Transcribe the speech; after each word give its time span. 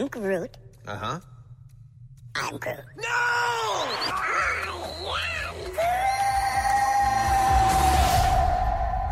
am 0.00 0.08
Groot. 0.08 0.56
Uh 0.86 0.96
huh. 0.96 1.20
I'm 2.36 2.56
Groot. 2.58 2.76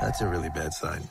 That's 0.01 0.21
a 0.21 0.29
really 0.29 0.51
bad 0.51 0.73
sign. 0.73 1.03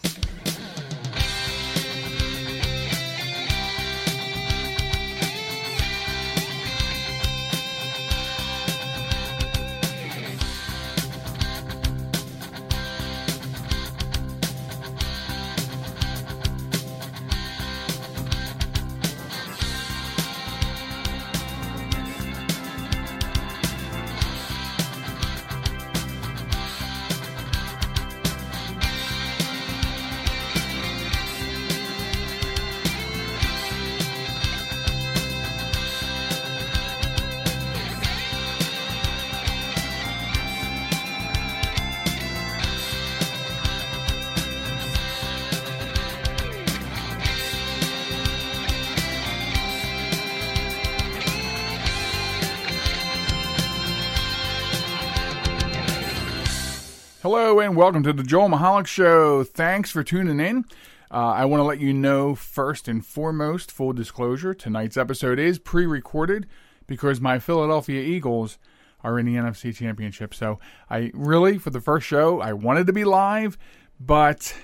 Hello 57.25 57.59
and 57.59 57.75
welcome 57.75 58.03
to 58.03 58.13
the 58.13 58.21
Joel 58.21 58.49
Michalec 58.49 58.85
Show. 58.85 59.43
Thanks 59.43 59.89
for 59.89 60.03
tuning 60.03 60.39
in. 60.39 60.63
Uh, 61.09 61.31
I 61.31 61.45
want 61.45 61.59
to 61.59 61.63
let 61.63 61.79
you 61.79 61.91
know 61.91 62.35
first 62.35 62.87
and 62.87 63.03
foremost, 63.03 63.71
full 63.71 63.93
disclosure, 63.93 64.53
tonight's 64.53 64.95
episode 64.95 65.39
is 65.39 65.57
pre 65.57 65.87
recorded 65.87 66.45
because 66.85 67.19
my 67.19 67.39
Philadelphia 67.39 67.99
Eagles 67.99 68.59
are 69.03 69.17
in 69.17 69.25
the 69.25 69.33
NFC 69.37 69.75
Championship. 69.75 70.35
So 70.35 70.59
I 70.87 71.09
really, 71.15 71.57
for 71.57 71.71
the 71.71 71.81
first 71.81 72.05
show, 72.05 72.41
I 72.41 72.53
wanted 72.53 72.85
to 72.85 72.93
be 72.93 73.03
live, 73.03 73.57
but, 73.99 74.55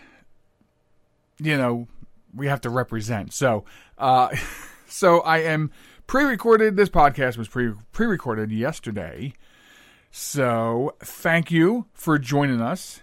you 1.40 1.58
know, 1.58 1.88
we 2.32 2.46
have 2.46 2.62
to 2.62 2.70
represent. 2.70 3.34
So, 3.34 3.66
uh, 3.98 4.36
so 4.88 5.22
I 5.22 5.40
am 5.40 5.72
pre 6.06 6.26
recorded. 6.26 6.78
This 6.78 6.90
podcast 6.90 7.38
was 7.38 7.48
pre 7.48 8.06
recorded 8.06 8.52
yesterday. 8.52 9.34
So, 10.14 10.96
thank 11.00 11.52
you 11.52 11.86
for 11.94 12.20
joining 12.20 12.60
us 12.60 13.02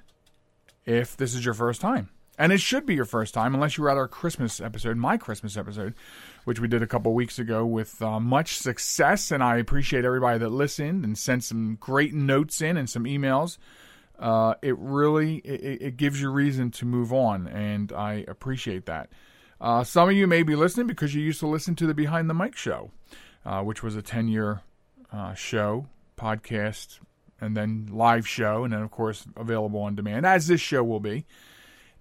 if 0.84 1.17
this 1.17 1.34
is 1.34 1.42
your 1.42 1.55
first 1.55 1.81
time. 1.81 2.11
And 2.39 2.53
it 2.53 2.61
should 2.61 2.84
be 2.84 2.95
your 2.95 3.06
first 3.06 3.33
time, 3.33 3.55
unless 3.55 3.78
you 3.78 3.84
were 3.84 3.91
at 3.91 3.97
our 3.97 4.06
Christmas 4.06 4.61
episode, 4.61 4.98
my 4.98 5.17
Christmas 5.17 5.56
episode, 5.56 5.95
which 6.45 6.61
we 6.61 6.69
did 6.69 6.83
a 6.83 6.87
couple 6.87 7.15
weeks 7.15 7.39
ago 7.39 7.65
with 7.65 8.00
uh, 8.03 8.20
much 8.20 8.59
success. 8.59 9.31
And 9.31 9.42
I 9.42 9.56
appreciate 9.56 10.05
everybody 10.05 10.39
that 10.39 10.50
listened 10.50 11.05
and 11.05 11.17
sent 11.17 11.45
some 11.45 11.78
great 11.81 12.12
notes 12.12 12.61
in 12.61 12.77
and 12.77 12.89
some 12.89 13.05
emails. 13.05 13.56
Uh, 14.19 14.55
it 14.61 14.77
really 14.78 15.37
it, 15.39 15.83
it, 15.83 15.97
gives 15.97 16.20
you 16.20 16.28
reason 16.31 16.70
to 16.72 16.84
move 16.84 17.12
on, 17.12 17.47
and 17.47 17.93
I 17.93 18.25
appreciate 18.28 18.84
that. 18.87 19.11
Uh, 19.61 19.83
some 19.83 20.09
of 20.09 20.15
you 20.15 20.27
may 20.27 20.43
be 20.43 20.56
listening 20.56 20.89
because 20.89 21.15
you 21.15 21.22
used 21.22 21.41
to 21.41 21.47
listen 21.47 21.75
to 21.77 21.87
the 21.87 21.95
Behind 21.95 22.28
the 22.28 22.34
Mic 22.34 22.56
show, 22.56 22.91
uh, 23.47 23.62
which 23.62 23.83
was 23.83 23.97
a 23.97 24.03
ten 24.03 24.27
year 24.28 24.61
uh, 25.12 25.34
show 25.34 25.87
podcast, 26.19 26.99
and 27.41 27.57
then 27.57 27.89
live 27.91 28.27
show, 28.29 28.65
and 28.65 28.73
then 28.73 28.83
of 28.83 28.91
course 28.91 29.27
available 29.37 29.81
on 29.81 29.95
demand, 29.95 30.27
as 30.27 30.47
this 30.49 30.61
show 30.61 30.83
will 30.84 31.01
be. 31.01 31.25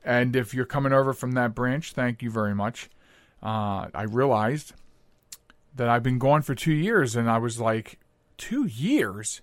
And 0.04 0.36
if 0.36 0.54
you're 0.54 0.66
coming 0.66 0.94
over 0.94 1.14
from 1.14 1.34
that 1.34 1.54
branch, 1.54 1.94
thank 1.94 2.22
you 2.22 2.30
very 2.30 2.56
much. 2.56 2.90
Uh, 3.42 3.88
I 3.94 4.04
realized 4.04 4.74
that 5.76 5.90
I've 5.90 6.04
been 6.04 6.20
gone 6.20 6.42
for 6.42 6.56
two 6.56 6.74
years, 6.74 7.16
and 7.16 7.30
I 7.30 7.38
was 7.38 7.60
like, 7.60 8.00
two 8.38 8.66
years? 8.66 9.42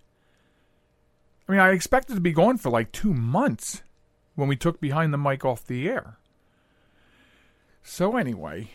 I 1.48 1.52
mean, 1.52 1.60
I 1.60 1.70
expected 1.70 2.14
to 2.14 2.20
be 2.20 2.32
gone 2.32 2.56
for 2.58 2.70
like 2.70 2.92
two 2.92 3.14
months 3.14 3.82
when 4.34 4.48
we 4.48 4.56
took 4.56 4.80
behind 4.80 5.12
the 5.12 5.18
mic 5.18 5.44
off 5.44 5.66
the 5.66 5.88
air. 5.88 6.18
So 7.82 8.16
anyway, 8.16 8.70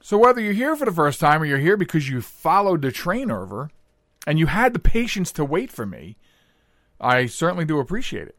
so 0.00 0.16
whether 0.16 0.40
you're 0.40 0.52
here 0.52 0.76
for 0.76 0.84
the 0.84 0.92
first 0.92 1.18
time 1.18 1.42
or 1.42 1.44
you're 1.44 1.58
here 1.58 1.76
because 1.76 2.08
you 2.08 2.20
followed 2.20 2.82
the 2.82 2.92
train 2.92 3.30
over, 3.30 3.70
and 4.26 4.38
you 4.38 4.46
had 4.46 4.72
the 4.72 4.78
patience 4.78 5.32
to 5.32 5.44
wait 5.44 5.70
for 5.70 5.86
me, 5.86 6.16
I 7.00 7.26
certainly 7.26 7.64
do 7.64 7.78
appreciate 7.78 8.28
it. 8.28 8.36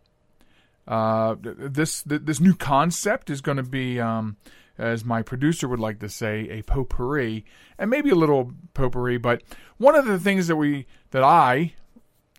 Uh, 0.88 1.35
this 1.41 2.03
this 2.03 2.40
new 2.40 2.53
concept 2.53 3.29
is 3.29 3.41
going 3.41 3.57
to 3.57 3.63
be, 3.63 4.00
um, 4.00 4.38
as 4.78 5.03
my 5.03 5.22
producer 5.22 5.68
would 5.68 5.79
like 5.79 6.00
to 6.00 6.09
say, 6.09 6.47
a 6.50 6.62
potpourri, 6.62 7.44
and 7.79 7.90
maybe 7.90 8.12
a 8.12 8.16
little 8.16 8.53
potpourri. 8.73 9.18
But 9.18 9.41
one 9.78 9.96
of 9.96 10.06
the 10.06 10.19
things 10.19 10.47
that 10.47 10.56
we 10.56 10.85
that 11.12 11.23
I 11.23 11.73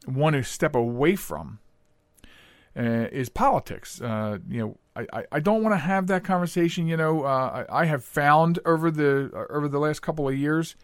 want 0.06 0.36
to 0.36 0.44
step 0.44 0.76
away 0.76 1.16
from 1.16 1.58
uh, 2.76 3.08
is 3.10 3.28
politics. 3.28 4.00
Uh, 4.00 4.38
you 4.48 4.60
know, 4.60 4.76
I, 4.94 5.24
I 5.32 5.40
don't 5.40 5.62
want 5.62 5.74
to 5.74 5.78
have 5.78 6.06
that 6.06 6.24
conversation. 6.24 6.86
You 6.86 6.96
know, 6.96 7.24
uh, 7.24 7.66
I, 7.68 7.82
I, 7.82 7.84
have 7.86 8.04
found 8.04 8.58
over 8.64 8.90
the 8.90 9.46
over 9.50 9.68
the 9.68 9.78
last 9.78 10.00
couple 10.00 10.28
of 10.28 10.36
years 10.36 10.76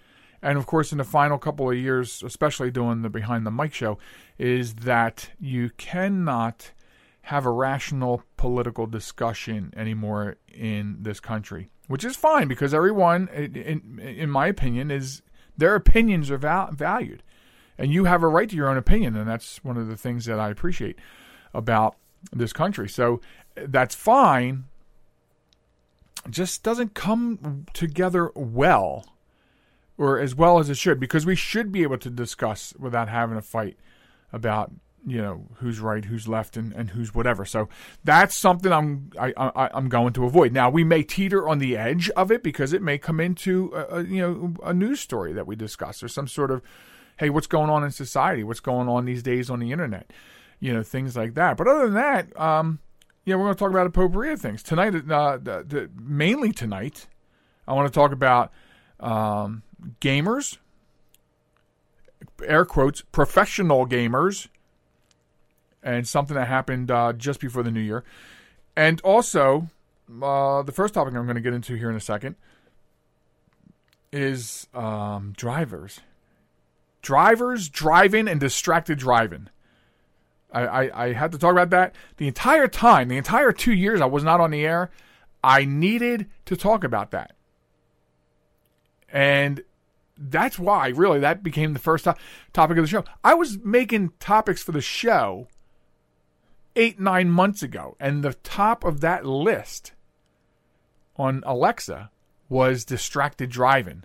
and 0.42 0.58
of 0.58 0.66
course 0.66 0.92
in 0.92 0.98
the 0.98 1.04
final 1.04 1.38
couple 1.38 1.70
of 1.70 1.76
years, 1.76 2.22
especially 2.22 2.70
doing 2.70 3.02
the 3.02 3.10
behind 3.10 3.46
the 3.46 3.50
mic 3.50 3.72
show, 3.72 3.98
is 4.38 4.74
that 4.74 5.30
you 5.38 5.70
cannot 5.76 6.72
have 7.26 7.46
a 7.46 7.50
rational 7.50 8.22
political 8.36 8.86
discussion 8.86 9.72
anymore 9.76 10.36
in 10.52 10.96
this 11.00 11.20
country, 11.20 11.70
which 11.86 12.04
is 12.04 12.16
fine 12.16 12.48
because 12.48 12.74
everyone, 12.74 13.28
in, 13.28 14.00
in 14.00 14.28
my 14.28 14.48
opinion, 14.48 14.90
is 14.90 15.22
their 15.56 15.74
opinions 15.76 16.30
are 16.30 16.38
val- 16.38 16.72
valued, 16.72 17.22
and 17.78 17.92
you 17.92 18.04
have 18.04 18.22
a 18.22 18.28
right 18.28 18.48
to 18.48 18.56
your 18.56 18.68
own 18.68 18.76
opinion, 18.76 19.14
and 19.16 19.28
that's 19.28 19.62
one 19.62 19.76
of 19.76 19.86
the 19.86 19.96
things 19.96 20.24
that 20.24 20.40
I 20.40 20.50
appreciate 20.50 20.98
about 21.54 21.96
this 22.32 22.52
country. 22.52 22.88
So 22.88 23.20
that's 23.54 23.94
fine. 23.94 24.64
Just 26.28 26.62
doesn't 26.62 26.94
come 26.94 27.66
together 27.72 28.30
well 28.34 29.04
or 30.02 30.18
as 30.18 30.34
well 30.34 30.58
as 30.58 30.68
it 30.68 30.76
should, 30.76 30.98
because 30.98 31.24
we 31.24 31.36
should 31.36 31.70
be 31.70 31.84
able 31.84 31.96
to 31.96 32.10
discuss 32.10 32.74
without 32.76 33.08
having 33.08 33.36
a 33.36 33.42
fight 33.42 33.76
about 34.32 34.72
you 35.06 35.22
know 35.22 35.46
who's 35.56 35.78
right, 35.78 36.04
who's 36.04 36.26
left, 36.26 36.56
and, 36.56 36.72
and 36.72 36.90
who's 36.90 37.14
whatever. 37.14 37.44
So 37.44 37.68
that's 38.02 38.36
something 38.36 38.72
I'm 38.72 39.10
I, 39.18 39.32
I 39.36 39.70
I'm 39.72 39.88
going 39.88 40.12
to 40.14 40.24
avoid. 40.24 40.52
Now 40.52 40.70
we 40.70 40.82
may 40.82 41.04
teeter 41.04 41.48
on 41.48 41.60
the 41.60 41.76
edge 41.76 42.10
of 42.10 42.32
it 42.32 42.42
because 42.42 42.72
it 42.72 42.82
may 42.82 42.98
come 42.98 43.20
into 43.20 43.70
a, 43.74 43.98
a, 43.98 44.04
you 44.04 44.20
know 44.20 44.54
a 44.64 44.74
news 44.74 44.98
story 44.98 45.32
that 45.34 45.46
we 45.46 45.54
discuss 45.54 46.02
or 46.02 46.08
some 46.08 46.26
sort 46.26 46.50
of 46.50 46.62
hey 47.18 47.30
what's 47.30 47.46
going 47.46 47.70
on 47.70 47.84
in 47.84 47.92
society, 47.92 48.42
what's 48.42 48.60
going 48.60 48.88
on 48.88 49.04
these 49.04 49.22
days 49.22 49.50
on 49.50 49.60
the 49.60 49.70
internet, 49.70 50.10
you 50.58 50.72
know 50.72 50.82
things 50.82 51.16
like 51.16 51.34
that. 51.34 51.56
But 51.56 51.68
other 51.68 51.84
than 51.84 51.94
that, 51.94 52.40
um, 52.40 52.80
yeah, 53.24 53.36
we're 53.36 53.44
going 53.44 53.54
to 53.54 53.58
talk 53.58 53.70
about 53.70 53.86
a 53.86 53.90
potpourri 53.90 54.32
of 54.32 54.40
things 54.40 54.64
tonight. 54.64 54.96
Uh, 54.96 55.36
the, 55.36 55.64
the, 55.64 55.90
mainly 55.96 56.50
tonight, 56.50 57.06
I 57.68 57.74
want 57.74 57.86
to 57.86 57.94
talk 57.94 58.10
about. 58.10 58.50
Um, 58.98 59.62
gamers, 60.00 60.58
air 62.44 62.64
quotes, 62.64 63.02
professional 63.12 63.86
gamers, 63.86 64.48
and 65.82 66.06
something 66.06 66.36
that 66.36 66.48
happened 66.48 66.90
uh, 66.90 67.12
just 67.12 67.40
before 67.40 67.62
the 67.62 67.70
new 67.70 67.80
year. 67.80 68.04
And 68.76 69.00
also, 69.02 69.68
uh, 70.22 70.62
the 70.62 70.72
first 70.72 70.94
topic 70.94 71.14
I'm 71.14 71.24
going 71.24 71.36
to 71.36 71.42
get 71.42 71.54
into 71.54 71.74
here 71.74 71.90
in 71.90 71.96
a 71.96 72.00
second 72.00 72.36
is 74.12 74.66
um, 74.74 75.32
drivers. 75.36 76.00
Drivers 77.00 77.68
driving 77.68 78.28
and 78.28 78.38
distracted 78.38 78.98
driving. 78.98 79.48
I, 80.52 80.66
I, 80.66 81.04
I 81.04 81.12
had 81.14 81.32
to 81.32 81.38
talk 81.38 81.52
about 81.52 81.70
that 81.70 81.94
the 82.18 82.28
entire 82.28 82.68
time, 82.68 83.08
the 83.08 83.16
entire 83.16 83.52
two 83.52 83.72
years 83.72 84.00
I 84.00 84.06
was 84.06 84.22
not 84.22 84.40
on 84.40 84.50
the 84.50 84.64
air. 84.64 84.90
I 85.42 85.64
needed 85.64 86.28
to 86.46 86.56
talk 86.56 86.84
about 86.84 87.10
that. 87.10 87.34
And 89.08 89.62
that's 90.30 90.58
why 90.58 90.88
really 90.88 91.20
that 91.20 91.42
became 91.42 91.72
the 91.72 91.78
first 91.78 92.04
to- 92.04 92.16
topic 92.52 92.78
of 92.78 92.84
the 92.84 92.88
show. 92.88 93.04
I 93.24 93.34
was 93.34 93.58
making 93.58 94.12
topics 94.20 94.62
for 94.62 94.72
the 94.72 94.80
show 94.80 95.48
eight 96.76 97.00
nine 97.00 97.28
months 97.28 97.62
ago, 97.62 97.96
and 98.00 98.22
the 98.22 98.34
top 98.34 98.84
of 98.84 99.00
that 99.00 99.26
list 99.26 99.92
on 101.16 101.42
Alexa 101.44 102.10
was 102.48 102.84
distracted 102.84 103.50
driving. 103.50 104.04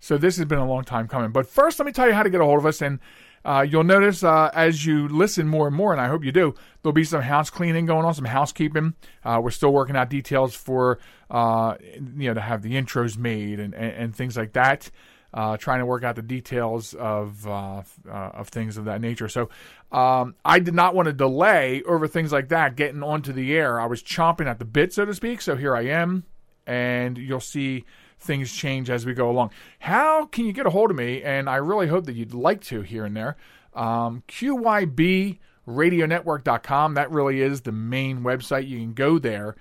So 0.00 0.18
this 0.18 0.36
has 0.36 0.46
been 0.46 0.58
a 0.58 0.66
long 0.66 0.84
time 0.84 1.08
coming. 1.08 1.30
But 1.30 1.46
first, 1.46 1.78
let 1.78 1.86
me 1.86 1.92
tell 1.92 2.06
you 2.08 2.14
how 2.14 2.22
to 2.22 2.30
get 2.30 2.40
a 2.40 2.44
hold 2.44 2.58
of 2.58 2.66
us. 2.66 2.82
And 2.82 2.98
Uh, 3.44 3.66
you'll 3.68 3.82
notice 3.82 4.22
uh, 4.22 4.50
as 4.54 4.86
you 4.86 5.08
listen 5.08 5.48
more 5.48 5.66
and 5.66 5.74
more, 5.74 5.90
and 5.90 6.00
I 6.00 6.06
hope 6.06 6.24
you 6.24 6.30
do, 6.30 6.54
there'll 6.80 6.92
be 6.92 7.02
some 7.02 7.22
house 7.22 7.50
cleaning 7.50 7.86
going 7.86 8.04
on, 8.04 8.14
some 8.14 8.24
housekeeping. 8.24 8.94
Uh, 9.24 9.40
we're 9.42 9.50
still 9.50 9.72
working 9.72 9.96
out 9.96 10.08
details 10.10 10.54
for 10.54 11.00
uh, 11.28 11.74
you 11.82 12.28
know 12.28 12.34
to 12.34 12.40
have 12.40 12.62
the 12.62 12.74
intros 12.74 13.18
made 13.18 13.58
and, 13.58 13.74
and, 13.74 13.92
and 13.94 14.14
things 14.14 14.36
like 14.36 14.52
that. 14.52 14.92
Uh, 15.34 15.56
trying 15.56 15.78
to 15.78 15.86
work 15.86 16.04
out 16.04 16.14
the 16.14 16.20
details 16.20 16.92
of 16.92 17.46
uh, 17.46 17.82
of 18.06 18.48
things 18.48 18.76
of 18.76 18.84
that 18.84 19.00
nature. 19.00 19.28
So 19.28 19.48
um, 19.90 20.34
I 20.44 20.58
did 20.58 20.74
not 20.74 20.94
want 20.94 21.06
to 21.06 21.14
delay 21.14 21.82
over 21.84 22.06
things 22.06 22.32
like 22.32 22.48
that 22.48 22.76
getting 22.76 23.02
onto 23.02 23.32
the 23.32 23.54
air. 23.54 23.80
I 23.80 23.86
was 23.86 24.02
chomping 24.02 24.46
at 24.46 24.58
the 24.58 24.66
bit, 24.66 24.92
so 24.92 25.06
to 25.06 25.14
speak. 25.14 25.40
So 25.40 25.56
here 25.56 25.74
I 25.74 25.86
am, 25.86 26.24
and 26.66 27.16
you'll 27.16 27.40
see 27.40 27.86
things 28.22 28.52
change 28.52 28.90
as 28.90 29.04
we 29.04 29.12
go 29.14 29.28
along. 29.30 29.50
How 29.80 30.26
can 30.26 30.46
you 30.46 30.52
get 30.52 30.66
a 30.66 30.70
hold 30.70 30.90
of 30.90 30.96
me? 30.96 31.22
And 31.22 31.48
I 31.48 31.56
really 31.56 31.88
hope 31.88 32.06
that 32.06 32.14
you'd 32.14 32.34
like 32.34 32.60
to 32.62 32.80
here 32.82 33.04
and 33.04 33.16
there. 33.16 33.36
Um, 33.74 34.22
QYBRadioNetwork.com. 34.28 36.94
That 36.94 37.10
really 37.10 37.40
is 37.40 37.62
the 37.62 37.72
main 37.72 38.20
website. 38.20 38.68
You 38.68 38.78
can 38.78 38.94
go 38.94 39.18
there 39.18 39.56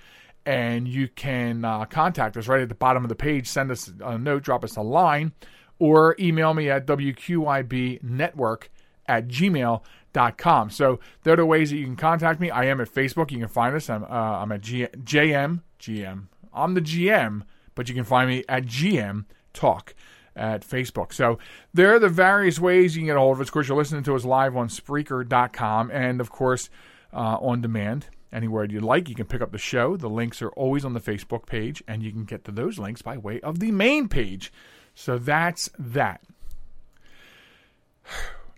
and 0.45 0.87
you 0.87 1.07
can 1.07 1.65
uh, 1.65 1.85
contact 1.85 2.37
us 2.37 2.47
right 2.47 2.61
at 2.61 2.69
the 2.69 2.75
bottom 2.75 3.03
of 3.03 3.09
the 3.09 3.15
page. 3.15 3.47
Send 3.47 3.71
us 3.71 3.91
a 4.01 4.15
note, 4.17 4.43
drop 4.43 4.63
us 4.63 4.75
a 4.75 4.81
line, 4.81 5.31
or 5.81 6.15
email 6.19 6.53
me 6.53 6.69
at 6.69 6.85
WQYBNetwork 6.85 8.63
at 9.07 9.27
gmail.com. 9.27 10.69
So 10.69 10.99
there 11.23 11.33
are 11.33 11.37
the 11.37 11.45
ways 11.45 11.71
that 11.71 11.77
you 11.77 11.85
can 11.85 11.95
contact 11.95 12.39
me. 12.39 12.49
I 12.49 12.65
am 12.65 12.79
at 12.79 12.93
Facebook. 12.93 13.31
You 13.31 13.39
can 13.39 13.47
find 13.47 13.75
us. 13.75 13.89
I'm, 13.89 14.03
uh, 14.03 14.07
I'm 14.07 14.51
at 14.51 14.61
G- 14.61 14.87
JM. 15.03 15.61
GM. 15.79 16.27
I'm 16.53 16.73
the 16.73 16.81
GM 16.81 17.43
but 17.75 17.89
you 17.89 17.95
can 17.95 18.03
find 18.03 18.29
me 18.29 18.43
at 18.47 18.65
GM 18.65 19.25
Talk 19.53 19.93
at 20.35 20.61
Facebook. 20.61 21.13
So 21.13 21.39
there 21.73 21.93
are 21.93 21.99
the 21.99 22.09
various 22.09 22.59
ways 22.59 22.95
you 22.95 23.01
can 23.01 23.07
get 23.07 23.17
a 23.17 23.19
hold 23.19 23.37
of 23.37 23.41
us. 23.41 23.47
Of 23.47 23.53
course, 23.53 23.67
you're 23.67 23.77
listening 23.77 24.03
to 24.03 24.15
us 24.15 24.23
live 24.23 24.55
on 24.55 24.69
Spreaker.com 24.69 25.91
and, 25.91 26.21
of 26.21 26.29
course, 26.29 26.69
uh, 27.13 27.37
on 27.41 27.61
demand. 27.61 28.07
Anywhere 28.31 28.63
you'd 28.63 28.83
like, 28.83 29.09
you 29.09 29.15
can 29.15 29.25
pick 29.25 29.41
up 29.41 29.51
the 29.51 29.57
show. 29.57 29.97
The 29.97 30.09
links 30.09 30.41
are 30.41 30.51
always 30.51 30.85
on 30.85 30.93
the 30.93 31.01
Facebook 31.01 31.45
page, 31.45 31.83
and 31.85 32.01
you 32.01 32.11
can 32.11 32.23
get 32.23 32.45
to 32.45 32.51
those 32.51 32.79
links 32.79 33.01
by 33.01 33.17
way 33.17 33.41
of 33.41 33.59
the 33.59 33.71
main 33.71 34.07
page. 34.07 34.53
So 34.95 35.17
that's 35.17 35.69
that. 35.79 36.21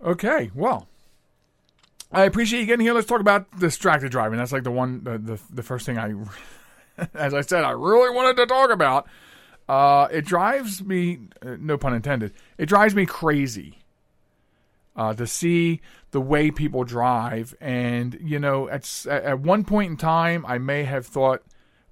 Okay, 0.02 0.50
well, 0.54 0.88
I 2.12 2.24
appreciate 2.24 2.60
you 2.60 2.66
getting 2.66 2.84
here. 2.84 2.94
Let's 2.94 3.06
talk 3.06 3.20
about 3.20 3.58
distracted 3.58 4.10
driving. 4.10 4.38
That's 4.38 4.52
like 4.52 4.64
the 4.64 4.70
one, 4.70 5.02
the, 5.04 5.18
the, 5.18 5.40
the 5.50 5.62
first 5.62 5.86
thing 5.86 5.98
I 5.98 6.14
as 7.14 7.34
I 7.34 7.40
said, 7.40 7.64
I 7.64 7.70
really 7.70 8.14
wanted 8.14 8.36
to 8.36 8.46
talk 8.46 8.70
about. 8.70 9.06
Uh, 9.68 10.08
it 10.10 10.24
drives 10.26 10.82
me, 10.84 11.20
uh, 11.44 11.56
no 11.58 11.78
pun 11.78 11.94
intended, 11.94 12.32
it 12.58 12.66
drives 12.66 12.94
me 12.94 13.06
crazy 13.06 13.78
uh, 14.94 15.14
to 15.14 15.26
see 15.26 15.80
the 16.10 16.20
way 16.20 16.50
people 16.50 16.84
drive. 16.84 17.54
And, 17.60 18.18
you 18.20 18.38
know, 18.38 18.68
at, 18.68 19.06
at 19.06 19.40
one 19.40 19.64
point 19.64 19.92
in 19.92 19.96
time, 19.96 20.44
I 20.46 20.58
may 20.58 20.84
have 20.84 21.06
thought 21.06 21.42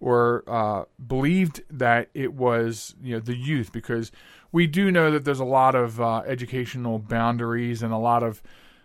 or 0.01 0.45
uh, 0.47 0.85
believed 1.05 1.63
that 1.71 2.09
it 2.13 2.35
was, 2.35 2.95
you 3.03 3.15
know, 3.15 3.21
the 3.21 3.37
youth 3.37 3.73
because 3.73 4.13
we 4.53 4.67
do 4.67 4.91
know 4.91 5.11
that 5.11 5.25
there's 5.25 5.41
a 5.41 5.45
lot 5.45 5.75
of 5.75 6.01
uh, 6.01 6.23
educational 6.27 6.99
boundaries 6.99 7.83
and 7.83 7.93
a 7.93 7.99
lot 7.99 8.23
of 8.23 8.43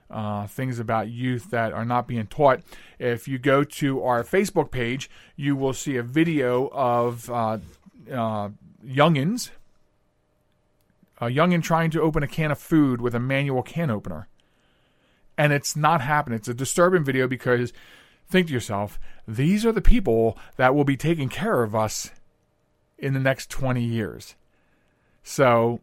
uh, 0.10 0.48
things 0.48 0.80
about 0.80 1.10
youth 1.10 1.52
that 1.52 1.74
are 1.74 1.84
not 1.84 2.08
being 2.08 2.26
taught. 2.28 2.62
If 2.98 3.28
you 3.28 3.38
go 3.38 3.64
to 3.66 4.02
our 4.04 4.24
Facebook 4.24 4.72
page, 4.72 5.10
you 5.36 5.56
will 5.56 5.74
see 5.74 5.98
a 5.98 6.04
video 6.04 6.70
of 6.72 7.30
uh, 7.30 7.58
uh, 8.10 8.50
youngins, 8.86 9.50
a 11.20 11.26
youngin 11.26 11.62
trying 11.62 11.92
to 11.92 12.02
open 12.02 12.24
a 12.24 12.28
can 12.28 12.52
of 12.52 12.60
food 12.60 13.02
with 13.02 13.14
a 13.14 13.20
manual 13.20 13.64
can 13.64 13.90
opener. 13.90 14.30
And 15.38 15.52
it's 15.52 15.76
not 15.76 16.02
happening. 16.02 16.38
It's 16.38 16.48
a 16.48 16.54
disturbing 16.54 17.04
video 17.04 17.28
because 17.28 17.74
think 18.30 18.48
to 18.48 18.54
yourself, 18.54 19.00
these 19.28 19.66
are 19.66 19.72
the 19.74 19.82
people 19.82 20.38
that 20.56 20.74
will 20.74 20.86
be 20.86 20.98
taking 20.98 21.28
care 21.30 21.64
of 21.64 21.76
us 21.76 22.12
in 22.98 23.14
the 23.14 23.20
next 23.20 23.50
20 23.50 23.84
years. 23.84 24.36
So 25.28 25.82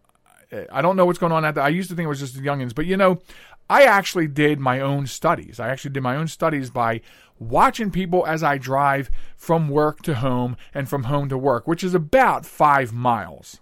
I 0.72 0.80
don't 0.80 0.96
know 0.96 1.04
what's 1.04 1.18
going 1.18 1.32
on 1.32 1.44
at 1.44 1.54
that. 1.56 1.64
I 1.64 1.68
used 1.68 1.90
to 1.90 1.94
think 1.94 2.06
it 2.06 2.08
was 2.08 2.20
just 2.20 2.34
the 2.34 2.40
youngins, 2.40 2.74
but 2.74 2.86
you 2.86 2.96
know, 2.96 3.20
I 3.68 3.82
actually 3.82 4.26
did 4.26 4.58
my 4.58 4.80
own 4.80 5.06
studies. 5.06 5.60
I 5.60 5.68
actually 5.68 5.90
did 5.90 6.02
my 6.02 6.16
own 6.16 6.28
studies 6.28 6.70
by 6.70 7.02
watching 7.38 7.90
people 7.90 8.26
as 8.26 8.42
I 8.42 8.56
drive 8.56 9.10
from 9.36 9.68
work 9.68 10.00
to 10.02 10.14
home 10.14 10.56
and 10.72 10.88
from 10.88 11.04
home 11.04 11.28
to 11.28 11.36
work, 11.36 11.66
which 11.66 11.84
is 11.84 11.94
about 11.94 12.46
five 12.46 12.94
miles. 12.94 13.60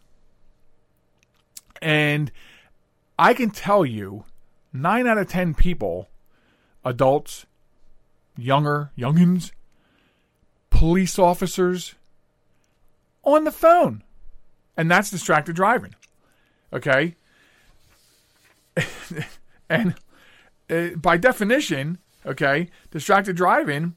And 1.80 2.30
I 3.18 3.34
can 3.34 3.50
tell 3.50 3.84
you, 3.84 4.24
nine 4.72 5.08
out 5.08 5.18
of 5.18 5.26
10 5.26 5.54
people, 5.54 6.10
adults, 6.84 7.44
younger, 8.36 8.92
youngins, 8.96 9.50
police 10.70 11.18
officers, 11.18 11.96
on 13.24 13.42
the 13.42 13.50
phone. 13.50 14.04
And 14.76 14.90
that's 14.90 15.10
distracted 15.10 15.56
driving. 15.56 15.94
Okay? 16.72 17.16
And 19.72 19.94
uh, 20.68 20.96
by 20.96 21.16
definition, 21.16 21.96
okay, 22.26 22.68
distracted 22.90 23.36
driving 23.36 23.94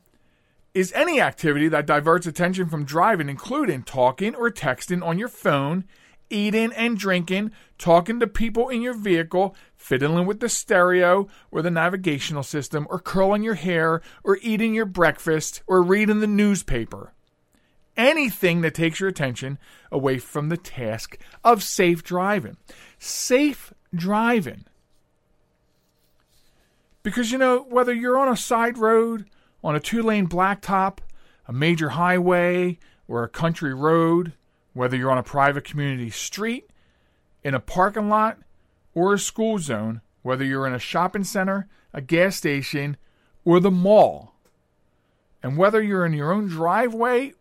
is 0.73 0.93
any 0.93 1.19
activity 1.19 1.67
that 1.67 1.85
diverts 1.85 2.25
attention 2.25 2.69
from 2.69 2.85
driving, 2.85 3.27
including 3.27 3.83
talking 3.83 4.35
or 4.35 4.49
texting 4.49 5.05
on 5.05 5.19
your 5.19 5.27
phone, 5.27 5.83
eating 6.29 6.71
and 6.73 6.97
drinking, 6.97 7.51
talking 7.77 8.21
to 8.21 8.27
people 8.27 8.69
in 8.69 8.81
your 8.81 8.93
vehicle, 8.93 9.53
fiddling 9.75 10.25
with 10.25 10.39
the 10.39 10.47
stereo 10.47 11.27
or 11.51 11.61
the 11.61 11.69
navigational 11.69 12.43
system, 12.43 12.87
or 12.89 12.99
curling 12.99 13.43
your 13.43 13.55
hair, 13.55 14.01
or 14.23 14.39
eating 14.41 14.73
your 14.73 14.85
breakfast, 14.85 15.61
or 15.67 15.83
reading 15.83 16.21
the 16.21 16.27
newspaper. 16.27 17.13
Anything 17.97 18.61
that 18.61 18.73
takes 18.73 18.99
your 18.99 19.09
attention 19.09 19.57
away 19.91 20.17
from 20.17 20.49
the 20.49 20.57
task 20.57 21.17
of 21.43 21.63
safe 21.63 22.03
driving. 22.03 22.57
Safe 22.99 23.73
driving 23.93 24.65
because, 27.05 27.31
you 27.31 27.37
know, 27.37 27.59
whether 27.69 27.93
you're 27.93 28.17
on 28.17 28.27
a 28.27 28.35
side 28.35 28.79
road, 28.79 29.29
on 29.63 29.75
a 29.75 29.79
two 29.79 30.01
lane 30.01 30.27
blacktop, 30.27 30.97
a 31.47 31.53
major 31.53 31.89
highway, 31.89 32.79
or 33.07 33.23
a 33.23 33.29
country 33.29 33.75
road, 33.75 34.33
whether 34.73 34.97
you're 34.97 35.11
on 35.11 35.19
a 35.19 35.23
private 35.23 35.63
community 35.63 36.09
street, 36.09 36.67
in 37.43 37.53
a 37.53 37.59
parking 37.59 38.09
lot, 38.09 38.39
or 38.95 39.13
a 39.13 39.19
school 39.19 39.59
zone, 39.59 40.01
whether 40.23 40.43
you're 40.43 40.65
in 40.65 40.73
a 40.73 40.79
shopping 40.79 41.23
center, 41.23 41.67
a 41.93 42.01
gas 42.01 42.37
station, 42.37 42.97
or 43.45 43.59
the 43.59 43.69
mall, 43.69 44.33
and 45.43 45.57
whether 45.57 45.83
you're 45.83 46.07
in 46.07 46.13
your 46.13 46.33
own 46.33 46.47
driveway 46.47 47.31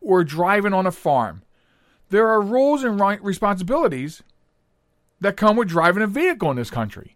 or 0.00 0.24
driving 0.24 0.72
on 0.72 0.86
a 0.86 0.92
farm, 0.92 1.42
there 2.08 2.28
are 2.28 2.40
rules 2.40 2.82
and 2.82 3.00
responsibilities 3.22 4.22
that 5.20 5.36
come 5.36 5.56
with 5.56 5.68
driving 5.68 6.02
a 6.02 6.06
vehicle 6.06 6.50
in 6.50 6.56
this 6.56 6.70
country. 6.70 7.14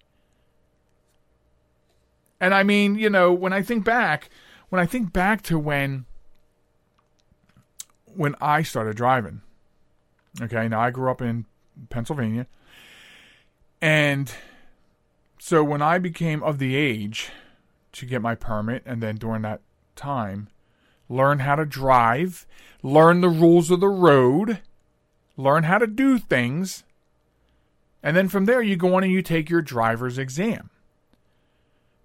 And 2.41 2.53
I 2.53 2.63
mean, 2.63 2.97
you 2.97 3.09
know, 3.09 3.33
when 3.33 3.53
I 3.53 3.63
think 3.63 3.85
back, 3.85 4.29
when 4.69 4.81
I 4.81 4.87
think 4.87 5.13
back 5.13 5.43
to 5.43 5.59
when 5.59 6.05
when 8.17 8.35
I 8.41 8.63
started 8.63 8.97
driving. 8.97 9.41
Okay, 10.41 10.69
now 10.69 10.81
I 10.81 10.91
grew 10.91 11.11
up 11.11 11.21
in 11.21 11.47
Pennsylvania. 11.91 12.47
And 13.81 14.33
so 15.39 15.63
when 15.63 15.83
I 15.83 15.99
became 15.99 16.43
of 16.43 16.59
the 16.59 16.77
age 16.77 17.31
to 17.93 18.07
get 18.07 18.23
my 18.23 18.35
permit 18.35 18.83
and 18.87 19.03
then 19.03 19.17
during 19.17 19.43
that 19.43 19.61
time 19.97 20.49
learn 21.15 21.41
how 21.41 21.55
to 21.55 21.65
drive, 21.65 22.47
learn 22.83 23.21
the 23.21 23.29
rules 23.29 23.71
of 23.71 23.81
the 23.81 23.89
road, 23.89 24.61
learn 25.37 25.65
how 25.65 25.79
to 25.79 25.87
do 25.87 26.19
things, 26.19 26.85
and 28.03 28.17
then 28.17 28.29
from 28.29 28.45
there 28.45 28.61
you 28.61 28.77
go 28.77 28.95
on 28.97 29.05
and 29.05 29.13
you 29.13 29.23
take 29.23 29.49
your 29.49 29.63
driver's 29.63 30.19
exam. 30.19 30.71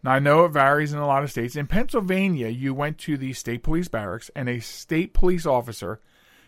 Now, 0.02 0.12
I 0.12 0.20
know 0.20 0.46
it 0.46 0.50
varies 0.50 0.94
in 0.94 1.00
a 1.00 1.08
lot 1.08 1.24
of 1.24 1.32
states. 1.32 1.58
In 1.58 1.68
Pennsylvania, 1.68 2.48
you 2.48 2.74
went 2.74 2.98
to 3.00 3.18
the 3.18 3.34
state 3.34 3.64
police 3.64 3.90
barracks, 3.90 4.32
and 4.34 4.48
a 4.48 4.62
state 4.62 5.14
police 5.14 5.46
officer 5.46 6.00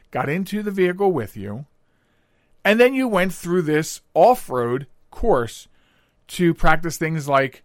got 0.10 0.30
into 0.30 0.63
the 0.63 0.72
vehicle 0.72 1.12
with 1.12 1.36
you, 1.36 1.65
and 2.63 2.80
then 2.80 2.94
you 2.94 3.08
went 3.08 3.34
through 3.34 3.63
this 3.63 4.01
off 4.13 4.50
road 4.50 4.88
course 5.10 5.68
to 6.27 6.53
practice 6.53 6.98
things 6.98 7.27
like 7.27 7.63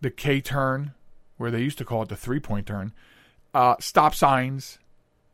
the 0.00 0.10
K 0.10 0.40
turn, 0.40 0.92
where 1.38 1.50
they 1.50 1.62
used 1.62 1.78
to 1.78 1.84
call 1.84 2.02
it 2.02 2.10
the 2.10 2.16
three 2.16 2.40
point 2.40 2.66
turn, 2.66 2.92
uh, 3.54 3.76
stop 3.80 4.14
signs, 4.14 4.78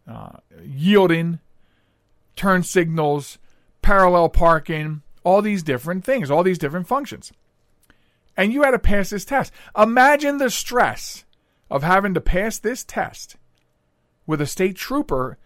uh, 0.09 0.39
yielding, 0.63 1.41
turn 2.37 2.63
signals, 2.63 3.39
parallel 3.83 4.29
parking, 4.29 5.03
all 5.25 5.43
these 5.43 5.63
different 5.63 6.05
things, 6.05 6.31
all 6.31 6.43
these 6.43 6.59
different 6.59 6.87
functions 6.87 7.33
and 8.37 8.53
you 8.53 8.63
had 8.63 8.73
to 8.73 8.79
pass 8.79 9.11
this 9.11 9.25
test. 9.25 9.53
Imagine 9.77 10.39
the 10.39 10.51
stress 10.51 11.25
of 11.71 11.83
having 11.83 12.15
to 12.15 12.21
pass 12.21 12.59
this 12.59 12.85
test 12.85 13.37
with 14.27 14.41
a 14.41 14.47
state 14.47 14.77
trooper 14.77 15.39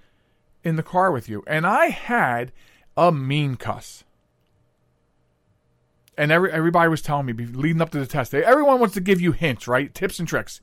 in 0.64 0.76
the 0.76 0.82
car 0.82 1.10
with 1.10 1.28
you. 1.28 1.42
And 1.46 1.66
I 1.66 1.86
had 1.86 2.52
a 2.96 3.12
mean 3.12 3.56
cuss. 3.56 4.04
and 6.16 6.32
every 6.32 6.50
everybody 6.50 6.88
was 6.88 7.00
telling 7.00 7.26
me 7.26 7.32
leading 7.32 7.80
up 7.80 7.90
to 7.90 7.98
the 8.00 8.06
test. 8.06 8.34
Everyone 8.34 8.80
wants 8.80 8.94
to 8.94 9.00
give 9.00 9.20
you 9.20 9.32
hints, 9.32 9.68
right? 9.68 9.94
Tips 9.94 10.18
and 10.18 10.26
tricks. 10.26 10.60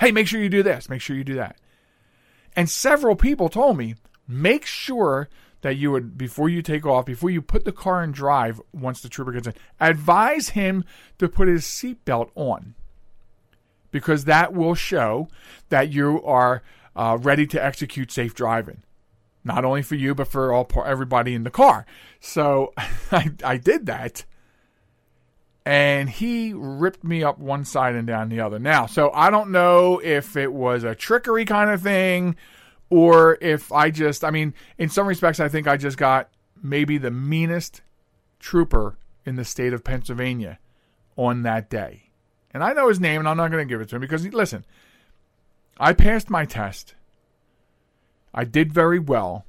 Hey, 0.00 0.12
make 0.12 0.26
sure 0.28 0.40
you 0.40 0.48
do 0.48 0.62
this. 0.62 0.88
Make 0.88 1.00
sure 1.00 1.16
you 1.16 1.24
do 1.24 1.34
that. 1.34 1.56
And 2.54 2.68
several 2.68 3.16
people 3.16 3.48
told 3.48 3.76
me 3.76 3.94
make 4.26 4.66
sure 4.66 5.28
that 5.62 5.76
you 5.76 5.90
would 5.90 6.16
before 6.16 6.48
you 6.48 6.62
take 6.62 6.86
off, 6.86 7.06
before 7.06 7.30
you 7.30 7.42
put 7.42 7.64
the 7.64 7.72
car 7.72 8.02
in 8.02 8.12
drive, 8.12 8.60
once 8.72 9.00
the 9.00 9.08
trooper 9.08 9.32
gets 9.32 9.48
in, 9.48 9.54
advise 9.80 10.50
him 10.50 10.84
to 11.18 11.28
put 11.28 11.48
his 11.48 11.64
seatbelt 11.64 12.30
on, 12.34 12.74
because 13.90 14.24
that 14.24 14.52
will 14.52 14.74
show 14.74 15.28
that 15.68 15.92
you 15.92 16.22
are 16.24 16.62
uh, 16.94 17.18
ready 17.20 17.46
to 17.46 17.62
execute 17.62 18.12
safe 18.12 18.34
driving, 18.34 18.82
not 19.42 19.64
only 19.64 19.82
for 19.82 19.96
you 19.96 20.14
but 20.14 20.28
for 20.28 20.52
all 20.52 20.68
everybody 20.86 21.34
in 21.34 21.42
the 21.42 21.50
car. 21.50 21.86
So 22.20 22.72
I, 23.10 23.32
I 23.42 23.56
did 23.56 23.86
that, 23.86 24.24
and 25.68 26.08
he 26.08 26.54
ripped 26.54 27.04
me 27.04 27.22
up 27.22 27.38
one 27.38 27.62
side 27.62 27.94
and 27.94 28.06
down 28.06 28.30
the 28.30 28.40
other. 28.40 28.58
Now, 28.58 28.86
so 28.86 29.10
I 29.12 29.28
don't 29.28 29.50
know 29.50 30.00
if 30.02 30.34
it 30.34 30.50
was 30.50 30.82
a 30.82 30.94
trickery 30.94 31.44
kind 31.44 31.68
of 31.68 31.82
thing 31.82 32.36
or 32.88 33.36
if 33.42 33.70
I 33.70 33.90
just, 33.90 34.24
I 34.24 34.30
mean, 34.30 34.54
in 34.78 34.88
some 34.88 35.06
respects, 35.06 35.40
I 35.40 35.48
think 35.48 35.68
I 35.68 35.76
just 35.76 35.98
got 35.98 36.30
maybe 36.62 36.96
the 36.96 37.10
meanest 37.10 37.82
trooper 38.40 38.96
in 39.26 39.36
the 39.36 39.44
state 39.44 39.74
of 39.74 39.84
Pennsylvania 39.84 40.58
on 41.18 41.42
that 41.42 41.68
day. 41.68 42.12
And 42.54 42.64
I 42.64 42.72
know 42.72 42.88
his 42.88 42.98
name, 42.98 43.20
and 43.20 43.28
I'm 43.28 43.36
not 43.36 43.50
going 43.50 43.68
to 43.68 43.70
give 43.70 43.82
it 43.82 43.90
to 43.90 43.96
him 43.96 44.00
because, 44.00 44.26
listen, 44.28 44.64
I 45.78 45.92
passed 45.92 46.30
my 46.30 46.46
test. 46.46 46.94
I 48.32 48.44
did 48.44 48.72
very 48.72 48.98
well. 48.98 49.44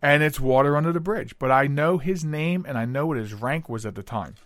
And 0.00 0.22
it's 0.22 0.40
water 0.40 0.74
under 0.74 0.90
the 0.90 1.00
bridge. 1.00 1.38
But 1.38 1.50
I 1.50 1.66
know 1.66 1.98
his 1.98 2.24
name 2.24 2.64
and 2.66 2.78
I 2.78 2.86
know 2.86 3.08
what 3.08 3.18
his 3.18 3.34
rank 3.34 3.68
was 3.68 3.84
at 3.84 3.94
the 3.94 4.02
time. 4.02 4.36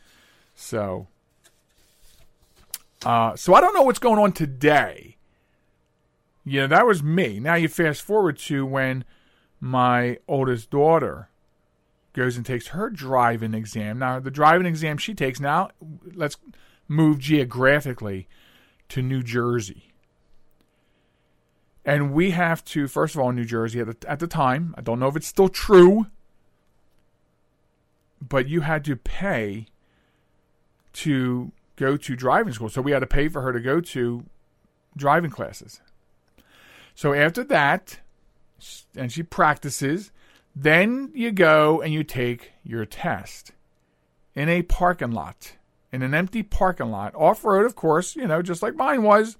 So, 0.56 1.06
uh, 3.04 3.36
so 3.36 3.54
I 3.54 3.60
don't 3.60 3.74
know 3.74 3.82
what's 3.82 4.00
going 4.00 4.18
on 4.18 4.32
today 4.32 5.16
you 6.46 6.60
know, 6.60 6.68
that 6.68 6.86
was 6.86 7.02
me. 7.02 7.40
Now 7.40 7.56
you 7.56 7.66
fast 7.66 8.02
forward 8.02 8.38
to 8.38 8.64
when 8.64 9.04
my 9.60 10.18
oldest 10.28 10.70
daughter 10.70 11.28
goes 12.12 12.36
and 12.36 12.46
takes 12.46 12.68
her 12.68 12.88
driving 12.88 13.52
exam. 13.52 13.98
Now, 13.98 14.20
the 14.20 14.30
driving 14.30 14.64
exam 14.66 14.96
she 14.96 15.12
takes 15.12 15.40
now, 15.40 15.70
let's 16.14 16.36
move 16.86 17.18
geographically 17.18 18.28
to 18.90 19.02
New 19.02 19.24
Jersey. 19.24 19.92
And 21.84 22.12
we 22.12 22.30
have 22.30 22.64
to, 22.66 22.86
first 22.86 23.16
of 23.16 23.20
all, 23.20 23.32
New 23.32 23.44
Jersey 23.44 23.80
at 23.80 24.00
the, 24.00 24.10
at 24.10 24.20
the 24.20 24.28
time, 24.28 24.72
I 24.78 24.82
don't 24.82 25.00
know 25.00 25.08
if 25.08 25.16
it's 25.16 25.26
still 25.26 25.48
true, 25.48 26.06
but 28.20 28.48
you 28.48 28.60
had 28.60 28.84
to 28.84 28.94
pay 28.94 29.66
to 30.96 31.52
go 31.76 31.96
to 31.96 32.16
driving 32.16 32.52
school. 32.52 32.68
So 32.68 32.82
we 32.82 32.92
had 32.92 33.00
to 33.00 33.06
pay 33.06 33.28
for 33.28 33.42
her 33.42 33.52
to 33.52 33.60
go 33.60 33.80
to 33.80 34.24
driving 34.96 35.30
classes. 35.30 35.80
So 36.94 37.12
after 37.12 37.44
that, 37.44 38.00
and 38.96 39.12
she 39.12 39.22
practices, 39.22 40.10
then 40.54 41.10
you 41.14 41.32
go 41.32 41.82
and 41.82 41.92
you 41.92 42.02
take 42.02 42.52
your 42.64 42.86
test 42.86 43.52
in 44.34 44.48
a 44.48 44.62
parking 44.62 45.12
lot, 45.12 45.56
in 45.92 46.02
an 46.02 46.14
empty 46.14 46.42
parking 46.42 46.90
lot, 46.90 47.14
off 47.14 47.44
road, 47.44 47.66
of 47.66 47.76
course, 47.76 48.16
you 48.16 48.26
know, 48.26 48.40
just 48.40 48.62
like 48.62 48.74
mine 48.74 49.02
was. 49.02 49.36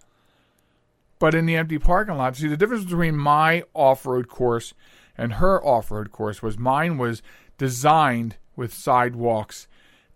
But 1.19 1.35
in 1.35 1.47
the 1.47 1.57
empty 1.57 1.79
parking 1.79 2.17
lot, 2.17 2.37
see 2.37 2.49
the 2.49 2.59
difference 2.59 2.85
between 2.85 3.17
my 3.17 3.65
off 3.73 4.05
road 4.05 4.29
course 4.29 4.75
and 5.17 5.35
her 5.35 5.65
off 5.65 5.91
road 5.91 6.13
course 6.13 6.43
was 6.43 6.59
mine 6.59 6.99
was 6.99 7.23
designed 7.57 8.37
with 8.55 8.75
sidewalks 8.75 9.67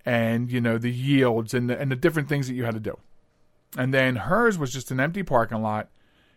and 0.04 0.50
you 0.50 0.60
know 0.60 0.78
the 0.78 0.90
yields 0.90 1.54
and 1.54 1.68
the, 1.70 1.78
and 1.78 1.90
the 1.90 1.96
different 1.96 2.28
things 2.28 2.48
that 2.48 2.54
you 2.54 2.64
had 2.64 2.74
to 2.74 2.80
do. 2.80 2.98
And 3.76 3.94
then 3.94 4.16
hers 4.16 4.58
was 4.58 4.72
just 4.72 4.90
an 4.90 5.00
empty 5.00 5.22
parking 5.22 5.62
lot 5.62 5.88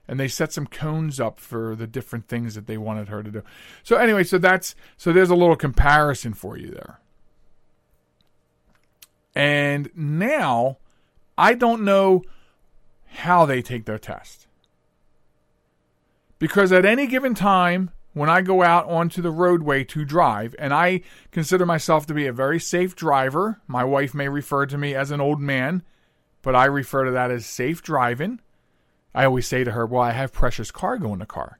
and 0.08 0.20
they 0.20 0.28
set 0.28 0.52
some 0.52 0.68
cones 0.68 1.20
up 1.20 1.40
for 1.40 1.76
the 1.76 1.88
different 1.88 2.28
things 2.28 2.56
that 2.56 2.68
they 2.68 2.78
wanted 2.78 3.08
her 3.08 3.24
to 3.24 3.32
do. 3.32 3.44
So 3.84 3.96
anyway, 3.96 4.24
so 4.24 4.38
that's 4.38 4.76
so 4.98 5.14
there's 5.14 5.30
a 5.30 5.36
little 5.36 5.56
comparison 5.56 6.34
for 6.34 6.58
you 6.58 6.70
there. 6.70 7.00
And 9.36 9.90
now 9.96 10.78
I 11.38 11.54
don't 11.54 11.84
know 11.84 12.24
how 13.08 13.46
they 13.46 13.62
take 13.62 13.86
their 13.86 13.98
test. 13.98 14.48
Because 16.38 16.72
at 16.72 16.86
any 16.86 17.08
given 17.08 17.34
time 17.34 17.92
when 18.14 18.30
I 18.30 18.42
go 18.42 18.62
out 18.62 18.88
onto 18.88 19.22
the 19.22 19.32
roadway 19.32 19.84
to 19.86 20.06
drive, 20.06 20.56
and 20.60 20.74
I 20.74 21.02
consider 21.32 21.66
myself 21.66 22.06
to 22.08 22.14
be 22.14 22.28
a 22.28 22.34
very 22.34 22.60
safe 22.60 22.96
driver, 22.96 23.60
my 23.68 23.84
wife 23.84 24.14
may 24.14 24.30
refer 24.30 24.66
to 24.68 24.78
me 24.78 24.94
as 24.94 25.12
an 25.12 25.20
old 25.20 25.40
man, 25.42 25.84
but 26.42 26.56
I 26.56 26.66
refer 26.66 27.06
to 27.06 27.12
that 27.12 27.32
as 27.32 27.46
safe 27.46 27.82
driving. 27.82 28.40
I 29.16 29.26
always 29.26 29.48
say 29.48 29.64
to 29.64 29.72
her, 29.72 29.86
Well, 29.86 30.02
I 30.02 30.12
have 30.12 30.32
precious 30.32 30.72
cargo 30.72 31.12
in 31.14 31.20
the 31.20 31.26
car. 31.26 31.60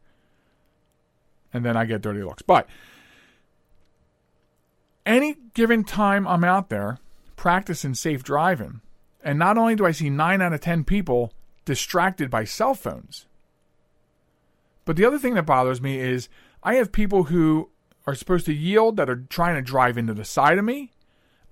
And 1.52 1.66
then 1.66 1.78
I 1.78 1.86
get 1.86 2.02
dirty 2.02 2.24
looks. 2.24 2.42
But 2.42 2.68
any 5.06 5.38
given 5.54 5.84
time 5.84 6.28
I'm 6.28 6.44
out 6.44 6.70
there 6.70 7.00
practicing 7.36 7.94
safe 7.94 8.24
driving, 8.24 8.82
and 9.24 9.40
not 9.40 9.58
only 9.58 9.76
do 9.76 9.86
I 9.86 9.92
see 9.92 10.10
nine 10.10 10.42
out 10.42 10.54
of 10.54 10.62
10 10.62 10.84
people 10.84 11.34
distracted 11.66 12.30
by 12.30 12.44
cell 12.44 12.74
phones, 12.74 13.26
but 14.86 14.96
the 14.96 15.06
other 15.06 15.20
thing 15.20 15.34
that 15.36 15.46
bothers 15.46 15.82
me 15.82 16.00
is 16.00 16.30
I 16.62 16.76
have 16.76 16.92
people 16.92 17.26
who 17.26 17.70
are 18.06 18.16
supposed 18.16 18.46
to 18.48 18.54
yield 18.54 18.98
that 18.98 19.10
are 19.10 19.24
trying 19.30 19.56
to 19.56 19.62
drive 19.62 19.98
into 19.98 20.14
the 20.14 20.26
side 20.26 20.58
of 20.58 20.66
me 20.66 20.94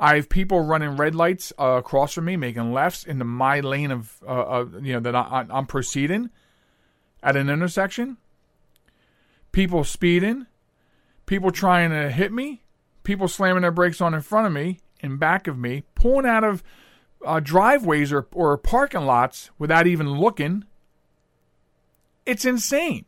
I 0.01 0.15
have 0.15 0.29
people 0.29 0.61
running 0.61 0.97
red 0.97 1.13
lights 1.13 1.53
uh, 1.59 1.77
across 1.77 2.13
from 2.13 2.25
me, 2.25 2.35
making 2.35 2.73
lefts 2.73 3.03
into 3.03 3.23
my 3.23 3.59
lane 3.59 3.91
of, 3.91 4.17
uh, 4.27 4.31
uh, 4.31 4.65
you 4.81 4.93
know, 4.93 4.99
that 4.99 5.15
I, 5.15 5.45
I'm 5.47 5.67
proceeding 5.67 6.31
at 7.21 7.35
an 7.35 7.51
intersection. 7.51 8.17
People 9.51 9.83
speeding, 9.83 10.47
people 11.27 11.51
trying 11.51 11.91
to 11.91 12.09
hit 12.09 12.31
me, 12.31 12.63
people 13.03 13.27
slamming 13.27 13.61
their 13.61 13.69
brakes 13.69 14.01
on 14.01 14.15
in 14.15 14.21
front 14.21 14.47
of 14.47 14.53
me, 14.53 14.79
in 15.01 15.17
back 15.17 15.45
of 15.45 15.59
me, 15.59 15.83
pulling 15.93 16.25
out 16.25 16.43
of 16.43 16.63
uh, 17.23 17.39
driveways 17.39 18.11
or, 18.11 18.27
or 18.33 18.57
parking 18.57 19.05
lots 19.05 19.51
without 19.59 19.85
even 19.85 20.13
looking. 20.13 20.65
It's 22.25 22.43
insane. 22.43 23.05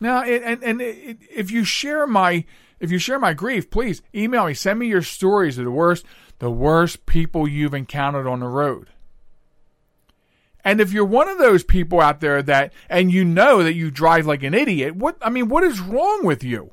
Now, 0.00 0.24
it, 0.24 0.42
and 0.42 0.62
and 0.64 0.80
it, 0.80 1.18
if 1.30 1.50
you 1.50 1.64
share 1.64 2.06
my 2.06 2.44
if 2.80 2.90
you 2.90 2.98
share 2.98 3.18
my 3.18 3.34
grief, 3.34 3.70
please 3.70 4.02
email 4.14 4.46
me. 4.46 4.54
Send 4.54 4.78
me 4.78 4.88
your 4.88 5.02
stories 5.02 5.58
of 5.58 5.64
the 5.64 5.70
worst, 5.70 6.06
the 6.38 6.50
worst 6.50 7.04
people 7.04 7.46
you've 7.46 7.74
encountered 7.74 8.26
on 8.26 8.40
the 8.40 8.48
road. 8.48 8.88
And 10.64 10.80
if 10.80 10.92
you're 10.92 11.04
one 11.04 11.28
of 11.28 11.38
those 11.38 11.62
people 11.62 12.00
out 12.00 12.20
there 12.20 12.42
that, 12.42 12.72
and 12.88 13.12
you 13.12 13.24
know 13.24 13.62
that 13.62 13.74
you 13.74 13.90
drive 13.90 14.26
like 14.26 14.42
an 14.42 14.54
idiot, 14.54 14.94
what, 14.94 15.16
I 15.22 15.30
mean, 15.30 15.48
what 15.48 15.64
is 15.64 15.80
wrong 15.80 16.24
with 16.24 16.44
you? 16.44 16.72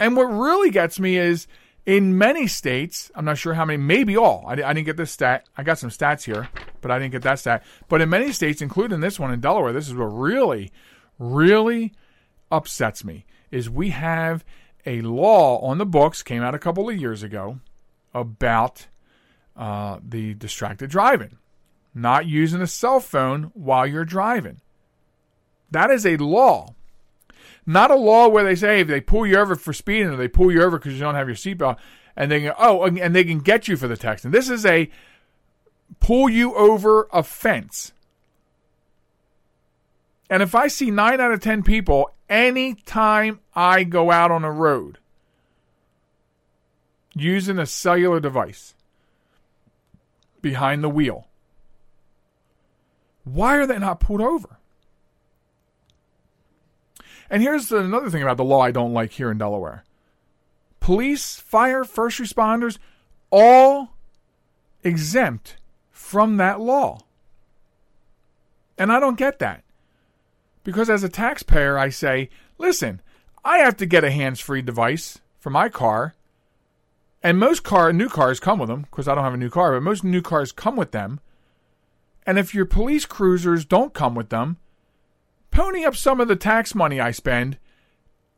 And 0.00 0.16
what 0.16 0.24
really 0.24 0.70
gets 0.70 0.98
me 0.98 1.16
is 1.16 1.46
in 1.88 2.18
many 2.18 2.46
states, 2.46 3.10
I'm 3.14 3.24
not 3.24 3.38
sure 3.38 3.54
how 3.54 3.64
many, 3.64 3.78
maybe 3.78 4.14
all. 4.14 4.44
I, 4.46 4.52
I, 4.52 4.74
didn't 4.74 4.84
get 4.84 4.98
this 4.98 5.10
stat. 5.10 5.46
I 5.56 5.62
got 5.62 5.78
some 5.78 5.88
stats 5.88 6.22
here, 6.22 6.50
but 6.82 6.90
I 6.90 6.98
didn't 6.98 7.12
get 7.12 7.22
that 7.22 7.38
stat. 7.38 7.64
But 7.88 8.02
in 8.02 8.10
many 8.10 8.30
states, 8.32 8.60
including 8.60 9.00
this 9.00 9.18
one 9.18 9.32
in 9.32 9.40
Delaware, 9.40 9.72
this 9.72 9.88
is 9.88 9.94
what 9.94 10.04
really 10.04 10.70
really 11.18 11.94
upsets 12.50 13.04
me 13.04 13.24
is 13.50 13.68
we 13.68 13.88
have 13.88 14.44
a 14.86 15.00
law 15.00 15.58
on 15.60 15.78
the 15.78 15.86
books 15.86 16.22
came 16.22 16.42
out 16.42 16.54
a 16.54 16.58
couple 16.58 16.90
of 16.90 16.96
years 16.96 17.22
ago 17.22 17.58
about 18.14 18.86
uh, 19.56 19.98
the 20.06 20.34
distracted 20.34 20.90
driving, 20.90 21.38
not 21.94 22.26
using 22.26 22.60
a 22.60 22.66
cell 22.66 23.00
phone 23.00 23.44
while 23.54 23.86
you're 23.86 24.04
driving. 24.04 24.60
That 25.70 25.90
is 25.90 26.04
a 26.04 26.18
law, 26.18 26.74
not 27.68 27.90
a 27.90 27.96
law 27.96 28.28
where 28.28 28.44
they 28.44 28.54
say 28.54 28.80
if 28.80 28.88
they 28.88 29.00
pull 29.00 29.26
you 29.26 29.36
over 29.36 29.54
for 29.54 29.74
speeding 29.74 30.08
or 30.08 30.16
they 30.16 30.26
pull 30.26 30.50
you 30.50 30.62
over 30.62 30.78
because 30.78 30.94
you 30.94 31.00
don't 31.00 31.14
have 31.14 31.28
your 31.28 31.36
seatbelt, 31.36 31.76
and 32.16 32.30
they 32.30 32.40
go, 32.40 32.54
oh, 32.58 32.82
and 32.82 33.14
they 33.14 33.24
can 33.24 33.40
get 33.40 33.68
you 33.68 33.76
for 33.76 33.86
the 33.86 33.96
texting. 33.96 34.32
This 34.32 34.48
is 34.48 34.64
a 34.64 34.90
pull 36.00 36.30
you 36.30 36.54
over 36.54 37.08
offense. 37.12 37.92
And 40.30 40.42
if 40.42 40.54
I 40.54 40.68
see 40.68 40.90
nine 40.90 41.20
out 41.20 41.30
of 41.30 41.40
10 41.40 41.62
people 41.62 42.10
anytime 42.28 43.40
I 43.54 43.84
go 43.84 44.10
out 44.10 44.30
on 44.30 44.44
a 44.44 44.50
road 44.50 44.98
using 47.14 47.58
a 47.58 47.66
cellular 47.66 48.18
device 48.18 48.74
behind 50.40 50.82
the 50.82 50.88
wheel, 50.88 51.28
why 53.24 53.56
are 53.56 53.66
they 53.66 53.78
not 53.78 54.00
pulled 54.00 54.22
over? 54.22 54.57
And 57.30 57.42
here's 57.42 57.70
another 57.70 58.10
thing 58.10 58.22
about 58.22 58.36
the 58.36 58.44
law 58.44 58.60
I 58.60 58.70
don't 58.70 58.92
like 58.92 59.12
here 59.12 59.30
in 59.30 59.38
Delaware 59.38 59.84
police, 60.80 61.36
fire, 61.36 61.84
first 61.84 62.18
responders, 62.18 62.78
all 63.30 63.90
exempt 64.82 65.56
from 65.90 66.36
that 66.38 66.60
law. 66.60 66.98
And 68.78 68.92
I 68.92 69.00
don't 69.00 69.18
get 69.18 69.38
that. 69.40 69.64
Because 70.64 70.88
as 70.88 71.02
a 71.02 71.08
taxpayer, 71.08 71.78
I 71.78 71.88
say, 71.88 72.30
listen, 72.56 73.02
I 73.44 73.58
have 73.58 73.76
to 73.78 73.86
get 73.86 74.04
a 74.04 74.10
hands 74.10 74.40
free 74.40 74.62
device 74.62 75.20
for 75.38 75.50
my 75.50 75.68
car. 75.68 76.14
And 77.22 77.38
most 77.38 77.64
car 77.64 77.92
new 77.92 78.08
cars 78.08 78.38
come 78.38 78.58
with 78.58 78.68
them 78.68 78.82
because 78.82 79.08
I 79.08 79.14
don't 79.14 79.24
have 79.24 79.34
a 79.34 79.38
new 79.38 79.50
car, 79.50 79.72
but 79.72 79.82
most 79.82 80.04
new 80.04 80.22
cars 80.22 80.52
come 80.52 80.76
with 80.76 80.92
them. 80.92 81.20
And 82.24 82.38
if 82.38 82.54
your 82.54 82.66
police 82.66 83.06
cruisers 83.06 83.64
don't 83.64 83.94
come 83.94 84.14
with 84.14 84.28
them, 84.28 84.58
pony 85.58 85.84
up 85.84 85.96
some 85.96 86.20
of 86.20 86.28
the 86.28 86.36
tax 86.36 86.72
money 86.72 87.00
I 87.00 87.10
spend 87.10 87.58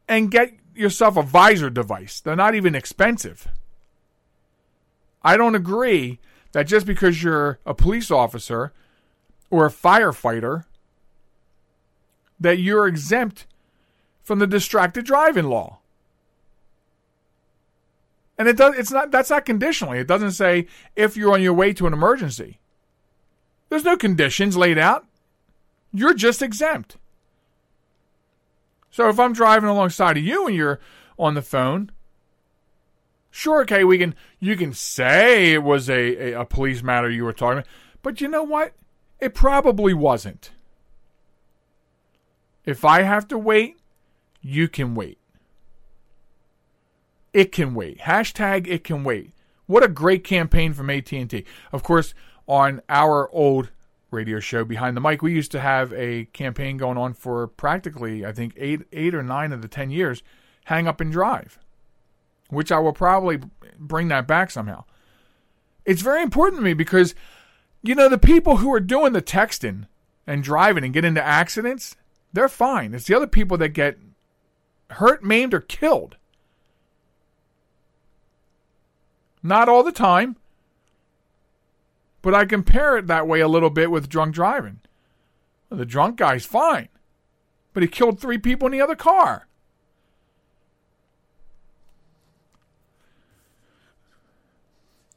and 0.08 0.30
get 0.30 0.54
yourself 0.74 1.18
a 1.18 1.22
visor 1.22 1.68
device. 1.68 2.18
They're 2.18 2.34
not 2.34 2.54
even 2.54 2.74
expensive. 2.74 3.46
I 5.22 5.36
don't 5.36 5.54
agree 5.54 6.18
that 6.52 6.66
just 6.66 6.86
because 6.86 7.22
you're 7.22 7.58
a 7.66 7.74
police 7.74 8.10
officer 8.10 8.72
or 9.50 9.66
a 9.66 9.70
firefighter 9.70 10.64
that 12.40 12.58
you're 12.58 12.88
exempt 12.88 13.46
from 14.22 14.38
the 14.38 14.46
distracted 14.46 15.04
driving 15.04 15.44
law. 15.44 15.80
And 18.38 18.48
it 18.48 18.56
does 18.56 18.76
it's 18.78 18.90
not 18.90 19.10
that's 19.10 19.28
not 19.28 19.44
conditionally. 19.44 19.98
It 19.98 20.06
doesn't 20.06 20.32
say 20.32 20.66
if 20.96 21.18
you're 21.18 21.34
on 21.34 21.42
your 21.42 21.52
way 21.52 21.74
to 21.74 21.86
an 21.86 21.92
emergency. 21.92 22.60
There's 23.68 23.84
no 23.84 23.98
conditions 23.98 24.56
laid 24.56 24.78
out. 24.78 25.06
You're 25.92 26.14
just 26.14 26.40
exempt. 26.40 26.96
So 28.90 29.08
if 29.08 29.18
I'm 29.18 29.32
driving 29.32 29.68
alongside 29.68 30.16
of 30.16 30.24
you 30.24 30.46
and 30.46 30.56
you're 30.56 30.80
on 31.18 31.34
the 31.34 31.42
phone, 31.42 31.92
sure, 33.30 33.62
okay, 33.62 33.84
we 33.84 33.98
can 33.98 34.14
you 34.38 34.56
can 34.56 34.72
say 34.72 35.52
it 35.52 35.62
was 35.62 35.88
a, 35.88 36.32
a, 36.32 36.40
a 36.40 36.44
police 36.44 36.82
matter 36.82 37.08
you 37.08 37.24
were 37.24 37.32
talking 37.32 37.58
about, 37.58 37.68
but 38.02 38.20
you 38.20 38.28
know 38.28 38.42
what? 38.42 38.74
It 39.20 39.34
probably 39.34 39.94
wasn't. 39.94 40.50
If 42.64 42.84
I 42.84 43.02
have 43.02 43.28
to 43.28 43.38
wait, 43.38 43.78
you 44.40 44.68
can 44.68 44.94
wait. 44.94 45.18
It 47.32 47.52
can 47.52 47.74
wait. 47.74 47.98
Hashtag 48.00 48.66
it 48.66 48.84
can 48.84 49.04
wait. 49.04 49.32
What 49.66 49.84
a 49.84 49.88
great 49.88 50.24
campaign 50.24 50.72
from 50.72 50.90
AT&T. 50.90 51.44
Of 51.72 51.82
course, 51.82 52.12
on 52.48 52.82
our 52.88 53.30
old 53.30 53.70
radio 54.10 54.40
show 54.40 54.64
behind 54.64 54.96
the 54.96 55.00
mic, 55.00 55.22
we 55.22 55.32
used 55.32 55.52
to 55.52 55.60
have 55.60 55.92
a 55.92 56.26
campaign 56.26 56.76
going 56.76 56.98
on 56.98 57.14
for 57.14 57.46
practically, 57.46 58.24
I 58.24 58.32
think, 58.32 58.54
eight, 58.56 58.82
eight 58.92 59.14
or 59.14 59.22
nine 59.22 59.52
of 59.52 59.62
the 59.62 59.68
ten 59.68 59.90
years. 59.90 60.22
Hang 60.64 60.86
up 60.86 61.00
and 61.00 61.10
drive, 61.10 61.58
which 62.48 62.70
I 62.70 62.78
will 62.78 62.92
probably 62.92 63.40
bring 63.78 64.08
that 64.08 64.26
back 64.26 64.50
somehow. 64.50 64.84
It's 65.84 66.02
very 66.02 66.22
important 66.22 66.60
to 66.60 66.64
me 66.64 66.74
because, 66.74 67.14
you 67.82 67.94
know, 67.94 68.08
the 68.08 68.18
people 68.18 68.58
who 68.58 68.72
are 68.72 68.80
doing 68.80 69.12
the 69.12 69.22
texting 69.22 69.86
and 70.26 70.44
driving 70.44 70.84
and 70.84 70.92
get 70.92 71.04
into 71.04 71.22
accidents, 71.22 71.96
they're 72.32 72.48
fine. 72.48 72.94
It's 72.94 73.06
the 73.06 73.16
other 73.16 73.26
people 73.26 73.56
that 73.58 73.70
get 73.70 73.98
hurt, 74.90 75.24
maimed, 75.24 75.54
or 75.54 75.60
killed. 75.60 76.16
Not 79.42 79.68
all 79.68 79.82
the 79.82 79.92
time. 79.92 80.36
But 82.22 82.34
I 82.34 82.44
compare 82.44 82.98
it 82.98 83.06
that 83.06 83.26
way 83.26 83.40
a 83.40 83.48
little 83.48 83.70
bit 83.70 83.90
with 83.90 84.08
drunk 84.08 84.34
driving. 84.34 84.80
The 85.70 85.86
drunk 85.86 86.16
guy's 86.16 86.44
fine, 86.44 86.88
but 87.72 87.82
he 87.82 87.88
killed 87.88 88.18
three 88.18 88.38
people 88.38 88.66
in 88.66 88.72
the 88.72 88.80
other 88.80 88.96
car. 88.96 89.46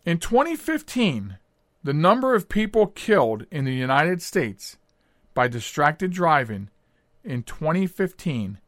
In 0.05 0.19
2015, 0.19 1.37
the 1.83 1.93
number 1.93 2.35
of 2.35 2.49
people 2.49 2.87
killed 2.87 3.45
in 3.49 3.65
the 3.65 3.73
United 3.73 4.21
States 4.21 4.77
by 5.33 5.47
distracted 5.47 6.11
driving 6.11 6.69
in 7.23 7.43
2015 7.43 8.59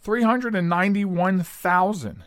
391,000. 0.01 2.25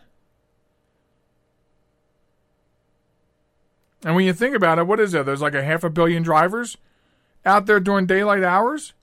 And 4.03 4.15
when 4.15 4.25
you 4.25 4.33
think 4.33 4.55
about 4.55 4.79
it, 4.79 4.87
what 4.87 4.99
is 4.99 5.11
there? 5.11 5.23
There's 5.23 5.41
like 5.41 5.55
a 5.55 5.63
half 5.63 5.83
a 5.83 5.89
billion 5.89 6.23
drivers 6.23 6.77
out 7.45 7.65
there 7.65 7.79
during 7.79 8.05
daylight 8.05 8.43
hours 8.43 8.93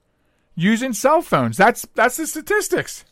using 0.55 0.93
cell 0.93 1.21
phones. 1.21 1.57
That's 1.57 1.87
that's 1.93 2.17
the 2.17 2.27
statistics. 2.27 3.05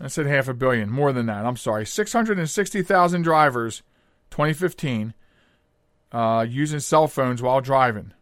I 0.00 0.08
said 0.08 0.26
half 0.26 0.48
a 0.48 0.54
billion, 0.54 0.90
more 0.90 1.12
than 1.12 1.26
that. 1.26 1.44
I'm 1.44 1.58
sorry. 1.58 1.84
660,000 1.84 3.22
drivers 3.22 3.82
2015 4.30 5.12
uh, 6.12 6.46
using 6.48 6.80
cell 6.80 7.06
phones 7.06 7.42
while 7.42 7.60
driving. 7.60 8.12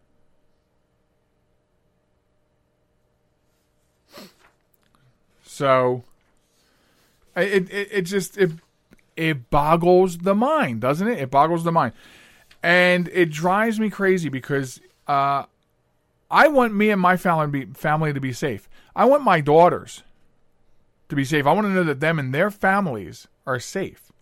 So 5.44 6.04
it, 7.36 7.70
it, 7.70 7.88
it 7.90 8.02
just 8.02 8.38
it 8.38 8.52
it 9.16 9.50
boggles 9.50 10.18
the 10.18 10.34
mind, 10.34 10.80
doesn't 10.80 11.08
it? 11.08 11.18
It 11.18 11.30
boggles 11.30 11.64
the 11.64 11.72
mind, 11.72 11.94
and 12.62 13.08
it 13.12 13.30
drives 13.30 13.78
me 13.78 13.90
crazy 13.90 14.28
because 14.28 14.80
uh, 15.06 15.44
I 16.30 16.48
want 16.48 16.74
me 16.74 16.90
and 16.90 17.00
my 17.00 17.16
family 17.16 17.46
to 17.46 17.66
be 17.66 17.72
family 17.72 18.12
to 18.12 18.20
be 18.20 18.32
safe. 18.32 18.68
I 18.94 19.04
want 19.04 19.22
my 19.22 19.40
daughters 19.40 20.02
to 21.08 21.16
be 21.16 21.24
safe. 21.24 21.46
I 21.46 21.52
want 21.52 21.66
to 21.66 21.72
know 21.72 21.84
that 21.84 22.00
them 22.00 22.18
and 22.18 22.34
their 22.34 22.50
families 22.50 23.28
are 23.46 23.58
safe. 23.58 24.12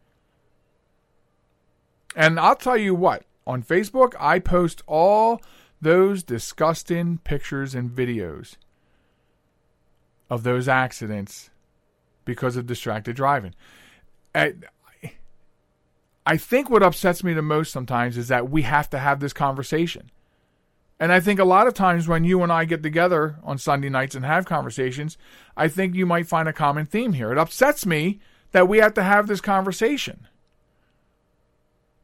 And 2.14 2.38
I'll 2.40 2.57
tell 2.57 2.77
you 2.77 2.94
what, 2.94 3.25
on 3.46 3.62
Facebook, 3.62 4.14
I 4.18 4.38
post 4.38 4.83
all 4.87 5.40
those 5.81 6.22
disgusting 6.22 7.18
pictures 7.18 7.75
and 7.75 7.90
videos 7.90 8.57
of 10.31 10.42
those 10.42 10.68
accidents 10.68 11.51
because 12.25 12.57
of 12.57 12.66
distracted 12.66 13.16
driving. 13.16 13.55
I 16.27 16.37
think 16.37 16.69
what 16.69 16.83
upsets 16.83 17.23
me 17.23 17.33
the 17.33 17.41
most 17.41 17.73
sometimes 17.73 18.19
is 18.19 18.27
that 18.29 18.51
we 18.51 18.62
have 18.62 18.91
to 18.91 18.99
have 18.99 19.21
this 19.21 19.33
conversation. 19.33 20.11
And 20.99 21.12
I 21.12 21.21
think 21.21 21.39
a 21.39 21.45
lot 21.45 21.69
of 21.69 21.75
times 21.75 22.09
when 22.09 22.25
you 22.25 22.43
and 22.43 22.51
I 22.51 22.65
get 22.65 22.83
together 22.83 23.37
on 23.45 23.59
Sunday 23.59 23.89
nights 23.89 24.17
and 24.17 24.25
have 24.25 24.45
conversations, 24.45 25.17
I 25.57 25.69
think 25.69 25.95
you 25.95 26.05
might 26.05 26.27
find 26.27 26.49
a 26.49 26.53
common 26.53 26.85
theme 26.87 27.12
here. 27.12 27.31
It 27.31 27.39
upsets 27.39 27.87
me 27.87 28.19
that 28.51 28.67
we 28.67 28.79
have 28.79 28.95
to 28.95 29.05
have 29.05 29.29
this 29.29 29.41
conversation. 29.41 30.27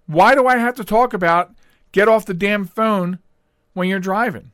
Why 0.06 0.34
do 0.34 0.46
I 0.46 0.58
have 0.58 0.76
to 0.76 0.84
talk 0.84 1.14
about 1.14 1.54
get 1.90 2.08
off 2.08 2.26
the 2.26 2.34
damn 2.34 2.64
phone 2.64 3.18
when 3.72 3.88
you're 3.88 3.98
driving? 3.98 4.52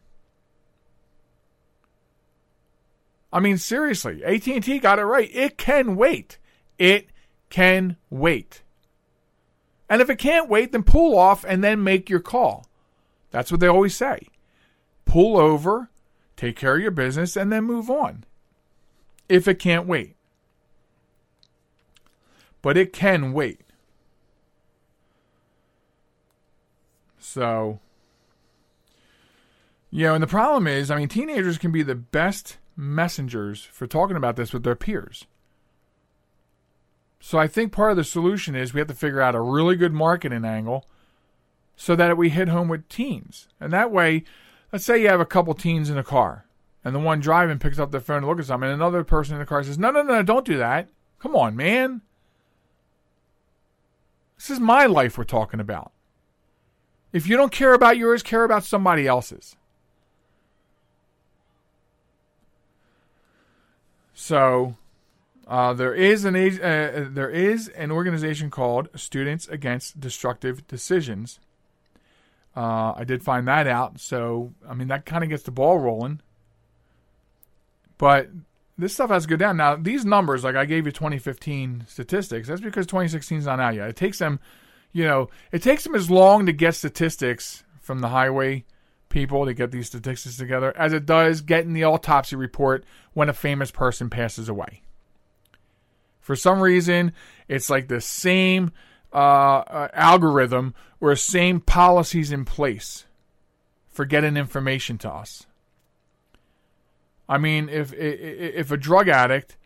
I 3.30 3.40
mean, 3.40 3.58
seriously, 3.58 4.24
AT&T 4.24 4.78
got 4.78 4.98
it 4.98 5.04
right. 5.04 5.28
It 5.34 5.58
can 5.58 5.96
wait. 5.96 6.38
It 6.78 7.08
can 7.50 7.96
wait. 8.08 8.62
And 9.88 10.02
if 10.02 10.10
it 10.10 10.16
can't 10.16 10.48
wait, 10.48 10.72
then 10.72 10.82
pull 10.82 11.18
off 11.18 11.44
and 11.44 11.64
then 11.64 11.82
make 11.82 12.10
your 12.10 12.20
call. 12.20 12.66
That's 13.30 13.50
what 13.50 13.60
they 13.60 13.66
always 13.66 13.96
say. 13.96 14.28
Pull 15.04 15.38
over, 15.38 15.90
take 16.36 16.56
care 16.56 16.76
of 16.76 16.82
your 16.82 16.90
business, 16.90 17.36
and 17.36 17.50
then 17.50 17.64
move 17.64 17.90
on. 17.90 18.24
If 19.28 19.48
it 19.48 19.58
can't 19.58 19.86
wait. 19.86 20.16
But 22.60 22.76
it 22.76 22.92
can 22.92 23.32
wait. 23.32 23.60
So, 27.18 27.80
you 29.90 30.04
know, 30.04 30.14
and 30.14 30.22
the 30.22 30.26
problem 30.26 30.66
is, 30.66 30.90
I 30.90 30.96
mean, 30.96 31.08
teenagers 31.08 31.58
can 31.58 31.72
be 31.72 31.82
the 31.82 31.94
best 31.94 32.58
messengers 32.76 33.64
for 33.64 33.86
talking 33.86 34.16
about 34.16 34.36
this 34.36 34.52
with 34.52 34.64
their 34.64 34.74
peers. 34.74 35.26
So 37.20 37.38
I 37.38 37.46
think 37.46 37.72
part 37.72 37.90
of 37.90 37.96
the 37.96 38.04
solution 38.04 38.54
is 38.54 38.72
we 38.72 38.80
have 38.80 38.88
to 38.88 38.94
figure 38.94 39.20
out 39.20 39.34
a 39.34 39.40
really 39.40 39.76
good 39.76 39.92
marketing 39.92 40.44
angle 40.44 40.86
so 41.76 41.94
that 41.96 42.16
we 42.16 42.30
hit 42.30 42.48
home 42.48 42.68
with 42.68 42.88
teens. 42.88 43.48
And 43.60 43.72
that 43.72 43.90
way, 43.90 44.24
let's 44.72 44.84
say 44.84 45.00
you 45.00 45.08
have 45.08 45.20
a 45.20 45.26
couple 45.26 45.54
teens 45.54 45.90
in 45.90 45.98
a 45.98 46.04
car 46.04 46.46
and 46.84 46.94
the 46.94 47.00
one 47.00 47.20
driving 47.20 47.58
picks 47.58 47.78
up 47.78 47.90
their 47.90 48.00
phone 48.00 48.22
to 48.22 48.28
look 48.28 48.38
at 48.38 48.46
something 48.46 48.70
and 48.70 48.80
another 48.80 49.04
person 49.04 49.34
in 49.34 49.40
the 49.40 49.46
car 49.46 49.62
says, 49.62 49.78
No, 49.78 49.90
no, 49.90 50.02
no, 50.02 50.22
don't 50.22 50.46
do 50.46 50.56
that. 50.58 50.88
Come 51.18 51.36
on, 51.36 51.54
man. 51.54 52.02
This 54.36 54.50
is 54.50 54.60
my 54.60 54.86
life 54.86 55.18
we're 55.18 55.24
talking 55.24 55.60
about. 55.60 55.92
If 57.12 57.26
you 57.26 57.36
don't 57.36 57.52
care 57.52 57.74
about 57.74 57.98
yours, 57.98 58.22
care 58.22 58.44
about 58.44 58.64
somebody 58.64 59.06
else's. 59.06 59.56
So 64.14 64.77
Uh, 65.48 65.72
there 65.72 65.94
is 65.94 66.26
an 66.26 66.36
uh, 66.36 67.08
there 67.10 67.30
is 67.30 67.68
an 67.68 67.90
organization 67.90 68.50
called 68.50 68.88
Students 68.94 69.48
Against 69.48 69.98
Destructive 69.98 70.66
Decisions. 70.66 71.40
Uh, 72.54 72.92
I 72.94 73.04
did 73.04 73.22
find 73.22 73.48
that 73.48 73.66
out, 73.66 73.98
so 73.98 74.52
I 74.68 74.74
mean 74.74 74.88
that 74.88 75.06
kind 75.06 75.24
of 75.24 75.30
gets 75.30 75.44
the 75.44 75.50
ball 75.50 75.78
rolling. 75.78 76.20
But 77.96 78.28
this 78.76 78.92
stuff 78.92 79.08
has 79.08 79.22
to 79.22 79.28
go 79.28 79.36
down. 79.36 79.56
Now 79.56 79.74
these 79.74 80.04
numbers, 80.04 80.44
like 80.44 80.54
I 80.54 80.66
gave 80.66 80.84
you 80.84 80.92
2015 80.92 81.84
statistics, 81.88 82.48
that's 82.48 82.60
because 82.60 82.86
2016 82.86 83.38
is 83.38 83.46
not 83.46 83.58
out 83.58 83.74
yet. 83.74 83.88
It 83.88 83.96
takes 83.96 84.18
them, 84.18 84.40
you 84.92 85.04
know, 85.04 85.30
it 85.50 85.62
takes 85.62 85.82
them 85.82 85.94
as 85.94 86.10
long 86.10 86.44
to 86.44 86.52
get 86.52 86.74
statistics 86.74 87.64
from 87.80 88.00
the 88.00 88.08
highway 88.08 88.66
people 89.08 89.46
to 89.46 89.54
get 89.54 89.70
these 89.70 89.86
statistics 89.86 90.36
together 90.36 90.76
as 90.76 90.92
it 90.92 91.06
does 91.06 91.40
getting 91.40 91.72
the 91.72 91.84
autopsy 91.84 92.36
report 92.36 92.84
when 93.14 93.30
a 93.30 93.32
famous 93.32 93.70
person 93.70 94.10
passes 94.10 94.50
away. 94.50 94.82
For 96.28 96.36
some 96.36 96.60
reason, 96.60 97.14
it's 97.48 97.70
like 97.70 97.88
the 97.88 98.02
same 98.02 98.70
uh, 99.14 99.16
uh, 99.16 99.88
algorithm 99.94 100.74
or 101.00 101.16
same 101.16 101.58
policies 101.58 102.30
in 102.30 102.44
place 102.44 103.06
for 103.88 104.04
getting 104.04 104.36
information 104.36 104.98
to 104.98 105.10
us. 105.10 105.46
I 107.30 107.38
mean, 107.38 107.70
if 107.70 107.94
if 107.94 108.70
a 108.70 108.76
drug 108.76 109.08
addict 109.08 109.56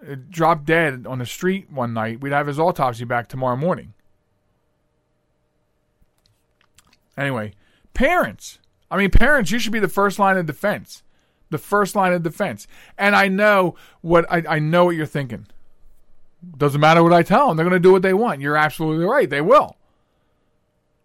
uh, 0.00 0.14
dropped 0.30 0.64
dead 0.64 1.08
on 1.08 1.18
the 1.18 1.26
street 1.26 1.68
one 1.72 1.92
night, 1.92 2.20
we'd 2.20 2.30
have 2.30 2.46
his 2.46 2.60
autopsy 2.60 3.04
back 3.04 3.26
tomorrow 3.26 3.56
morning. 3.56 3.94
Anyway, 7.16 7.52
parents. 7.94 8.60
I 8.92 8.96
mean, 8.96 9.10
parents, 9.10 9.50
you 9.50 9.58
should 9.58 9.72
be 9.72 9.80
the 9.80 9.88
first 9.88 10.20
line 10.20 10.36
of 10.36 10.46
defense. 10.46 11.02
The 11.50 11.58
first 11.58 11.96
line 11.96 12.12
of 12.12 12.22
defense. 12.22 12.66
And 12.96 13.16
I 13.16 13.28
know 13.28 13.74
what 14.00 14.30
I, 14.30 14.42
I 14.48 14.58
know 14.58 14.84
what 14.84 14.96
you're 14.96 15.06
thinking. 15.06 15.46
Doesn't 16.56 16.80
matter 16.80 17.02
what 17.02 17.12
I 17.12 17.22
tell 17.22 17.48
them; 17.48 17.56
they're 17.56 17.64
going 17.64 17.80
to 17.80 17.86
do 17.86 17.92
what 17.92 18.02
they 18.02 18.14
want. 18.14 18.40
You're 18.40 18.56
absolutely 18.56 19.04
right; 19.04 19.28
they 19.28 19.40
will. 19.40 19.76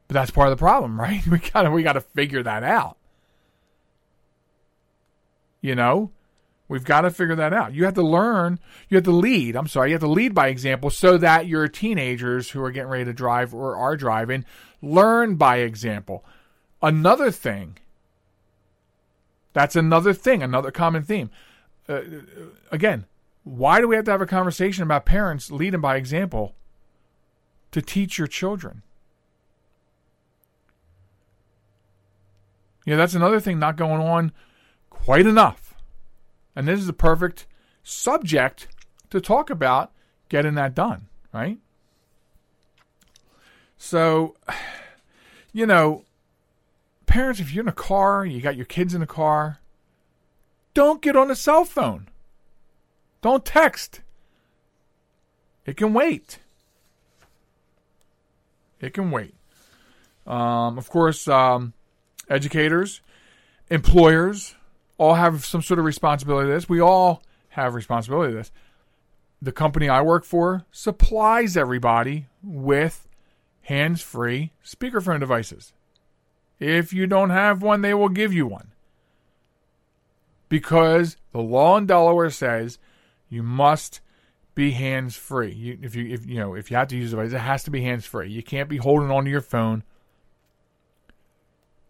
But 0.08 0.15
that's 0.15 0.32
part 0.32 0.49
of 0.49 0.58
the 0.58 0.62
problem, 0.62 0.99
right? 1.01 1.25
We 1.25 1.39
got 1.39 1.63
to 1.63 1.71
we 1.71 1.84
got 1.84 1.93
to 1.93 2.01
figure 2.01 2.43
that 2.43 2.63
out. 2.63 2.97
You 5.62 5.75
know, 5.75 6.12
we've 6.67 6.84
got 6.84 7.01
to 7.01 7.12
figure 7.12 7.36
that 7.36 7.53
out. 7.53 7.73
You 7.73 7.86
have 7.86 7.93
to 7.93 8.03
learn. 8.03 8.60
You 8.89 8.97
have 8.97 9.06
to 9.06 9.12
lead. 9.12 9.56
I'm 9.56 9.67
sorry, 9.67 9.89
you 9.89 9.93
have 9.93 10.01
to 10.01 10.08
lead 10.08 10.36
by 10.36 10.49
example, 10.49 10.89
so 10.89 11.17
that 11.17 11.47
your 11.47 11.67
teenagers 11.67 12.51
who 12.51 12.62
are 12.62 12.71
getting 12.71 12.89
ready 12.89 13.06
to 13.06 13.13
drive 13.13 13.53
or 13.53 13.75
are 13.75 13.95
driving 13.95 14.45
learn 14.84 15.36
by 15.36 15.58
example. 15.58 16.23
Another 16.82 17.32
thing. 17.32 17.77
That's 19.53 19.75
another 19.75 20.13
thing. 20.13 20.43
Another 20.43 20.71
common 20.71 21.03
theme. 21.03 21.29
Uh, 21.87 22.01
again, 22.71 23.05
why 23.43 23.81
do 23.81 23.87
we 23.87 23.95
have 23.95 24.05
to 24.05 24.11
have 24.11 24.21
a 24.21 24.25
conversation 24.25 24.83
about 24.83 25.05
parents 25.05 25.51
leading 25.51 25.81
by 25.81 25.95
example 25.95 26.55
to 27.71 27.81
teach 27.81 28.17
your 28.17 28.27
children? 28.27 28.81
Yeah, 32.85 32.95
that's 32.95 33.13
another 33.13 33.39
thing 33.39 33.59
not 33.59 33.77
going 33.77 34.01
on 34.01 34.31
quite 34.89 35.25
enough. 35.25 35.73
And 36.55 36.67
this 36.67 36.79
is 36.79 36.87
the 36.87 36.93
perfect 36.93 37.47
subject 37.83 38.67
to 39.09 39.21
talk 39.21 39.49
about 39.49 39.91
getting 40.29 40.55
that 40.55 40.75
done, 40.75 41.07
right? 41.33 41.59
So, 43.77 44.35
you 45.53 45.65
know, 45.65 46.05
parents, 47.13 47.39
if 47.39 47.54
you're 47.54 47.63
in 47.63 47.69
a 47.69 47.71
car, 47.71 48.26
you 48.26 48.41
got 48.41 48.56
your 48.56 48.65
kids 48.65 48.95
in 48.95 49.04
a 49.04 49.08
car, 49.08 49.60
don't 50.73 50.99
get 50.99 51.15
on 51.15 51.30
a 51.30 51.36
cell 51.36 51.63
phone. 51.63 52.08
Don't 53.21 53.45
text. 53.45 54.02
It 55.63 55.78
can 55.78 55.93
wait. 55.93 56.39
It 58.82 58.95
can 58.95 59.12
wait. 59.12 59.36
Um, 60.26 60.80
of 60.80 60.89
course, 60.89 61.28
um, 61.28 61.73
educators, 62.32 63.02
employers 63.69 64.56
all 64.97 65.13
have 65.13 65.45
some 65.45 65.62
sort 65.62 65.78
of 65.78 65.86
responsibility 65.86 66.47
to 66.47 66.54
this. 66.54 66.67
We 66.67 66.82
all 66.82 67.21
have 67.49 67.76
responsibility 67.76 68.32
to 68.32 68.38
this. 68.38 68.52
The 69.39 69.52
company 69.52 69.88
I 69.88 70.02
work 70.02 70.26
for 70.26 70.65
supplies 70.71 71.56
everybody 71.56 72.26
with 72.41 73.08
hands 73.62 74.02
free 74.02 74.52
speakerphone 74.65 75.19
devices. 75.19 75.73
If 76.59 76.93
you 76.93 77.07
don't 77.07 77.31
have 77.31 77.61
one, 77.61 77.81
they 77.81 77.93
will 77.93 78.09
give 78.09 78.33
you 78.33 78.47
one. 78.47 78.71
Because 80.49 81.17
the 81.31 81.41
law 81.41 81.77
in 81.77 81.85
Delaware 81.85 82.29
says 82.29 82.77
you 83.29 83.43
must 83.43 84.01
be 84.55 84.71
hands 84.71 85.15
free. 85.15 85.79
if 85.81 85.95
you 85.95 86.13
if 86.13 86.25
you 86.25 86.35
know 86.35 86.53
if 86.53 86.69
you 86.69 86.77
have 86.77 86.87
to 86.89 86.95
use 86.95 87.11
a 87.11 87.15
device, 87.15 87.33
it 87.33 87.39
has 87.39 87.63
to 87.63 87.71
be 87.71 87.81
hands 87.81 88.05
free. 88.05 88.29
You 88.29 88.43
can't 88.43 88.69
be 88.69 88.77
holding 88.77 89.09
onto 89.09 89.31
your 89.31 89.41
phone. 89.41 89.83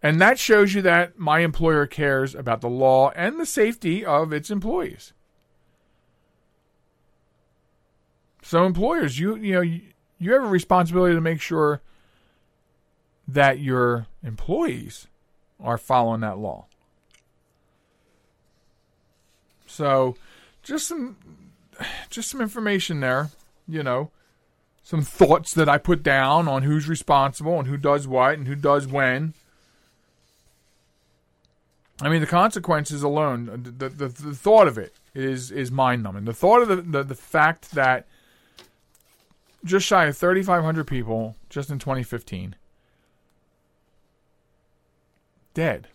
And 0.01 0.19
that 0.21 0.39
shows 0.39 0.73
you 0.73 0.81
that 0.81 1.17
my 1.17 1.39
employer 1.39 1.85
cares 1.87 2.35
about 2.35 2.61
the 2.61 2.69
law 2.69 3.11
and 3.15 3.39
the 3.39 3.45
safety 3.45 4.05
of 4.05 4.33
its 4.33 4.49
employees. 4.49 5.13
So 8.41 8.65
employers, 8.65 9.19
you 9.19 9.35
you 9.35 9.53
know 9.53 9.61
you, 9.61 9.81
you 10.19 10.33
have 10.33 10.43
a 10.43 10.47
responsibility 10.47 11.15
to 11.15 11.21
make 11.21 11.41
sure 11.41 11.81
that 13.27 13.59
your 13.59 14.07
employees 14.23 15.07
are 15.59 15.77
following 15.77 16.21
that 16.21 16.37
law. 16.37 16.65
So 19.65 20.15
just 20.61 20.87
some 20.87 21.17
just 22.09 22.29
some 22.29 22.41
information 22.41 22.99
there, 22.99 23.31
you 23.67 23.81
know, 23.81 24.11
some 24.83 25.01
thoughts 25.01 25.53
that 25.53 25.67
I 25.67 25.77
put 25.77 26.03
down 26.03 26.47
on 26.47 26.63
who's 26.63 26.87
responsible 26.87 27.57
and 27.57 27.67
who 27.67 27.77
does 27.77 28.07
what 28.07 28.35
and 28.35 28.47
who 28.47 28.55
does 28.55 28.85
when. 28.85 29.33
I 32.01 32.09
mean, 32.09 32.21
the 32.21 32.27
consequences 32.27 33.01
alone, 33.01 33.73
the, 33.77 33.89
the, 33.89 34.07
the 34.07 34.35
thought 34.35 34.67
of 34.67 34.77
it 34.77 34.93
is 35.15 35.51
is 35.51 35.71
mind 35.71 36.03
numbing. 36.03 36.25
The 36.25 36.33
thought 36.33 36.61
of 36.61 36.67
the, 36.67 36.75
the, 36.77 37.03
the 37.03 37.15
fact 37.15 37.71
that 37.71 38.05
just 39.63 39.85
shy 39.85 40.05
of 40.05 40.17
3,500 40.17 40.85
people 40.85 41.35
just 41.49 41.69
in 41.69 41.79
2015 41.79 42.55
dead 45.53 45.87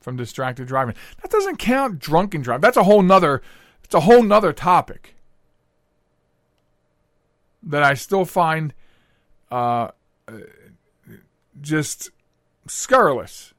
from 0.00 0.16
distracted 0.16 0.68
driving. 0.68 0.94
That 1.22 1.30
doesn't 1.30 1.56
count 1.56 1.98
drunken 1.98 2.42
driving. 2.42 2.60
That's 2.60 2.76
a 2.76 2.84
whole 2.84 3.02
nother 3.02 3.42
it's 3.86 3.94
a 3.94 4.00
whole 4.00 4.22
nother 4.22 4.52
topic 4.52 5.14
that 7.62 7.84
I 7.84 7.94
still 7.94 8.24
find 8.24 8.74
uh, 9.50 9.90
just 11.60 12.10
scurrilous. 12.66 13.52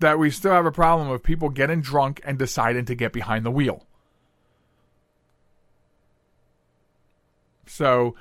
That 0.00 0.18
we 0.18 0.30
still 0.30 0.52
have 0.52 0.66
a 0.66 0.70
problem 0.70 1.10
of 1.10 1.22
people 1.22 1.48
getting 1.48 1.80
drunk 1.80 2.20
and 2.22 2.38
deciding 2.38 2.84
to 2.84 2.94
get 2.94 3.12
behind 3.12 3.46
the 3.46 3.50
wheel. 3.50 3.86
So, 7.66 8.14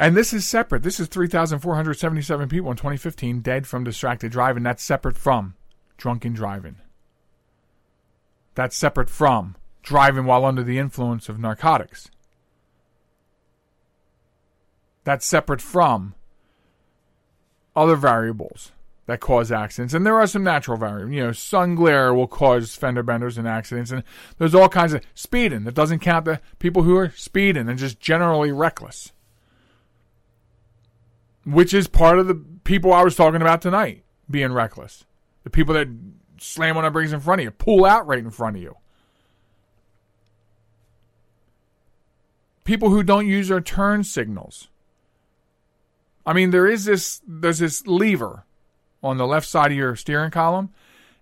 and 0.00 0.16
this 0.16 0.32
is 0.32 0.46
separate. 0.46 0.82
This 0.82 0.98
is 0.98 1.08
3,477 1.08 2.48
people 2.48 2.70
in 2.70 2.76
2015 2.78 3.40
dead 3.40 3.66
from 3.66 3.84
distracted 3.84 4.32
driving. 4.32 4.62
That's 4.62 4.82
separate 4.82 5.18
from 5.18 5.56
drunken 5.98 6.32
driving. 6.32 6.76
That's 8.54 8.74
separate 8.74 9.10
from 9.10 9.56
driving 9.82 10.24
while 10.24 10.46
under 10.46 10.62
the 10.62 10.78
influence 10.78 11.28
of 11.28 11.38
narcotics. 11.38 12.10
That's 15.04 15.26
separate 15.26 15.60
from 15.60 16.14
other 17.76 17.94
variables 17.94 18.72
that 19.04 19.20
cause 19.20 19.52
accidents. 19.52 19.92
And 19.92 20.06
there 20.06 20.18
are 20.18 20.26
some 20.26 20.42
natural 20.42 20.78
variables. 20.78 21.14
You 21.14 21.24
know, 21.26 21.32
sun 21.32 21.74
glare 21.74 22.14
will 22.14 22.26
cause 22.26 22.74
fender 22.74 23.02
benders 23.02 23.36
and 23.36 23.46
accidents. 23.46 23.90
And 23.90 24.02
there's 24.38 24.54
all 24.54 24.70
kinds 24.70 24.94
of 24.94 25.02
speeding. 25.14 25.64
That 25.64 25.74
doesn't 25.74 25.98
count 25.98 26.24
the 26.24 26.40
people 26.58 26.84
who 26.84 26.96
are 26.96 27.12
speeding 27.16 27.68
and 27.68 27.78
just 27.78 28.00
generally 28.00 28.50
reckless. 28.50 29.12
Which 31.44 31.72
is 31.72 31.88
part 31.88 32.18
of 32.18 32.28
the 32.28 32.34
people 32.34 32.92
I 32.92 33.02
was 33.02 33.16
talking 33.16 33.40
about 33.40 33.62
tonight 33.62 34.04
being 34.30 34.52
reckless. 34.52 35.04
The 35.44 35.50
people 35.50 35.74
that 35.74 35.88
slam 36.38 36.76
on 36.76 36.84
the 36.84 36.90
brakes 36.90 37.12
in 37.12 37.20
front 37.20 37.40
of 37.40 37.44
you, 37.44 37.50
pull 37.50 37.84
out 37.84 38.06
right 38.06 38.18
in 38.18 38.30
front 38.30 38.56
of 38.56 38.62
you. 38.62 38.76
People 42.64 42.90
who 42.90 43.02
don't 43.02 43.26
use 43.26 43.48
their 43.48 43.60
turn 43.60 44.04
signals. 44.04 44.68
I 46.26 46.32
mean, 46.32 46.50
there 46.50 46.66
is 46.66 46.84
this 46.84 47.20
there's 47.26 47.58
this 47.58 47.86
lever 47.86 48.44
on 49.02 49.16
the 49.16 49.26
left 49.26 49.48
side 49.48 49.72
of 49.72 49.76
your 49.76 49.96
steering 49.96 50.30
column, 50.30 50.70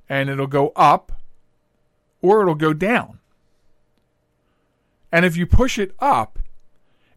and 0.09 0.29
it'll 0.29 0.47
go 0.47 0.73
up 0.75 1.13
or 2.21 2.43
it'll 2.43 2.55
go 2.55 2.73
down. 2.73 3.19
And 5.11 5.25
if 5.25 5.37
you 5.37 5.47
push 5.47 5.79
it 5.79 5.95
up, 6.01 6.39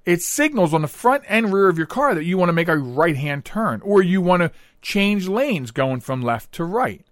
it 0.05 0.21
signals 0.21 0.73
on 0.73 0.81
the 0.81 0.87
front 0.87 1.23
and 1.27 1.53
rear 1.53 1.69
of 1.69 1.77
your 1.77 1.87
car 1.87 2.15
that 2.15 2.25
you 2.25 2.37
want 2.37 2.49
to 2.49 2.53
make 2.53 2.67
a 2.67 2.77
right 2.77 3.15
hand 3.15 3.45
turn 3.45 3.81
or 3.81 4.01
you 4.01 4.21
want 4.21 4.41
to 4.41 4.51
change 4.81 5.27
lanes 5.27 5.71
going 5.71 5.99
from 5.99 6.21
left 6.21 6.51
to 6.53 6.63
right. 6.63 7.05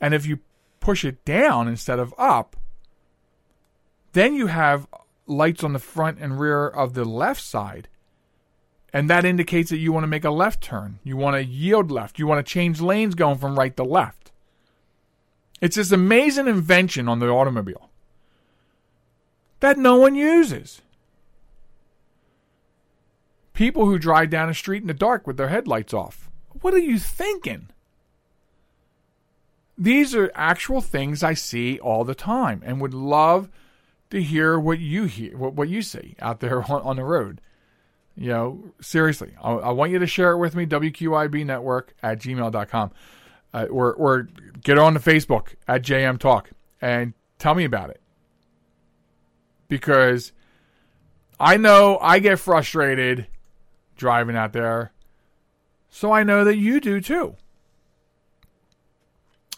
And 0.00 0.12
if 0.12 0.26
you 0.26 0.40
push 0.80 1.04
it 1.04 1.24
down 1.24 1.68
instead 1.68 1.98
of 1.98 2.14
up, 2.18 2.56
Then 4.14 4.34
you 4.34 4.46
have 4.46 4.86
lights 5.26 5.64
on 5.64 5.72
the 5.72 5.78
front 5.78 6.18
and 6.18 6.38
rear 6.40 6.68
of 6.68 6.94
the 6.94 7.04
left 7.04 7.42
side. 7.42 7.88
And 8.92 9.10
that 9.10 9.24
indicates 9.24 9.70
that 9.70 9.78
you 9.78 9.92
want 9.92 10.04
to 10.04 10.08
make 10.08 10.24
a 10.24 10.30
left 10.30 10.62
turn. 10.62 11.00
You 11.02 11.16
want 11.16 11.34
to 11.34 11.44
yield 11.44 11.90
left. 11.90 12.18
You 12.18 12.28
want 12.28 12.44
to 12.44 12.50
change 12.50 12.80
lanes 12.80 13.16
going 13.16 13.38
from 13.38 13.58
right 13.58 13.76
to 13.76 13.82
left. 13.82 14.30
It's 15.60 15.76
this 15.76 15.90
amazing 15.90 16.46
invention 16.46 17.08
on 17.08 17.18
the 17.18 17.28
automobile 17.28 17.90
that 19.64 19.78
no 19.78 19.96
one 19.96 20.14
uses. 20.14 20.82
People 23.54 23.86
who 23.86 23.98
drive 23.98 24.28
down 24.28 24.50
a 24.50 24.54
street 24.54 24.82
in 24.82 24.88
the 24.88 24.92
dark 24.92 25.26
with 25.26 25.38
their 25.38 25.48
headlights 25.48 25.94
off. 25.94 26.28
What 26.60 26.74
are 26.74 26.78
you 26.78 26.98
thinking? 26.98 27.68
These 29.78 30.14
are 30.14 30.30
actual 30.34 30.82
things 30.82 31.22
I 31.22 31.32
see 31.32 31.78
all 31.78 32.04
the 32.04 32.14
time 32.14 32.62
and 32.62 32.78
would 32.78 32.92
love 32.92 33.48
to 34.10 34.22
hear 34.22 34.60
what 34.60 34.80
you 34.80 35.04
hear, 35.04 35.34
what, 35.34 35.54
what 35.54 35.70
you 35.70 35.80
see 35.80 36.14
out 36.20 36.40
there 36.40 36.62
on, 36.70 36.82
on 36.82 36.96
the 36.96 37.04
road. 37.04 37.40
You 38.16 38.28
know, 38.28 38.64
seriously, 38.82 39.32
I, 39.42 39.50
I, 39.52 39.70
want 39.70 39.92
you 39.92 39.98
to 39.98 40.06
share 40.06 40.32
it 40.32 40.38
with 40.38 40.54
me, 40.54 40.66
WQIB 40.66 41.46
network 41.46 41.94
at 42.02 42.20
gmail.com. 42.20 42.90
Uh, 43.54 43.66
or, 43.70 43.94
or 43.94 44.28
get 44.62 44.78
on 44.78 44.92
the 44.92 45.00
Facebook 45.00 45.54
at 45.66 45.82
JM 45.82 46.18
Talk 46.18 46.50
and 46.82 47.14
tell 47.38 47.54
me 47.54 47.64
about 47.64 47.88
it. 47.88 48.00
Because 49.68 50.32
I 51.38 51.56
know 51.56 51.98
I 52.00 52.18
get 52.18 52.38
frustrated 52.38 53.26
driving 53.96 54.36
out 54.36 54.52
there. 54.52 54.92
So 55.90 56.12
I 56.12 56.22
know 56.22 56.44
that 56.44 56.56
you 56.56 56.80
do 56.80 57.00
too. 57.00 57.36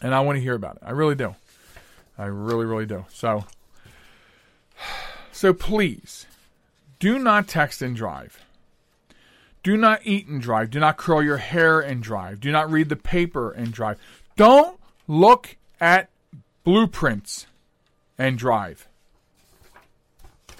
And 0.01 0.13
I 0.13 0.21
want 0.21 0.37
to 0.37 0.41
hear 0.41 0.53
about 0.53 0.75
it. 0.77 0.83
I 0.85 0.91
really 0.91 1.15
do. 1.15 1.35
I 2.17 2.25
really, 2.25 2.65
really 2.65 2.85
do. 2.85 3.05
So, 3.09 3.45
so 5.31 5.53
please 5.53 6.27
do 6.99 7.19
not 7.19 7.47
text 7.47 7.81
and 7.81 7.95
drive. 7.95 8.43
Do 9.63 9.75
not 9.75 10.01
eat 10.03 10.27
and 10.27 10.41
drive. 10.41 10.69
Do 10.69 10.79
not 10.79 10.97
curl 10.97 11.21
your 11.21 11.37
hair 11.37 11.79
and 11.79 12.01
drive. 12.01 12.39
Do 12.39 12.51
not 12.51 12.71
read 12.71 12.89
the 12.89 12.95
paper 12.95 13.51
and 13.51 13.71
drive. 13.71 13.97
Don't 14.35 14.79
look 15.07 15.57
at 15.81 16.09
blueprints 16.63 17.47
and 18.17 18.37
drive. 18.37 18.87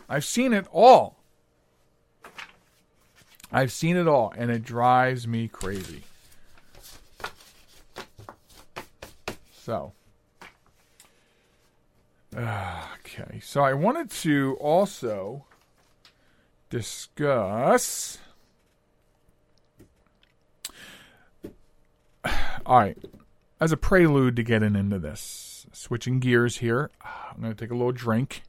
I've 0.10 0.26
seen 0.26 0.54
it 0.54 0.66
all. 0.72 1.18
I've 3.52 3.72
seen 3.72 3.96
it 3.96 4.08
all, 4.08 4.34
and 4.38 4.52
it 4.52 4.64
drives 4.64 5.28
me 5.28 5.48
crazy. 5.48 6.04
So, 9.52 9.94
okay. 12.36 13.40
So 13.42 13.64
I 13.64 13.74
wanted 13.74 14.10
to 14.12 14.58
also 14.60 15.46
discuss. 16.70 18.20
All 22.66 22.80
right. 22.80 22.98
As 23.60 23.72
a 23.72 23.78
prelude 23.78 24.36
to 24.36 24.44
getting 24.44 24.76
into 24.76 25.00
this, 25.00 25.66
switching 25.72 26.20
gears 26.20 26.58
here, 26.58 26.92
I'm 27.02 27.42
going 27.42 27.54
to 27.54 27.60
take 27.60 27.72
a 27.72 27.76
little 27.76 27.92
drink. 27.92 28.44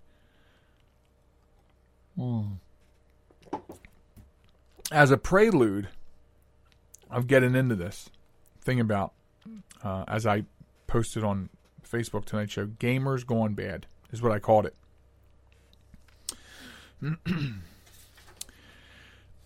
Mm 2.19 2.59
as 4.91 5.11
a 5.11 5.17
prelude 5.17 5.89
of 7.11 7.27
getting 7.27 7.55
into 7.55 7.75
this 7.75 8.11
thing 8.61 8.81
about, 8.81 9.13
uh, 9.83 10.05
as 10.09 10.27
I 10.27 10.45
posted 10.87 11.25
on 11.25 11.49
Facebook 11.87 12.25
tonight 12.25 12.51
show, 12.51 12.67
gamers 12.67 13.27
going 13.27 13.55
bad 13.55 13.87
is 14.13 14.23
what 14.23 14.33
I 14.33 14.39
called 14.39 14.67
it. 14.67 14.75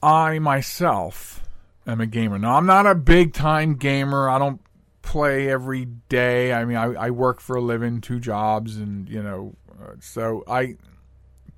I 0.03 0.39
myself 0.41 1.45
am 1.87 2.01
a 2.01 2.07
gamer. 2.07 2.39
Now, 2.39 2.57
I'm 2.57 2.67
not 2.67 2.87
a 2.87 2.95
big 2.95 3.33
time 3.33 3.75
gamer. 3.77 4.29
I 4.29 4.39
don't 4.39 4.61
play 5.03 5.49
every 5.49 5.85
day. 6.09 6.53
I 6.53 6.65
mean, 6.65 6.77
I, 6.77 6.87
I 6.95 7.11
work 7.11 7.41
for 7.41 7.57
a 7.57 7.61
living, 7.61 8.01
two 8.01 8.19
jobs, 8.19 8.79
and, 8.79 9.09
you 9.09 9.23
know, 9.23 9.55
uh, 9.81 9.93
so 10.01 10.43
I, 10.49 10.77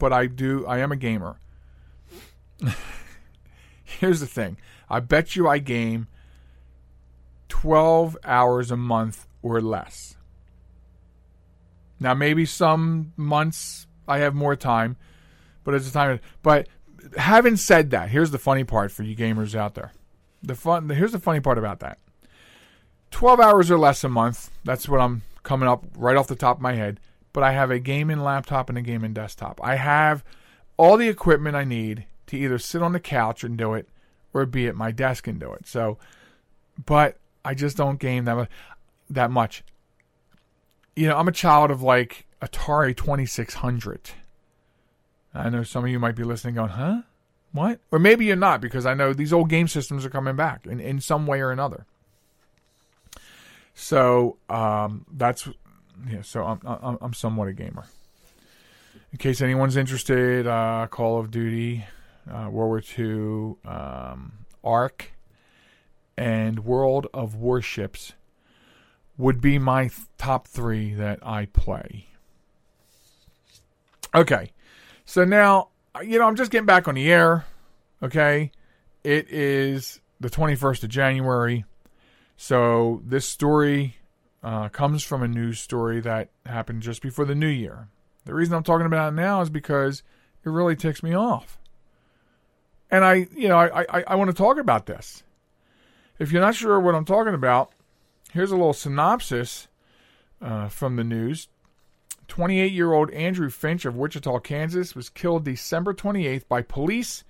but 0.05 0.13
I 0.13 0.27
do, 0.27 0.67
I 0.67 0.81
am 0.81 0.93
a 0.93 0.97
gamer. 0.97 1.41
Here's 3.85 4.21
the 4.21 4.27
thing 4.27 4.59
I 4.87 5.01
bet 5.01 5.35
you 5.35 5.49
I 5.49 5.57
game 5.57 6.09
12 7.49 8.19
hours 8.23 8.71
a 8.71 8.77
month 8.77 9.27
or 9.41 9.63
less. 9.63 10.19
Now, 11.99 12.13
maybe 12.13 12.45
some 12.45 13.15
months 13.17 13.87
I 14.07 14.19
have 14.19 14.35
more 14.35 14.57
time, 14.57 14.99
but 15.65 15.73
it's 15.73 15.89
a 15.89 15.93
time. 15.95 16.21
But 16.43 16.69
having 17.17 17.57
said 17.57 17.89
that, 17.93 18.11
here's 18.11 18.31
the 18.31 18.39
funny 18.39 18.65
part 18.65 18.93
for 18.93 19.05
you 19.05 19.17
gamers 19.17 19.55
out 19.55 19.75
there. 19.75 19.95
The 20.43 20.55
fun. 20.55 20.91
Here's 20.91 21.13
the 21.13 21.19
funny 21.19 21.41
part 21.41 21.57
about 21.57 21.81
that. 21.81 21.99
12 23.11 23.41
hours 23.41 23.71
or 23.71 23.79
less 23.79 24.05
a 24.05 24.11
month. 24.11 24.51
That's 24.65 24.87
what 24.87 25.01
I'm 25.01 25.23
coming 25.45 25.67
up 25.67 25.87
right 25.97 26.15
off 26.19 26.27
the 26.27 26.37
top 26.37 26.59
of 26.59 26.63
my 26.63 26.75
head. 26.75 27.01
But 27.35 27.43
I 27.43 27.53
have 27.53 27.71
a 27.71 27.79
gaming 27.79 28.21
laptop 28.21 28.71
and 28.71 28.79
a 28.79 28.83
gaming 28.83 29.13
desktop. 29.13 29.61
I 29.63 29.75
have 29.75 30.25
all 30.79 30.97
the 30.97 31.09
equipment 31.09 31.57
I 31.57 31.65
need 31.65 32.07
to 32.29 32.39
either 32.39 32.59
sit 32.59 32.81
on 32.81 32.93
the 32.93 33.01
couch 33.01 33.45
and 33.45 33.59
do 33.59 33.75
it 33.75 33.87
or 34.33 34.47
be 34.47 34.67
at 34.67 34.75
my 34.75 34.91
desk 34.91 35.27
and 35.27 35.39
do 35.39 35.53
it. 35.53 35.67
So, 35.67 35.99
but 36.87 37.19
I 37.45 37.53
just 37.53 37.77
don't 37.77 37.99
game 37.99 38.25
that 38.25 38.37
much, 38.37 38.49
that 39.11 39.31
much. 39.31 39.63
You 40.97 41.09
know, 41.09 41.19
I'm 41.19 41.29
a 41.29 41.33
child 41.33 41.71
of 41.71 41.83
like 41.83 42.27
Atari 42.41 42.97
2600. 42.97 44.11
I 45.35 45.51
know 45.51 45.65
some 45.65 45.85
of 45.85 45.91
you 45.91 45.99
might 45.99 46.15
be 46.15 46.23
listening 46.23 46.55
going, 46.55 46.71
huh? 46.71 47.03
What? 47.53 47.81
Or 47.91 47.99
maybe 47.99 48.25
you're 48.25 48.37
not 48.37 48.61
because 48.61 48.87
I 48.87 48.95
know 48.95 49.13
these 49.13 49.33
old 49.33 49.49
game 49.49 49.69
systems 49.69 50.05
are 50.05 50.11
coming 50.11 50.37
back 50.37 50.67
in, 50.67 50.81
in 50.81 51.01
some 51.01 51.27
way 51.27 51.41
or 51.41 51.51
another. 51.51 51.87
So 53.75 54.37
um, 54.49 55.05
that's 55.13 55.49
yeah. 56.11 56.23
So 56.23 56.45
I'm, 56.45 56.61
I'm 56.65 56.99
I'm 57.01 57.15
somewhat 57.15 57.49
a 57.49 57.53
gamer. 57.53 57.85
In 59.13 59.19
case 59.19 59.41
anyone's 59.41 59.77
interested, 59.77 60.47
uh, 60.47 60.89
Call 60.91 61.21
of 61.21 61.31
Duty, 61.31 61.85
uh, 62.29 62.49
World 62.51 62.53
War 62.53 62.83
II, 62.99 63.57
um, 63.65 64.33
Ark, 64.65 65.13
and 66.17 66.65
World 66.65 67.07
of 67.15 67.37
Warships 67.37 68.15
would 69.17 69.41
be 69.41 69.59
my 69.59 69.83
th- 69.83 70.09
top 70.19 70.49
three 70.49 70.95
that 70.95 71.21
I 71.23 71.47
play. 71.47 72.09
Okay, 74.15 74.51
so 75.05 75.25
now, 75.25 75.69
you 76.03 76.19
know, 76.19 76.27
I'm 76.27 76.37
just 76.37 76.51
getting 76.51 76.67
back 76.67 76.89
on 76.89 76.95
the 76.95 77.13
air. 77.13 77.47
Okay, 78.03 78.51
it 79.03 79.31
is 79.31 80.01
the 80.21 80.31
21st 80.31 80.85
of 80.85 80.89
January. 80.89 81.65
So 82.37 83.03
this 83.05 83.29
story 83.29 83.97
uh, 84.45 84.69
comes 84.69 85.03
from 85.03 85.23
a 85.23 85.29
news 85.29 85.59
story 85.59 86.01
that 86.01 86.29
happened 86.45 86.83
just 86.83 87.01
before 87.01 87.25
the 87.25 87.35
new 87.35 87.49
year. 87.49 87.89
The 88.27 88.35
reason 88.35 88.55
I'm 88.55 88.63
talking 88.63 88.87
about 88.87 89.13
it 89.13 89.17
now 89.17 89.41
is 89.41 89.49
because 89.49 90.03
it 90.45 90.51
really 90.51 90.77
ticks 90.77 91.03
me 91.03 91.15
off. 91.15 91.59
And 92.91 93.05
I, 93.05 93.27
you 93.35 93.49
know, 93.49 93.57
I, 93.57 93.87
I, 93.89 94.05
I 94.09 94.15
want 94.17 94.29
to 94.29 94.37
talk 94.37 94.59
about 94.59 94.85
this. 94.85 95.23
If 96.19 96.31
you're 96.31 96.43
not 96.43 96.55
sure 96.55 96.79
what 96.79 96.95
I'm 96.95 97.07
talking 97.07 97.35
about, 97.35 97.73
here's 98.33 98.53
a 98.53 98.57
little 98.57 98.75
synopsis 98.75 99.69
uh, 100.43 100.69
from 100.69 100.97
the 100.97 101.05
news. 101.05 101.49
28 102.29 102.71
year 102.71 102.93
old 102.93 103.11
Andrew 103.13 103.49
Finch 103.49 103.87
of 103.87 103.97
Wichita, 103.97 104.41
Kansas, 104.41 104.95
was 104.95 105.09
killed 105.09 105.45
December 105.45 105.95
28th 105.95 106.47
by 106.49 106.61
police 106.61 107.25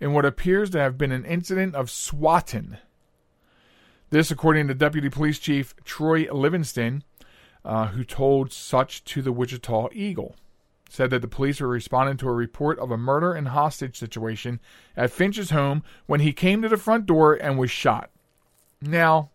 in 0.00 0.12
what 0.12 0.24
appears 0.24 0.70
to 0.70 0.78
have 0.78 0.96
been 0.96 1.12
an 1.12 1.24
incident 1.24 1.74
of 1.74 1.90
swatting. 1.90 2.76
This, 4.10 4.30
according 4.30 4.68
to 4.68 4.74
Deputy 4.74 5.08
Police 5.08 5.38
Chief 5.38 5.74
Troy 5.84 6.32
Livingston, 6.32 7.02
uh, 7.64 7.88
who 7.88 8.04
told 8.04 8.52
such 8.52 9.04
to 9.04 9.22
the 9.22 9.32
Wichita 9.32 9.88
Eagle 9.92 10.36
said 10.88 11.10
that 11.10 11.20
the 11.20 11.28
police 11.28 11.60
were 11.60 11.68
responding 11.68 12.16
to 12.16 12.28
a 12.28 12.32
report 12.32 12.78
of 12.78 12.90
a 12.90 12.96
murder 12.96 13.32
and 13.32 13.48
hostage 13.48 13.98
situation 13.98 14.60
at 14.96 15.10
Finch's 15.10 15.50
home 15.50 15.82
when 16.06 16.20
he 16.20 16.32
came 16.32 16.62
to 16.62 16.68
the 16.68 16.76
front 16.76 17.06
door 17.06 17.34
and 17.34 17.58
was 17.58 17.70
shot. 17.70 18.10
Now, 18.80 19.30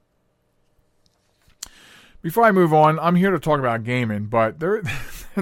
before 2.21 2.43
I 2.43 2.51
move 2.51 2.73
on, 2.73 2.99
I'm 2.99 3.15
here 3.15 3.31
to 3.31 3.39
talk 3.39 3.59
about 3.59 3.83
gaming, 3.83 4.25
but 4.25 4.59
there 4.59 4.81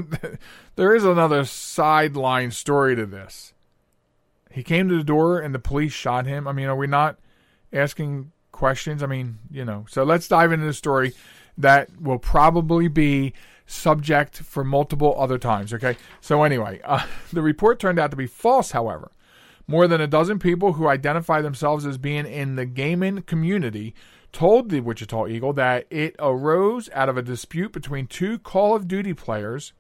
there 0.76 0.96
is 0.96 1.04
another 1.04 1.46
sideline 1.46 2.52
story 2.52 2.96
to 2.96 3.06
this. 3.06 3.54
He 4.52 4.64
came 4.64 4.90
to 4.90 4.98
the 4.98 5.04
door 5.04 5.40
and 5.40 5.54
the 5.54 5.60
police 5.60 5.94
shot 5.94 6.26
him. 6.26 6.48
I 6.48 6.54
mean, 6.54 6.68
are 6.68 6.76
we 6.76 6.88
not 6.88 7.20
asking 7.72 8.32
questions? 8.60 9.02
I 9.02 9.08
mean, 9.08 9.40
you 9.50 9.66
know. 9.66 9.86
So 9.90 10.04
let's 10.04 10.28
dive 10.28 10.52
into 10.52 10.66
the 10.66 10.74
story 10.74 11.14
that 11.58 11.90
will 12.00 12.20
probably 12.20 12.88
be 12.88 13.34
subject 13.66 14.38
for 14.38 14.64
multiple 14.64 15.16
other 15.18 15.38
times. 15.38 15.74
Okay. 15.74 15.96
So, 16.22 16.44
anyway, 16.44 16.82
uh, 16.86 17.06
the 17.32 17.42
report 17.42 17.80
turned 17.80 18.00
out 18.00 18.12
to 18.12 18.18
be 18.18 18.28
false, 18.28 18.72
however. 18.72 19.12
More 19.68 19.88
than 19.88 20.02
a 20.02 20.08
dozen 20.08 20.40
people 20.40 20.74
who 20.74 20.88
identify 20.88 21.42
themselves 21.42 21.86
as 21.86 21.98
being 21.98 22.26
in 22.26 22.56
the 22.56 22.66
gaming 22.66 23.22
community 23.22 23.94
told 24.32 24.70
the 24.70 24.80
Wichita 24.82 25.28
Eagle 25.28 25.54
that 25.54 25.86
it 25.90 26.16
arose 26.20 26.90
out 26.94 27.10
of 27.10 27.18
a 27.18 27.22
dispute 27.22 27.72
between 27.72 28.08
two 28.08 28.40
Call 28.40 28.76
of 28.76 28.88
Duty 28.88 29.14
players 29.14 29.74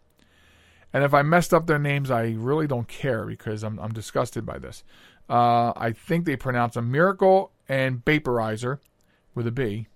And 0.92 1.04
if 1.04 1.14
I 1.14 1.22
messed 1.22 1.54
up 1.54 1.68
their 1.68 1.80
names, 1.80 2.10
I 2.10 2.36
really 2.38 2.68
don't 2.68 2.88
care 2.88 3.26
because 3.26 3.64
I'm, 3.64 3.80
I'm 3.80 3.94
disgusted 3.94 4.46
by 4.46 4.58
this. 4.58 4.84
Uh, 5.30 5.74
I 5.76 5.92
think 5.92 6.26
they 6.26 6.36
pronounce 6.36 6.74
them 6.74 6.92
Miracle 6.92 7.52
and 7.68 8.04
Vaporizer 8.04 8.80
with 9.36 9.46
a 9.46 9.52
B, 9.52 9.88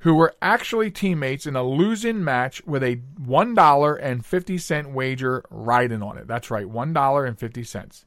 who 0.00 0.14
were 0.14 0.34
actually 0.40 0.90
teammates 0.90 1.46
in 1.46 1.56
a 1.56 1.62
losing 1.62 2.24
match 2.24 2.64
with 2.64 2.82
a 2.82 3.00
$1.50 3.20 4.92
wager 4.92 5.44
riding 5.50 6.02
on 6.02 6.16
it. 6.16 6.26
That's 6.26 6.50
right, 6.50 6.66
$1.50. 6.66 8.04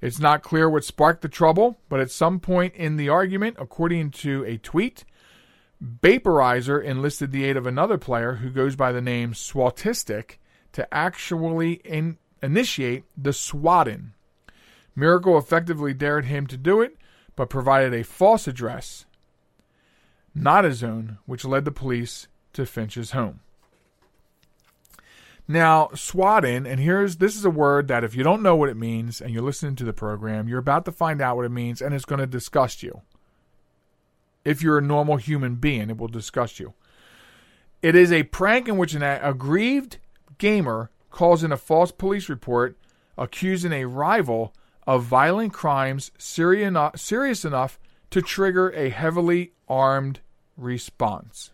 It's 0.00 0.18
not 0.18 0.42
clear 0.42 0.68
what 0.68 0.84
sparked 0.84 1.22
the 1.22 1.28
trouble, 1.28 1.78
but 1.88 2.00
at 2.00 2.10
some 2.10 2.40
point 2.40 2.74
in 2.74 2.96
the 2.96 3.08
argument, 3.10 3.56
according 3.58 4.10
to 4.10 4.44
a 4.44 4.58
tweet, 4.58 5.04
Vaporizer 5.82 6.82
enlisted 6.82 7.30
the 7.30 7.44
aid 7.44 7.56
of 7.56 7.66
another 7.66 7.98
player 7.98 8.36
who 8.36 8.50
goes 8.50 8.74
by 8.74 8.90
the 8.90 9.00
name 9.02 9.32
Swatistic 9.32 10.38
to 10.72 10.92
actually 10.92 11.74
in, 11.84 12.18
initiate 12.42 13.04
the 13.16 13.32
swatting. 13.32 14.13
Miracle 14.96 15.36
effectively 15.36 15.92
dared 15.92 16.26
him 16.26 16.46
to 16.46 16.56
do 16.56 16.80
it, 16.80 16.96
but 17.36 17.50
provided 17.50 17.92
a 17.92 18.04
false 18.04 18.46
address, 18.46 19.06
not 20.34 20.64
his 20.64 20.84
own, 20.84 21.18
which 21.26 21.44
led 21.44 21.64
the 21.64 21.72
police 21.72 22.28
to 22.52 22.64
Finch's 22.64 23.10
home. 23.10 23.40
Now, 25.46 25.90
swatting, 25.94 26.66
and 26.66 26.80
here's 26.80 27.16
this 27.16 27.36
is 27.36 27.44
a 27.44 27.50
word 27.50 27.88
that 27.88 28.02
if 28.02 28.14
you 28.14 28.22
don't 28.22 28.42
know 28.42 28.56
what 28.56 28.70
it 28.70 28.76
means 28.76 29.20
and 29.20 29.30
you're 29.30 29.42
listening 29.42 29.76
to 29.76 29.84
the 29.84 29.92
program, 29.92 30.48
you're 30.48 30.58
about 30.58 30.86
to 30.86 30.92
find 30.92 31.20
out 31.20 31.36
what 31.36 31.44
it 31.44 31.50
means 31.50 31.82
and 31.82 31.94
it's 31.94 32.06
going 32.06 32.20
to 32.20 32.26
disgust 32.26 32.82
you. 32.82 33.02
If 34.44 34.62
you're 34.62 34.78
a 34.78 34.82
normal 34.82 35.16
human 35.16 35.56
being, 35.56 35.90
it 35.90 35.98
will 35.98 36.08
disgust 36.08 36.58
you. 36.58 36.72
It 37.82 37.94
is 37.94 38.10
a 38.10 38.22
prank 38.22 38.68
in 38.68 38.78
which 38.78 38.94
an 38.94 39.02
aggrieved 39.02 39.98
gamer 40.38 40.90
calls 41.10 41.44
in 41.44 41.52
a 41.52 41.58
false 41.58 41.92
police 41.92 42.30
report 42.30 42.78
accusing 43.18 43.72
a 43.72 43.84
rival 43.84 44.54
of 44.86 45.04
violent 45.04 45.52
crimes 45.52 46.10
serious 46.18 47.44
enough 47.44 47.78
to 48.10 48.22
trigger 48.22 48.70
a 48.70 48.90
heavily 48.90 49.52
armed 49.68 50.20
response. 50.56 51.50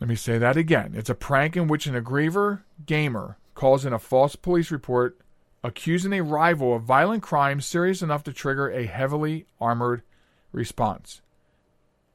Let 0.00 0.08
me 0.08 0.14
say 0.14 0.38
that 0.38 0.56
again. 0.56 0.94
It's 0.94 1.10
a 1.10 1.14
prank 1.14 1.56
in 1.56 1.68
which 1.68 1.86
an 1.86 1.96
aggriever 1.96 2.64
gamer 2.86 3.36
calls 3.54 3.84
in 3.84 3.92
a 3.92 3.98
false 3.98 4.36
police 4.36 4.70
report 4.70 5.18
accusing 5.64 6.12
a 6.12 6.22
rival 6.22 6.76
of 6.76 6.84
violent 6.84 7.22
crimes 7.22 7.66
serious 7.66 8.00
enough 8.00 8.22
to 8.24 8.32
trigger 8.32 8.70
a 8.70 8.86
heavily 8.86 9.46
armored 9.60 10.02
response. 10.52 11.20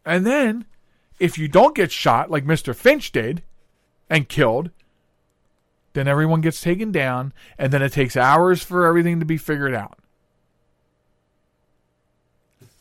And 0.06 0.26
then, 0.26 0.66
if 1.20 1.38
you 1.38 1.48
don't 1.48 1.76
get 1.76 1.92
shot 1.92 2.32
like 2.32 2.46
Mr. 2.46 2.74
Finch 2.74 3.12
did 3.12 3.44
and 4.10 4.30
killed, 4.30 4.72
then 5.94 6.08
everyone 6.08 6.42
gets 6.42 6.62
taken 6.62 6.92
down, 6.92 7.34
and 7.58 7.72
then 7.72 7.82
it 7.82 7.94
takes 7.94 8.18
hours 8.18 8.64
for 8.64 8.86
everything 8.86 9.20
to 9.20 9.26
be 9.26 9.38
figured 9.38 9.74
out. 9.74 9.98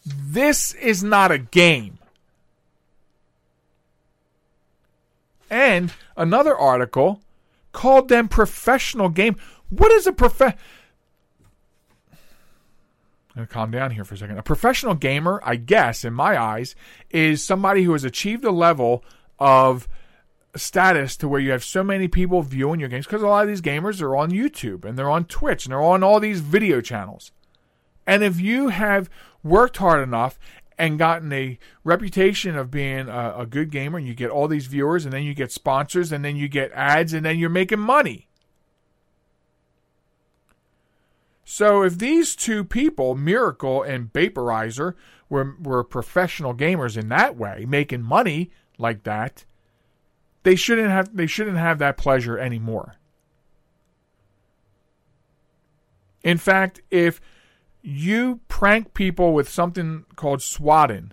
This 0.05 0.75
is 0.75 1.03
not 1.03 1.31
a 1.31 1.39
game. 1.39 1.99
And 5.49 5.93
another 6.17 6.57
article 6.57 7.21
called 7.73 8.09
them 8.09 8.29
professional 8.29 9.11
game. 9.11 9.37
What 9.69 9.93
is 9.93 10.07
a 10.07 10.13
prof? 10.13 10.41
I'm 10.41 10.57
gonna 13.35 13.47
calm 13.47 13.71
down 13.71 13.93
here 13.93 14.05
for 14.05 14.15
a 14.15 14.19
second. 14.19 14.39
A 14.39 14.43
professional 14.43 14.95
gamer, 14.95 15.41
I 15.45 15.57
guess, 15.57 16.05
in 16.05 16.13
my 16.13 16.41
eyes, 16.41 16.75
is 17.11 17.43
somebody 17.43 17.85
who 17.85 17.93
has 17.93 18.05
achieved 18.05 18.45
a 18.45 18.51
level 18.51 19.05
of 19.39 19.89
status 20.55 21.17
to 21.17 21.29
where 21.29 21.41
you 21.41 21.51
have 21.51 21.65
so 21.65 21.83
many 21.83 22.09
people 22.09 22.43
viewing 22.43 22.81
your 22.81 22.89
games 22.89 23.07
because 23.07 23.23
a 23.23 23.27
lot 23.27 23.43
of 23.43 23.49
these 23.49 23.63
gamers 23.63 24.03
are 24.03 24.17
on 24.17 24.31
YouTube 24.31 24.85
and 24.85 24.99
they're 24.99 25.11
on 25.11 25.25
Twitch 25.25 25.65
and 25.65 25.73
they're 25.73 25.81
on 25.81 26.03
all 26.03 26.21
these 26.21 26.41
video 26.41 26.81
channels. 26.81 27.33
And 28.07 28.23
if 28.23 28.41
you 28.41 28.69
have 28.69 29.09
worked 29.43 29.79
hard 29.79 30.03
enough 30.03 30.39
and 30.79 30.99
gotten 30.99 31.33
a 31.33 31.59
reputation 31.85 32.57
of 32.57 32.71
being 32.71 33.09
a, 33.09 33.35
a, 33.39 33.47
good 33.47 33.71
gamer 33.71 33.99
and 33.99 34.07
you 34.07 34.15
get 34.15 34.31
all 34.31 34.49
these 34.49 34.67
viewers 34.67 35.05
and 35.05 35.13
then 35.13 35.23
you 35.23 35.35
get 35.35 35.53
sponsors 35.53 36.11
and 36.13 36.25
then 36.25 36.37
you 36.37 36.49
get 36.49 36.73
ads 36.73 37.13
and 37.13 37.25
then 37.25 37.39
you're 37.39 37.51
making 37.51 37.79
money. 37.79 38.29
So 41.45 41.83
if 41.83 41.99
these 41.99 42.35
two 42.35 42.65
people, 42.65 43.15
Miracle 43.15 43.83
and 43.83 44.13
Vaporizer, 44.13 44.95
were, 45.29 45.57
were 45.63 45.85
professional 45.85 46.55
gamers 46.55 46.97
in 46.97 47.09
that 47.09 47.37
way, 47.37 47.65
making 47.69 48.03
money 48.03 48.51
like 48.79 49.03
that, 49.05 49.45
they 50.43 50.57
shouldn't 50.57 50.91
have 50.91 51.17
they 51.17 51.27
shouldn't 51.27 51.59
have 51.59 51.79
that 51.79 51.97
pleasure 51.97 52.39
anymore. 52.39 52.97
In 56.23 56.39
fact, 56.39 56.81
if 56.91 57.21
you 57.83 58.41
prank 58.49 58.95
people 58.95 59.33
with 59.33 59.49
something 59.49 60.05
called 60.15 60.41
swatting, 60.41 61.13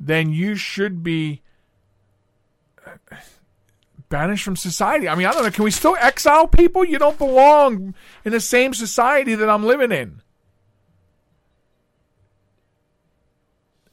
then 0.00 0.32
you 0.32 0.56
should 0.56 1.02
be 1.02 1.42
banished 4.08 4.44
from 4.44 4.56
society. 4.56 5.08
I 5.08 5.14
mean, 5.14 5.26
I 5.26 5.32
don't 5.32 5.42
know. 5.42 5.50
Can 5.50 5.64
we 5.64 5.70
still 5.70 5.96
exile 6.00 6.46
people? 6.46 6.84
You 6.84 6.98
don't 6.98 7.18
belong 7.18 7.94
in 8.24 8.32
the 8.32 8.40
same 8.40 8.72
society 8.72 9.34
that 9.34 9.50
I'm 9.50 9.64
living 9.64 9.92
in. 9.92 10.22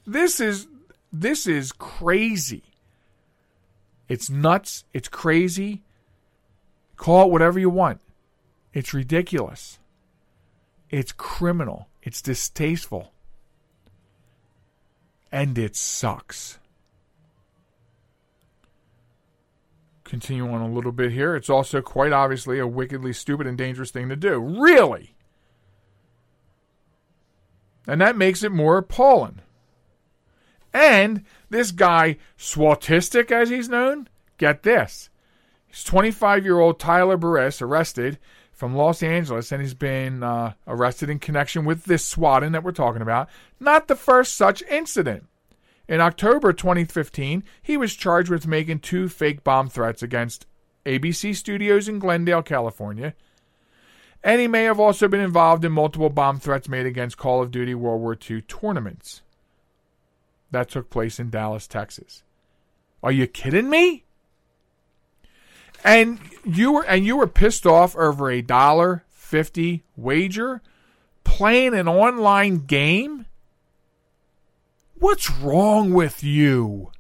This 0.06 0.40
is 0.40 0.68
this 1.12 1.48
is 1.48 1.72
crazy. 1.72 2.73
It's 4.14 4.30
nuts. 4.30 4.84
It's 4.94 5.08
crazy. 5.08 5.82
Call 6.98 7.26
it 7.26 7.32
whatever 7.32 7.58
you 7.58 7.72
want. 7.72 8.00
It's 8.72 8.94
ridiculous. 8.94 9.80
It's 10.92 11.12
criminal. 11.12 11.88
It's 12.04 12.22
distasteful. 12.22 13.12
And 15.32 15.58
it 15.58 15.76
sucks. 15.76 16.60
Continue 20.04 20.48
on 20.48 20.62
a 20.62 20.72
little 20.72 20.92
bit 20.92 21.12
here. 21.12 21.36
It's 21.36 21.50
also 21.50 21.82
quite 21.82 22.14
obviously 22.14 22.60
a 22.60 22.68
wickedly 22.68 23.14
stupid 23.14 23.48
and 23.48 23.58
dangerous 23.58 23.90
thing 23.90 24.10
to 24.10 24.16
do. 24.16 24.38
Really? 24.38 25.16
And 27.88 28.00
that 28.00 28.16
makes 28.16 28.44
it 28.44 28.52
more 28.52 28.78
appalling. 28.78 29.40
And 30.74 31.24
this 31.50 31.72
guy, 31.72 32.18
Swatistic 32.38 33.32
as 33.32 33.50
he's 33.50 33.70
known, 33.70 34.10
get 34.38 34.64
this. 34.64 35.10
He's 35.68 35.84
25 35.84 36.44
year 36.44 36.60
old 36.60 36.80
Tyler 36.80 37.18
Barriss 37.18 37.62
arrested 37.62 38.18
from 38.52 38.76
Los 38.76 39.04
Angeles, 39.04 39.52
and 39.52 39.62
he's 39.62 39.74
been 39.74 40.24
uh, 40.24 40.54
arrested 40.68 41.10
in 41.10 41.20
connection 41.20 41.66
with 41.66 41.86
this 41.86 42.06
swatting 42.06 42.52
that 42.54 42.64
we're 42.64 42.72
talking 42.72 43.02
about. 43.02 43.30
Not 43.60 43.88
the 43.88 43.96
first 43.96 44.36
such 44.36 44.64
incident. 44.64 45.28
In 45.88 46.00
October 46.00 46.54
2015, 46.54 47.44
he 47.62 47.78
was 47.78 47.94
charged 47.94 48.30
with 48.30 48.48
making 48.48 48.80
two 48.80 49.10
fake 49.10 49.44
bomb 49.44 49.70
threats 49.70 50.02
against 50.02 50.46
ABC 50.86 51.36
Studios 51.36 51.88
in 51.88 52.00
Glendale, 52.00 52.42
California. 52.42 53.14
And 54.24 54.40
he 54.40 54.48
may 54.48 54.64
have 54.64 54.80
also 54.80 55.10
been 55.10 55.20
involved 55.20 55.66
in 55.66 55.74
multiple 55.74 56.10
bomb 56.10 56.40
threats 56.40 56.70
made 56.70 56.86
against 56.86 57.18
Call 57.18 57.42
of 57.42 57.52
Duty 57.52 57.76
World 57.76 58.02
War 58.02 58.18
II 58.30 58.42
tournaments. 58.44 59.22
That 60.54 60.70
took 60.70 60.92
place 60.92 61.20
in 61.20 61.32
Dallas, 61.32 61.66
Texas. 61.66 62.22
Are 63.02 63.12
you 63.12 63.26
kidding 63.26 63.72
me? 63.72 64.04
And 65.84 66.20
you 66.46 66.72
were 66.72 66.86
and 66.86 67.08
you 67.08 67.18
were 67.18 67.26
pissed 67.26 67.66
off 67.66 67.96
over 67.96 68.30
a 68.30 68.44
dollar 68.44 69.04
fifty 69.10 69.84
wager 69.98 70.62
playing 71.24 71.74
an 71.74 71.88
online 71.88 72.68
game? 72.68 73.26
What's 75.00 75.32
wrong 75.32 75.92
with 75.92 76.24
you? 76.24 76.92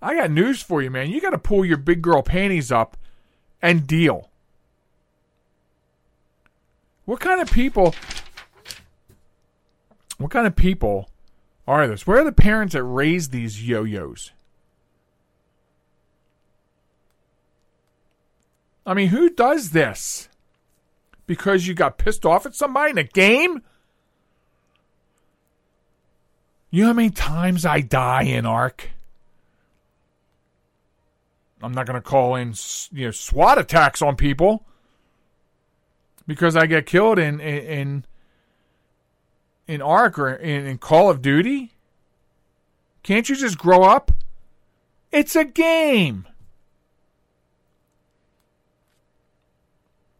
I 0.00 0.14
got 0.14 0.30
news 0.30 0.62
for 0.62 0.82
you, 0.82 0.90
man. 0.90 1.10
You 1.10 1.20
got 1.20 1.30
to 1.30 1.38
pull 1.38 1.64
your 1.64 1.78
big 1.78 2.00
girl 2.00 2.22
panties 2.22 2.70
up 2.70 2.96
and 3.60 3.88
deal. 3.88 4.30
What 7.06 7.18
kind 7.18 7.40
of 7.40 7.50
people 7.50 7.92
What 10.18 10.30
kind 10.30 10.46
of 10.46 10.54
people 10.56 11.10
are 11.66 11.86
this? 11.86 12.06
Where 12.06 12.20
are 12.20 12.24
the 12.24 12.32
parents 12.32 12.74
that 12.74 12.82
raised 12.84 13.32
these 13.32 13.66
yo-yos? 13.66 14.32
I 18.86 18.94
mean, 18.94 19.08
who 19.08 19.30
does 19.30 19.70
this? 19.70 20.28
Because 21.26 21.66
you 21.66 21.74
got 21.74 21.98
pissed 21.98 22.26
off 22.26 22.44
at 22.44 22.54
somebody 22.54 22.90
in 22.90 22.98
a 22.98 23.04
game? 23.04 23.62
You 26.70 26.82
know 26.82 26.88
how 26.88 26.94
many 26.94 27.10
times 27.10 27.64
I 27.64 27.80
die 27.80 28.24
in 28.24 28.44
Ark? 28.44 28.90
I'm 31.62 31.72
not 31.72 31.86
going 31.86 31.94
to 31.94 32.02
call 32.02 32.34
in 32.34 32.52
you 32.92 33.06
know 33.06 33.10
SWAT 33.10 33.58
attacks 33.58 34.02
on 34.02 34.16
people 34.16 34.66
because 36.26 36.56
I 36.56 36.66
get 36.66 36.84
killed 36.84 37.18
in 37.18 37.40
in 37.40 37.64
in 37.64 38.04
Ark 39.80 40.18
or 40.18 40.32
in, 40.34 40.66
in 40.66 40.78
Call 40.78 41.10
of 41.10 41.22
Duty? 41.22 41.72
Can't 43.02 43.28
you 43.28 43.36
just 43.36 43.58
grow 43.58 43.82
up? 43.82 44.10
It's 45.12 45.36
a 45.36 45.44
game. 45.44 46.26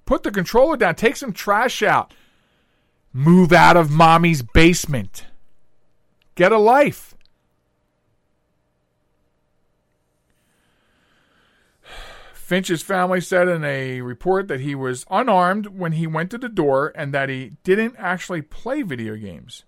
Put 0.07 0.23
the 0.23 0.31
controller 0.31 0.77
down. 0.77 0.95
Take 0.95 1.17
some 1.17 1.33
trash 1.33 1.83
out. 1.83 2.13
Move 3.13 3.53
out 3.53 3.77
of 3.77 3.91
mommy's 3.91 4.43
basement. 4.43 5.25
Get 6.35 6.53
a 6.53 6.59
life. 6.59 7.14
Finch's 12.45 12.83
family 12.83 13.23
said 13.23 13.49
in 13.49 13.65
a 13.65 14.03
report 14.03 14.49
that 14.49 14.61
he 14.61 14.75
was 14.75 15.07
unarmed 15.11 15.69
when 15.69 15.93
he 15.93 16.07
went 16.07 16.31
to 16.31 16.37
the 16.37 16.47
door 16.51 16.93
and 16.95 17.15
that 17.15 17.31
he 17.31 17.53
didn't 17.65 17.95
actually 17.97 18.43
play 18.43 18.83
video 18.83 19.17
games. 19.17 19.65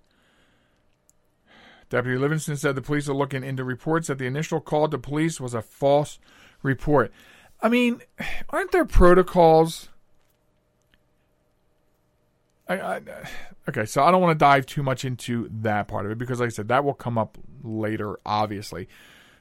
Deputy 1.88 2.18
Livingston 2.18 2.58
said 2.58 2.74
the 2.74 2.82
police 2.82 3.08
are 3.08 3.14
looking 3.14 3.42
into 3.42 3.64
reports 3.64 4.08
that 4.08 4.18
the 4.18 4.26
initial 4.26 4.60
call 4.60 4.88
to 4.88 4.98
police 4.98 5.40
was 5.40 5.54
a 5.54 5.62
false 5.62 6.18
report. 6.62 7.10
I 7.62 7.70
mean, 7.70 8.02
aren't 8.50 8.72
there 8.72 8.84
protocols? 8.84 9.88
I, 12.68 12.78
I, 12.78 13.00
okay, 13.70 13.86
so 13.86 14.02
I 14.02 14.10
don't 14.10 14.20
want 14.20 14.38
to 14.38 14.44
dive 14.44 14.66
too 14.66 14.82
much 14.82 15.02
into 15.06 15.48
that 15.62 15.88
part 15.88 16.04
of 16.04 16.12
it 16.12 16.18
because, 16.18 16.40
like 16.40 16.48
I 16.48 16.50
said, 16.50 16.68
that 16.68 16.84
will 16.84 16.92
come 16.92 17.16
up 17.16 17.38
later, 17.62 18.20
obviously. 18.26 18.86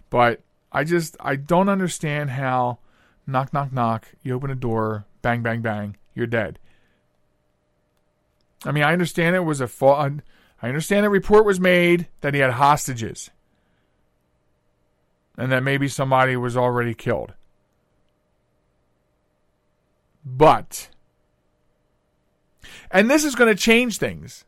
But 0.09 0.39
I 0.71 0.85
just 0.85 1.17
I 1.19 1.35
don't 1.35 1.67
understand 1.67 2.29
how 2.29 2.79
knock 3.27 3.53
knock 3.53 3.71
knock 3.71 4.07
you 4.23 4.33
open 4.33 4.49
a 4.49 4.55
door 4.55 5.05
bang 5.21 5.41
bang 5.41 5.61
bang 5.61 5.95
you're 6.15 6.25
dead. 6.25 6.57
I 8.63 8.71
mean, 8.71 8.83
I 8.83 8.93
understand 8.93 9.35
it 9.35 9.41
was 9.41 9.61
a 9.61 9.67
fall. 9.67 9.95
I 10.61 10.67
understand 10.67 11.05
a 11.05 11.09
report 11.09 11.45
was 11.45 11.59
made 11.59 12.07
that 12.21 12.33
he 12.33 12.39
had 12.39 12.51
hostages 12.51 13.29
and 15.37 15.51
that 15.51 15.61
maybe 15.61 15.87
somebody 15.87 16.35
was 16.35 16.55
already 16.57 16.93
killed. 16.93 17.33
But, 20.25 20.89
and 22.89 23.11
this 23.11 23.23
is 23.23 23.35
going 23.35 23.53
to 23.53 23.61
change 23.61 23.97
things. 23.99 24.45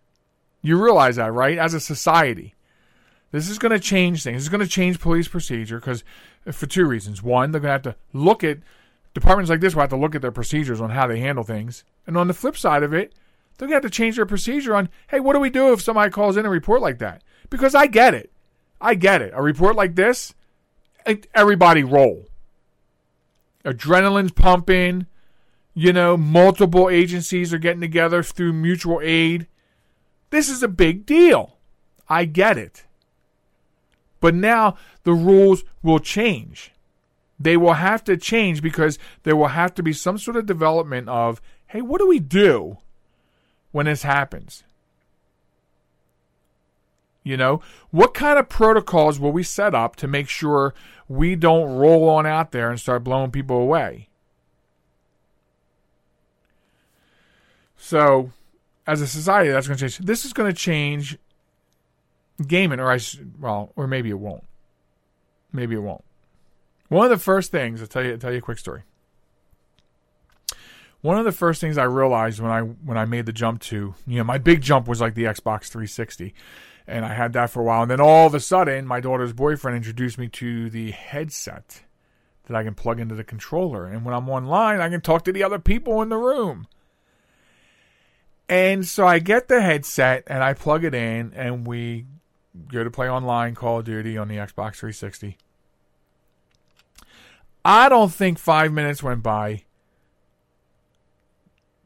You 0.64 0.82
realize 0.82 1.18
that, 1.18 1.32
right? 1.34 1.58
As 1.58 1.76
a 1.76 1.80
society, 1.80 2.56
this 3.32 3.50
is 3.50 3.60
going 3.60 3.72
to 3.72 3.80
change 3.80 4.24
things. 4.24 4.44
It's 4.44 4.50
going 4.50 4.62
to 4.62 4.68
change 4.68 5.00
police 5.00 5.28
procedure 5.28 5.80
because, 5.80 6.04
uh, 6.46 6.52
for 6.52 6.66
two 6.66 6.86
reasons. 6.86 7.22
One, 7.22 7.52
they're 7.52 7.62
going 7.62 7.82
to 7.82 7.90
have 7.90 7.96
to 7.96 7.96
look 8.14 8.44
at 8.44 8.60
departments 9.14 9.50
like 9.50 9.60
this 9.60 9.76
will 9.76 9.82
have 9.82 9.90
to 9.90 9.98
look 9.98 10.16
at 10.16 10.22
their 10.22 10.32
procedures 10.32 10.80
on 10.80 10.92
how 10.92 11.08
they 11.08 11.20
handle 11.20 11.44
things. 11.44 11.84
And 12.06 12.18
on 12.18 12.28
the 12.28 12.34
flip 12.34 12.56
side 12.56 12.84
of 12.84 12.94
it, 12.94 13.14
they're 13.58 13.68
going 13.68 13.82
to 13.82 13.86
have 13.86 13.92
to 13.92 13.96
change 13.96 14.16
their 14.16 14.26
procedure 14.26 14.76
on, 14.76 14.90
hey, 15.08 15.20
what 15.20 15.34
do 15.34 15.40
we 15.40 15.50
do 15.50 15.74
if 15.74 15.82
somebody 15.82 16.12
calls 16.12 16.38
in 16.38 16.46
a 16.46 16.50
report 16.50 16.82
like 16.82 17.00
that? 17.00 17.24
Because 17.50 17.76
I 17.76 17.88
get 17.88 18.14
it. 18.14 18.32
I 18.80 18.94
get 18.94 19.22
it. 19.22 19.34
A 19.36 19.42
report 19.42 19.76
like 19.76 19.96
this, 19.96 20.36
everybody 21.34 21.84
roll. 21.84 22.28
Adrenaline's 23.66 24.32
pumping. 24.32 25.08
You 25.74 25.94
know, 25.94 26.18
multiple 26.18 26.90
agencies 26.90 27.54
are 27.54 27.60
getting 27.60 27.82
together 27.82 28.24
through 28.24 28.54
mutual 28.54 29.00
aid. 29.04 29.48
This 30.30 30.50
is 30.50 30.64
a 30.64 30.68
big 30.68 31.06
deal. 31.06 31.58
I 32.10 32.26
get 32.26 32.58
it. 32.58 32.86
But 34.20 34.36
now 34.36 34.76
the 35.03 35.13
rules 35.13 35.63
will 35.84 35.99
change. 35.99 36.72
They 37.39 37.55
will 37.55 37.74
have 37.74 38.03
to 38.05 38.18
change 38.18 38.61
because 38.61 38.97
there 39.24 39.36
will 39.36 39.49
have 39.49 39.74
to 39.76 39.84
be 39.84 39.93
some 39.93 40.18
sort 40.18 40.38
of 40.38 40.45
development 40.45 41.07
of, 41.07 41.41
hey, 41.68 41.82
what 41.82 41.99
do 41.99 42.07
we 42.07 42.20
do 42.20 42.78
when 43.72 43.86
this 43.86 44.03
happens? 44.03 44.63
You 47.24 47.38
know, 47.38 47.61
what 47.91 48.13
kind 48.13 48.39
of 48.39 48.47
protocols 48.47 49.20
will 49.20 49.34
we 49.34 49.43
set 49.43 49.76
up 49.76 49.97
to 49.97 50.07
make 50.07 50.30
sure 50.30 50.74
we 51.09 51.36
don't 51.36 51.76
roll 51.76 52.09
on 52.09 52.26
out 52.26 52.51
there 52.51 52.70
and 52.70 52.80
start 52.80 53.03
blowing 53.03 53.32
people 53.32 53.57
away? 53.57 54.07
So, 57.76 58.32
as 58.88 59.01
a 59.01 59.07
society, 59.07 59.49
that's 59.49 59.68
going 59.68 59.78
to 59.78 59.89
change. 59.89 59.97
This 59.99 60.26
is 60.26 60.34
going 60.34 60.49
to 60.49 60.57
change 60.57 61.18
gaming, 62.46 62.80
or 62.80 62.90
I 62.90 62.98
should, 62.98 63.42
well, 63.42 63.72
or 63.76 63.88
maybe 63.88 64.10
it 64.10 64.20
won't. 64.20 64.44
Maybe 65.52 65.76
it 65.76 65.80
won't. 65.80 66.04
One 66.90 67.06
of 67.06 67.10
the 67.10 67.24
first 67.24 67.52
things 67.52 67.82
I'll 67.82 67.88
tell 67.88 68.04
you, 68.04 68.14
I'll 68.14 68.18
tell 68.18 68.32
you 68.32 68.38
a 68.38 68.42
quick 68.42 68.60
story. 68.60 68.84
One 71.02 71.18
of 71.18 71.26
the 71.26 71.32
first 71.32 71.62
things 71.62 71.78
I 71.78 71.84
realized 71.84 72.40
when 72.40 72.52
I 72.52 72.62
when 72.62 72.98
I 72.98 73.06
made 73.06 73.26
the 73.26 73.34
jump 73.34 73.62
to, 73.64 73.96
you 74.06 74.18
know, 74.18 74.24
my 74.24 74.38
big 74.38 74.62
jump 74.62 74.88
was 74.88 75.00
like 75.00 75.14
the 75.14 75.26
Xbox 75.26 75.68
360, 75.68 76.34
and 76.88 77.06
I 77.06 77.14
had 77.14 77.34
that 77.34 77.50
for 77.50 77.62
a 77.62 77.64
while, 77.64 77.84
and 77.84 77.92
then 77.92 78.02
all 78.02 78.28
of 78.28 78.34
a 78.34 78.40
sudden, 78.40 78.88
my 78.88 79.00
daughter's 79.00 79.34
boyfriend 79.34 79.78
introduced 79.78 80.18
me 80.18 80.28
to 80.30 80.70
the 80.70 80.92
headset 80.92 81.84
that 82.46 82.56
I 82.56 82.64
can 82.64 82.74
plug 82.74 83.00
into 83.00 83.16
the 83.16 83.24
controller, 83.24 83.86
and 83.86 84.06
when 84.06 84.16
I'm 84.16 84.30
online, 84.30 84.82
I 84.82 84.90
can 84.90 85.02
talk 85.02 85.24
to 85.26 85.32
the 85.32 85.44
other 85.44 85.60
people 85.60 86.02
in 86.02 86.10
the 86.10 86.18
room. 86.18 86.68
And 88.50 88.88
so 88.88 89.06
I 89.06 89.20
get 89.20 89.50
the 89.50 89.62
headset 89.62 90.24
and 90.28 90.42
I 90.42 90.54
plug 90.54 90.84
it 90.84 90.94
in, 90.94 91.34
and 91.36 91.68
we 91.68 92.06
go 92.72 92.84
to 92.84 92.91
play 92.91 93.10
online 93.10 93.55
Call 93.55 93.80
of 93.80 93.86
Duty 93.86 94.18
on 94.18 94.28
the 94.28 94.36
Xbox 94.36 94.76
360. 94.76 95.38
I 97.64 97.89
don't 97.89 98.14
think 98.14 98.39
five 98.39 98.72
minutes 98.72 99.03
went 99.03 99.24
by 99.24 99.64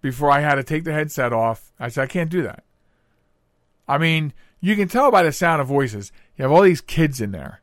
before 0.02 0.32
I 0.32 0.42
had 0.42 0.56
to 0.56 0.64
take 0.64 0.84
the 0.84 0.94
headset 0.94 1.34
off. 1.34 1.72
I 1.80 1.90
said, 1.90 2.04
I 2.04 2.08
can't 2.08 2.30
do 2.30 2.44
that. 2.44 2.64
I 3.88 3.98
mean, 3.98 4.34
you 4.60 4.76
can 4.76 4.88
tell 4.88 5.12
by 5.12 5.24
the 5.24 5.32
sound 5.32 5.62
of 5.62 5.68
voices. 5.68 6.12
You 6.38 6.44
have 6.44 6.52
all 6.52 6.62
these 6.62 6.82
kids 6.82 7.20
in 7.20 7.32
there. 7.32 7.62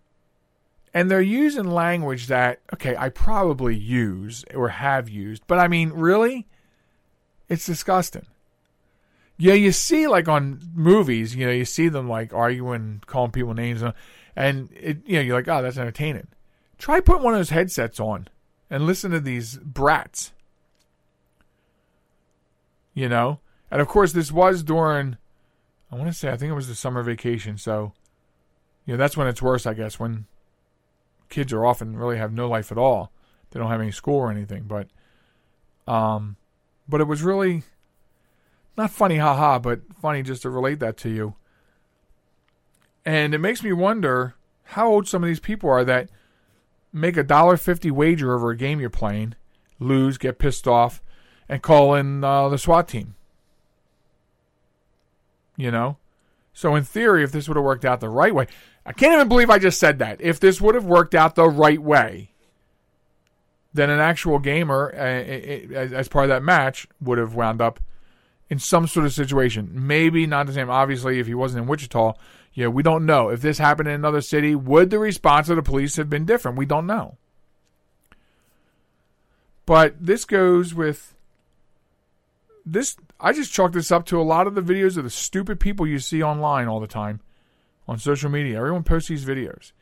And 0.93 1.11
they're 1.11 1.21
using 1.21 1.71
language 1.71 2.27
that, 2.27 2.61
okay, 2.73 2.97
I 2.97 3.09
probably 3.09 3.77
use 3.77 4.45
or 4.55 4.71
have 4.71 5.09
used. 5.09 5.45
But 5.47 5.59
I 5.59 5.69
mean, 5.69 5.91
really? 5.91 6.47
It's 7.49 7.67
disgusting. 7.67 8.27
Yeah, 9.41 9.55
you 9.55 9.71
see 9.71 10.09
like 10.09 10.27
on 10.29 10.61
movies, 10.75 11.37
you 11.37 11.47
know, 11.47 11.53
you 11.53 11.65
see 11.65 11.89
them 11.89 12.09
like 12.09 12.35
arguing, 12.35 13.03
calling 13.07 13.31
people 13.31 13.55
names, 13.55 13.83
and 14.35 14.69
it, 14.73 14.99
you 15.07 15.15
know, 15.15 15.21
you're 15.21 15.37
like, 15.37 15.47
oh, 15.47 15.63
that's 15.63 15.79
entertaining. 15.79 16.27
Try 16.77 16.99
putting 17.01 17.23
one 17.23 17.35
of 17.35 17.39
those 17.39 17.51
headsets 17.51 18.01
on 18.01 18.29
and 18.69 18.85
listen 18.85 19.13
to 19.13 19.21
these 19.21 19.57
brats. 19.59 20.33
You 22.95 23.09
know, 23.09 23.39
and 23.71 23.81
of 23.81 23.87
course, 23.87 24.13
this 24.13 24.33
was 24.33 24.65
during, 24.65 25.19
I 25.93 25.95
want 25.95 26.09
to 26.09 26.13
say, 26.13 26.31
I 26.31 26.37
think 26.37 26.51
it 26.51 26.57
was 26.57 26.67
the 26.67 26.75
summer 26.75 27.05
vacation. 27.05 27.59
So, 27.59 27.93
you 28.87 28.95
know, 28.95 28.99
that's 28.99 29.17
when 29.17 29.29
it's 29.29 29.41
worse, 29.41 29.67
I 29.67 29.75
guess, 29.75 30.01
when 30.01 30.27
kids 31.29 31.53
are 31.53 31.65
often 31.65 31.97
really 31.97 32.19
have 32.19 32.33
no 32.33 32.49
life 32.49 32.73
at 32.73 32.79
all. 32.79 33.13
They 33.51 33.61
don't 33.61 33.71
have 33.71 33.81
any 33.81 33.93
school 33.93 34.17
or 34.17 34.33
anything, 34.33 34.65
but, 34.65 34.89
um, 35.87 36.37
but 36.89 37.01
it 37.01 37.07
was 37.07 37.23
really 37.23 37.63
not 38.79 38.91
funny, 38.91 39.17
haha, 39.17 39.59
but 39.59 39.81
funny 40.01 40.23
just 40.23 40.43
to 40.43 40.51
relate 40.51 40.79
that 40.81 40.97
to 40.99 41.11
you. 41.11 41.35
And 43.05 43.35
it 43.35 43.39
makes 43.39 43.63
me 43.63 43.73
wonder 43.73 44.35
how 44.63 44.89
old 44.89 45.09
some 45.09 45.23
of 45.23 45.27
these 45.27 45.41
people 45.41 45.69
are 45.69 45.85
that 45.85 46.09
make 46.93 47.17
a 47.17 47.23
dollar 47.23 47.57
fifty 47.57 47.91
wager 47.91 48.35
over 48.35 48.51
a 48.51 48.57
game 48.57 48.81
you're 48.81 48.91
playing, 48.91 49.35
lose, 49.79 50.17
get 50.17 50.39
pissed 50.39 50.67
off, 50.67 51.03
and 51.49 51.63
call 51.63 51.95
in 51.95 52.23
uh, 52.23 52.49
the 52.49 52.59
SWAT 52.59 52.89
team. 52.89 53.15
You 55.57 55.71
know? 55.71 55.97
So, 56.53 56.75
in 56.75 56.85
theory, 56.85 57.23
if 57.25 57.33
this 57.33 57.49
would 57.49 57.57
have 57.57 57.65
worked 57.65 57.85
out 57.85 58.01
the 58.01 58.09
right 58.09 58.35
way, 58.35 58.47
I 58.85 58.93
can't 58.93 59.15
even 59.15 59.29
believe 59.29 59.51
I 59.51 59.59
just 59.59 59.79
said 59.79 59.99
that. 60.01 60.21
If 60.21 60.41
this 60.41 60.61
would 60.61 60.75
have 60.75 60.85
worked 60.85 61.15
out 61.15 61.35
the 61.35 61.49
right 61.49 61.81
way, 61.81 62.33
then 63.73 63.91
an 63.91 64.01
actual 64.01 64.39
gamer, 64.39 64.93
uh, 64.95 64.99
as 64.99 66.09
part 66.09 66.25
of 66.25 66.31
that 66.31 66.43
match, 66.43 66.89
would 67.01 67.19
have 67.19 67.35
wound 67.35 67.61
up 67.61 67.81
in 68.51 68.59
some 68.59 68.87
sort 68.87 69.07
of 69.07 69.13
situation. 69.13 69.71
Maybe 69.73 70.27
not 70.27 70.47
the 70.47 70.53
same. 70.53 70.71
Obviously, 70.71 71.19
if 71.19 71.27
he 71.27 71.35
wasn't 71.35 71.63
in 71.63 71.69
Wichita, 71.69 72.15
yeah, 72.55 72.69
we 72.69 72.83
don't 72.83 73.07
know. 73.07 73.29
If 73.29 73.41
this 73.41 73.59
happened 73.59 73.89
in 73.89 73.95
another 73.95 74.21
city, 74.21 74.55
would 74.55 74.91
the 74.91 74.99
response 74.99 75.49
of 75.49 75.57
the 75.57 75.63
police 75.63 75.97
have 75.97 76.11
been 76.11 76.25
different? 76.25 76.59
We 76.59 76.67
don't 76.67 76.87
know. 76.87 77.17
But 79.67 79.97
this 80.01 80.25
goes 80.25 80.75
with 80.75 81.15
this. 82.65 82.97
I 83.21 83.33
just 83.33 83.53
chalk 83.53 83.73
this 83.73 83.93
up 83.93 84.07
to 84.07 84.21
a 84.21 84.23
lot 84.23 84.47
of 84.47 84.55
the 84.55 84.63
videos 84.63 84.97
of 84.97 85.05
the 85.05 85.11
stupid 85.11 85.61
people 85.61 85.87
you 85.87 85.99
see 85.99 86.23
online 86.23 86.69
all 86.69 86.81
the 86.81 86.87
time 86.87 87.21
on 87.87 87.99
social 87.99 88.31
media. 88.31 88.57
Everyone 88.57 88.83
posts 88.83 89.09
these 89.09 89.25
videos. 89.25 89.73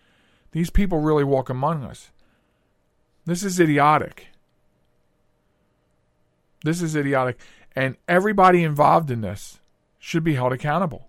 These 0.53 0.71
people 0.71 0.99
really 0.99 1.25
walk 1.25 1.51
among 1.51 1.85
us. 1.85 2.11
This 3.27 3.43
is 3.43 3.61
idiotic. 3.61 4.29
This 6.65 6.83
is 6.83 6.97
idiotic. 6.97 7.39
And 7.77 7.97
everybody 8.09 8.65
involved 8.65 9.11
in 9.11 9.21
this 9.21 9.61
should 9.99 10.25
be 10.25 10.35
held 10.35 10.55
accountable 10.55 11.09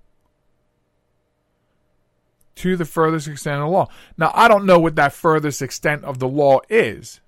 to 2.56 2.76
the 2.76 2.86
furthest 2.86 3.28
extent 3.28 3.62
of 3.62 3.68
the 3.68 3.72
law. 3.72 3.88
Now, 4.18 4.32
I 4.34 4.48
don't 4.48 4.66
know 4.66 4.80
what 4.80 4.96
that 4.96 5.14
furthest 5.14 5.62
extent 5.62 6.04
of 6.04 6.20
the 6.20 6.28
law 6.28 6.60
is. 6.70 7.22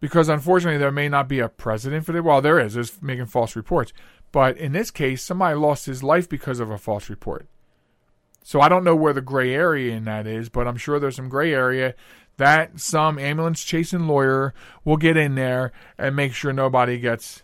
Because 0.00 0.28
unfortunately, 0.28 0.78
there 0.78 0.90
may 0.90 1.08
not 1.08 1.28
be 1.28 1.40
a 1.40 1.48
precedent 1.48 2.06
for 2.06 2.16
it. 2.16 2.24
Well, 2.24 2.40
there 2.40 2.58
is. 2.58 2.74
There's 2.74 3.02
making 3.02 3.26
false 3.26 3.54
reports. 3.56 3.92
But 4.32 4.56
in 4.56 4.72
this 4.72 4.90
case, 4.90 5.22
somebody 5.22 5.54
lost 5.56 5.86
his 5.86 6.02
life 6.02 6.28
because 6.28 6.60
of 6.60 6.70
a 6.70 6.78
false 6.78 7.10
report. 7.10 7.46
So 8.42 8.60
I 8.60 8.68
don't 8.68 8.84
know 8.84 8.96
where 8.96 9.12
the 9.12 9.20
gray 9.20 9.54
area 9.54 9.94
in 9.94 10.04
that 10.04 10.26
is, 10.26 10.48
but 10.48 10.68
I'm 10.68 10.76
sure 10.76 10.98
there's 10.98 11.16
some 11.16 11.28
gray 11.28 11.54
area 11.54 11.94
that 12.36 12.78
some 12.78 13.18
ambulance 13.18 13.64
chasing 13.64 14.06
lawyer 14.06 14.52
will 14.84 14.96
get 14.96 15.16
in 15.16 15.34
there 15.34 15.72
and 15.96 16.14
make 16.14 16.34
sure 16.34 16.52
nobody 16.52 16.98
gets 16.98 17.42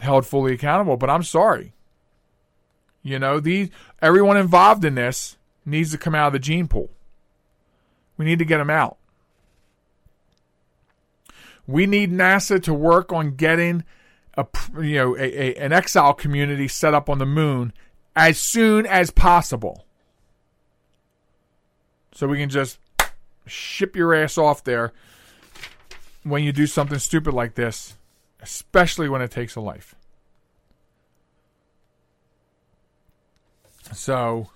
held 0.00 0.26
fully 0.26 0.54
accountable. 0.54 0.96
But 0.96 1.10
I'm 1.10 1.22
sorry. 1.22 1.74
You 3.02 3.18
know, 3.18 3.40
these 3.40 3.70
everyone 4.02 4.36
involved 4.36 4.84
in 4.84 4.94
this 4.94 5.36
needs 5.64 5.90
to 5.92 5.98
come 5.98 6.14
out 6.14 6.28
of 6.28 6.32
the 6.32 6.38
gene 6.38 6.68
pool. 6.68 6.90
We 8.16 8.24
need 8.24 8.38
to 8.38 8.44
get 8.44 8.58
them 8.58 8.70
out. 8.70 8.98
We 11.66 11.86
need 11.86 12.10
NASA 12.10 12.62
to 12.62 12.72
work 12.72 13.12
on 13.12 13.36
getting 13.36 13.84
a 14.36 14.46
you 14.80 14.94
know 14.94 15.16
a, 15.16 15.22
a, 15.22 15.54
an 15.56 15.72
exile 15.72 16.14
community 16.14 16.68
set 16.68 16.94
up 16.94 17.10
on 17.10 17.18
the 17.18 17.26
moon 17.26 17.72
as 18.16 18.38
soon 18.38 18.86
as 18.86 19.10
possible, 19.10 19.84
so 22.12 22.26
we 22.26 22.38
can 22.38 22.48
just 22.48 22.78
ship 23.46 23.94
your 23.94 24.14
ass 24.14 24.38
off 24.38 24.64
there 24.64 24.92
when 26.22 26.42
you 26.42 26.52
do 26.52 26.66
something 26.66 26.98
stupid 26.98 27.34
like 27.34 27.54
this, 27.54 27.97
especially 28.40 29.08
when 29.08 29.22
it 29.22 29.30
takes 29.30 29.56
a 29.56 29.60
life. 29.60 29.94
So 33.92 34.50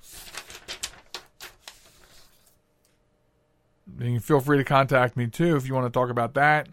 you 3.98 4.06
can 4.06 4.20
feel 4.20 4.40
free 4.40 4.58
to 4.58 4.64
contact 4.64 5.16
me 5.16 5.26
too 5.26 5.56
if 5.56 5.66
you 5.66 5.74
want 5.74 5.86
to 5.86 5.98
talk 5.98 6.10
about 6.10 6.34
that 6.34 6.68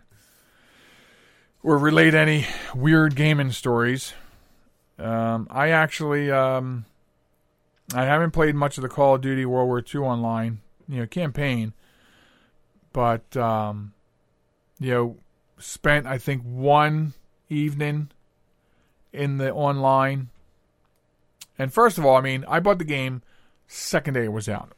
or 1.64 1.78
relate 1.78 2.14
any 2.14 2.46
weird 2.74 3.16
gaming 3.16 3.52
stories. 3.52 4.14
Um, 4.98 5.48
I 5.50 5.70
actually 5.70 6.32
um, 6.32 6.86
I 7.94 8.06
haven't 8.06 8.32
played 8.32 8.56
much 8.56 8.78
of 8.78 8.82
the 8.82 8.90
Call 8.90 9.16
of 9.16 9.22
Duty 9.22 9.46
World 9.46 9.68
War 9.68 9.80
II 9.80 10.02
online, 10.02 10.60
you 10.88 11.00
know, 11.00 11.08
campaign, 11.08 11.74
but 12.94 13.36
um, 13.38 13.94
you 14.80 14.92
know, 14.92 15.18
spent 15.60 16.06
I 16.06 16.18
think 16.18 16.42
one 16.44 17.14
evening 17.50 18.10
in 19.14 19.38
the 19.38 19.52
online. 19.52 20.30
And 21.58 21.74
first 21.74 21.98
of 21.98 22.06
all, 22.06 22.16
I 22.16 22.22
mean, 22.22 22.46
I 22.48 22.60
bought 22.60 22.78
the 22.78 22.86
game 22.86 23.22
second 23.68 24.16
day 24.16 24.26
it 24.26 24.34
was 24.34 24.50
out. 24.50 24.72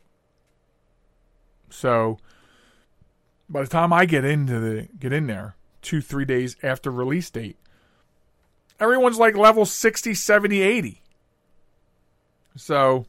So 1.69 2.17
by 3.49 3.61
the 3.61 3.67
time 3.67 3.93
I 3.93 4.05
get 4.05 4.25
into 4.25 4.59
the 4.59 4.87
get 4.99 5.13
in 5.13 5.27
there, 5.27 5.55
two, 5.81 6.01
three 6.01 6.25
days 6.25 6.55
after 6.63 6.91
release 6.91 7.29
date, 7.29 7.57
everyone's 8.79 9.19
like 9.19 9.35
level 9.35 9.65
60, 9.65 10.13
70, 10.13 10.61
80. 10.61 11.01
So 12.55 13.05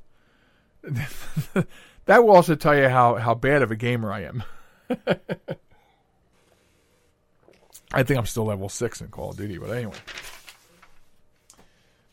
that 0.83 2.25
will 2.25 2.37
also 2.37 2.55
tell 2.55 2.77
you 2.77 2.89
how, 2.89 3.17
how 3.17 3.35
bad 3.35 3.63
of 3.63 3.71
a 3.71 3.77
gamer 3.77 4.13
I 4.13 4.23
am. 4.23 4.43
I 7.93 8.03
think 8.03 8.19
I'm 8.19 8.27
still 8.27 8.45
level 8.45 8.69
6 8.69 9.01
in 9.01 9.09
Call 9.09 9.31
of 9.31 9.37
Duty, 9.37 9.59
but 9.59 9.71
anyway. 9.71 9.97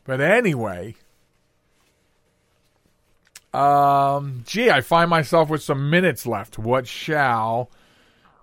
But 0.04 0.20
anyway, 0.20 0.96
um, 3.54 4.42
gee, 4.46 4.70
I 4.70 4.80
find 4.80 5.08
myself 5.08 5.48
with 5.48 5.62
some 5.62 5.90
minutes 5.90 6.26
left. 6.26 6.58
What 6.58 6.86
shall 6.86 7.70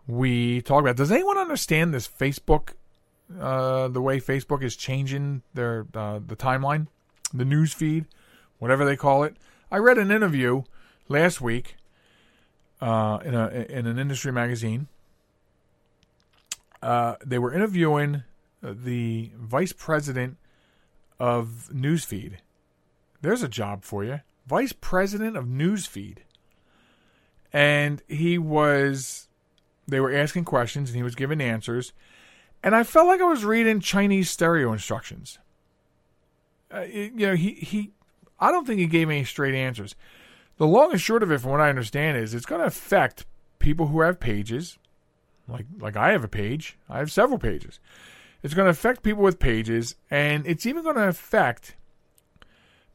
we 0.08 0.62
talk 0.62 0.82
about. 0.82 0.96
Does 0.96 1.12
anyone 1.12 1.38
understand 1.38 1.94
this 1.94 2.08
Facebook? 2.08 2.70
Uh, 3.40 3.90
the 3.90 4.02
way 4.02 4.22
Facebook 4.22 4.64
is 4.64 4.78
changing 4.78 5.42
their 5.54 5.86
uh, 5.94 6.20
the 6.26 6.36
timeline, 6.36 6.88
the 7.34 7.44
news 7.44 7.74
feed, 7.74 8.06
whatever 8.58 8.86
they 8.86 8.96
call 8.96 9.24
it. 9.24 9.36
I 9.70 9.78
read 9.78 9.98
an 9.98 10.12
interview 10.12 10.64
last 11.10 11.42
week 11.42 11.76
uh, 12.80 13.20
in 13.26 13.36
a 13.36 13.50
in 13.70 13.86
an 13.86 14.00
industry 14.00 14.32
magazine. 14.32 14.88
Uh, 16.82 17.16
they 17.26 17.40
were 17.40 17.54
interviewing 17.54 18.24
the 18.62 19.32
vice 19.36 19.74
president 19.74 20.38
of 21.20 21.70
newsfeed. 21.74 22.38
There's 23.22 23.44
a 23.44 23.48
job 23.48 23.84
for 23.84 24.04
you, 24.04 24.22
vice 24.46 24.74
president 24.74 25.36
of 25.36 25.46
newsfeed, 25.46 26.20
and 27.52 28.02
he 28.08 28.38
was 28.38 29.28
they 29.88 30.00
were 30.00 30.14
asking 30.14 30.46
questions 30.46 30.90
and 30.90 30.98
he 30.98 31.04
was 31.04 31.16
giving 31.16 31.42
answers. 31.42 31.94
And 32.62 32.76
I 32.76 32.84
felt 32.84 33.08
like 33.08 33.22
I 33.22 33.26
was 33.26 33.46
reading 33.46 33.80
Chinese 33.80 34.30
stereo 34.30 34.74
instructions. 34.74 35.40
Uh, 36.74 36.82
you 36.82 37.12
know, 37.12 37.36
he, 37.36 37.52
he, 37.54 37.92
I 38.40 38.52
don't 38.52 38.68
think 38.68 38.80
he 38.80 38.88
gave 38.88 39.10
any 39.10 39.24
straight 39.24 39.56
answers. 39.56 39.96
The 40.58 40.68
long 40.68 40.92
and 40.92 41.00
short 41.00 41.24
of 41.24 41.32
it, 41.32 41.40
from 41.40 41.52
what 41.52 41.62
I 41.62 41.70
understand, 41.70 42.18
is 42.18 42.34
it's 42.34 42.46
going 42.46 42.62
to 42.62 42.68
affect 42.68 43.26
people 43.60 43.88
who 43.88 44.02
have 44.02 44.20
pages, 44.20 44.78
like 45.48 45.66
like 45.80 45.96
I 45.96 46.12
have 46.12 46.24
a 46.24 46.30
page. 46.30 46.78
I 46.90 47.00
have 47.00 47.12
several 47.12 47.40
pages. 47.40 47.80
It's 48.44 48.54
going 48.54 48.66
to 48.66 48.72
affect 48.72 49.04
people 49.04 49.24
with 49.24 49.40
pages, 49.40 49.96
and 50.12 50.46
it's 50.46 50.66
even 50.66 50.84
going 50.84 50.96
to 50.96 51.08
affect 51.08 51.76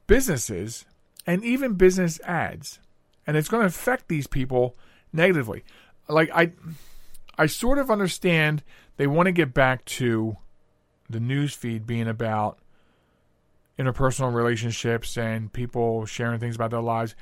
businesses 0.06 0.84
and 1.26 1.44
even 1.44 1.74
business 1.74 2.20
ads, 2.20 2.78
and 3.26 3.36
it's 3.36 3.48
going 3.48 3.62
to 3.62 3.66
affect 3.66 4.08
these 4.08 4.26
people 4.26 4.76
negatively 5.12 5.62
like 6.08 6.30
I 6.34 6.52
I 7.38 7.46
sort 7.46 7.78
of 7.78 7.90
understand 7.90 8.62
they 8.96 9.06
want 9.06 9.26
to 9.26 9.32
get 9.32 9.54
back 9.54 9.84
to 9.86 10.36
the 11.08 11.20
news 11.20 11.54
feed 11.54 11.86
being 11.86 12.08
about 12.08 12.58
interpersonal 13.78 14.34
relationships 14.34 15.16
and 15.16 15.52
people 15.52 16.06
sharing 16.06 16.38
things 16.38 16.54
about 16.54 16.70
their 16.70 16.82
lives, 16.82 17.14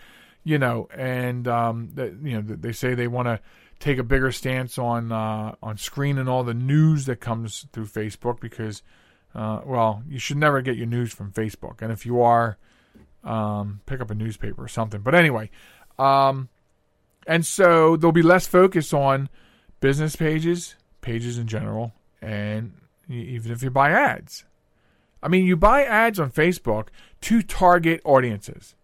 you 0.44 0.58
know, 0.58 0.88
and 0.94 1.46
um, 1.48 1.90
you 2.22 2.40
know 2.40 2.42
they 2.42 2.72
say 2.72 2.94
they 2.94 3.08
want 3.08 3.26
to 3.26 3.40
take 3.80 3.98
a 3.98 4.04
bigger 4.04 4.30
stance 4.30 4.78
on 4.78 5.10
uh, 5.10 5.54
on 5.62 5.76
screening 5.76 6.28
all 6.28 6.44
the 6.44 6.54
news 6.54 7.06
that 7.06 7.16
comes 7.16 7.66
through 7.72 7.86
Facebook 7.86 8.38
because, 8.40 8.82
uh, 9.34 9.62
well, 9.64 10.02
you 10.08 10.18
should 10.18 10.36
never 10.36 10.60
get 10.60 10.76
your 10.76 10.86
news 10.86 11.12
from 11.12 11.32
Facebook, 11.32 11.82
and 11.82 11.90
if 11.90 12.06
you 12.06 12.20
are, 12.20 12.58
um, 13.24 13.80
pick 13.86 14.00
up 14.00 14.10
a 14.10 14.14
newspaper 14.14 14.62
or 14.62 14.68
something. 14.68 15.00
But 15.00 15.14
anyway, 15.14 15.50
um, 15.98 16.50
and 17.26 17.44
so 17.44 17.96
there'll 17.96 18.12
be 18.12 18.22
less 18.22 18.46
focus 18.46 18.92
on 18.92 19.28
business 19.80 20.14
pages, 20.14 20.76
pages 21.00 21.38
in 21.38 21.46
general, 21.46 21.92
and 22.20 22.72
even 23.08 23.50
if 23.50 23.62
you 23.62 23.70
buy 23.70 23.90
ads. 23.90 24.44
I 25.22 25.28
mean, 25.28 25.44
you 25.44 25.56
buy 25.56 25.84
ads 25.84 26.18
on 26.18 26.30
Facebook 26.30 26.88
to 27.22 27.42
target 27.42 28.00
audiences. 28.04 28.74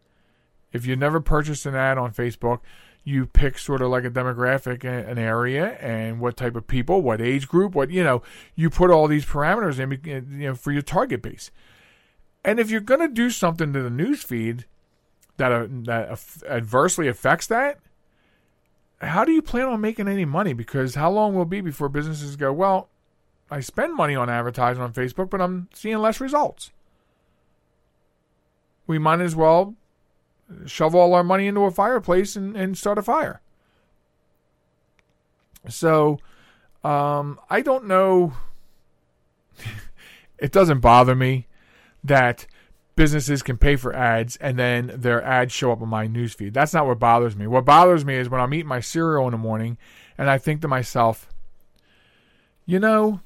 If 0.73 0.85
you 0.85 0.97
never 0.97 1.21
purchased 1.21 1.65
an 1.65 1.75
ad 1.75 1.97
on 1.97 2.13
Facebook, 2.13 2.61
you 3.07 3.25
pick 3.25 3.57
sort 3.57 3.81
of 3.83 3.89
like 3.89 4.05
a 4.05 4.11
demographic, 4.11 4.83
an 4.83 5.17
area, 5.17 5.75
and 5.75 6.19
what 6.19 6.37
type 6.37 6.57
of 6.57 6.67
people, 6.67 7.03
what 7.03 7.21
age 7.21 7.47
group, 7.47 7.73
what 7.73 7.89
you 7.89 8.03
know. 8.03 8.21
You 8.57 8.69
put 8.69 8.91
all 8.91 9.07
these 9.07 9.25
parameters 9.25 9.79
in, 9.79 10.33
you 10.41 10.49
know, 10.49 10.55
for 10.57 10.73
your 10.73 10.83
target 10.83 11.23
base. 11.23 11.53
And 12.45 12.59
if 12.59 12.69
you're 12.69 12.81
going 12.81 12.99
to 12.99 13.09
do 13.09 13.31
something 13.31 13.73
to 13.73 13.81
the 13.81 13.91
news 13.91 14.25
feed 14.25 14.65
that 15.37 15.53
uh, 15.53 15.69
that 15.71 16.21
adversely 16.49 17.07
affects 17.07 17.47
that, 17.47 17.79
how 19.01 19.25
do 19.25 19.31
you 19.31 19.41
plan 19.41 19.67
on 19.67 19.81
making 19.81 20.09
any 20.09 20.25
money? 20.25 20.53
Because 20.53 20.97
how 20.97 21.13
long 21.13 21.33
will 21.33 21.43
it 21.43 21.49
be 21.49 21.61
before 21.61 21.89
businesses 21.89 22.35
go, 22.35 22.53
well, 22.53 22.89
I 23.53 23.61
spend 23.61 23.95
money 23.95 24.17
on 24.17 24.29
advertising 24.29 24.83
on 24.83 24.93
Facebook, 24.93 25.31
but 25.31 25.41
I'm 25.41 25.69
seeing 25.73 25.99
less 25.99 26.21
results. 26.21 26.73
We 28.89 28.99
might 28.99 29.21
as 29.21 29.37
well 29.37 29.77
shove 30.67 30.95
all 30.95 31.15
our 31.15 31.25
money 31.25 31.47
into 31.47 31.65
a 31.65 31.71
fireplace 31.71 32.37
and, 32.37 32.57
and 32.57 32.77
start 32.77 32.99
a 32.99 33.03
fire. 33.03 33.41
So, 35.69 36.19
um, 36.85 37.41
I 37.51 37.61
don't 37.61 37.87
know. 37.87 38.35
it 40.39 40.53
doesn't 40.53 40.81
bother 40.81 41.15
me 41.15 41.47
that 42.05 42.47
businesses 42.95 43.43
can 43.43 43.59
pay 43.59 43.77
for 43.77 43.95
ads 43.95 44.37
and 44.37 44.59
then 44.59 44.91
their 44.95 45.23
ads 45.23 45.53
show 45.53 45.73
up 45.73 45.83
on 45.83 45.89
my 45.89 46.07
newsfeed. 46.07 46.53
That's 46.55 46.73
not 46.73 46.87
what 46.87 46.99
bothers 46.99 47.37
me. 47.37 47.47
What 47.47 47.65
bothers 47.65 48.05
me 48.05 48.15
is 48.15 48.29
when 48.29 48.41
I'm 48.41 48.55
eating 48.55 48.69
my 48.69 48.81
cereal 48.81 49.27
in 49.27 49.33
the 49.33 49.39
morning 49.39 49.77
and 50.17 50.31
I 50.31 50.39
think 50.39 50.63
to 50.63 50.69
myself, 50.69 51.29
you 52.65 52.79
know, 52.79 53.21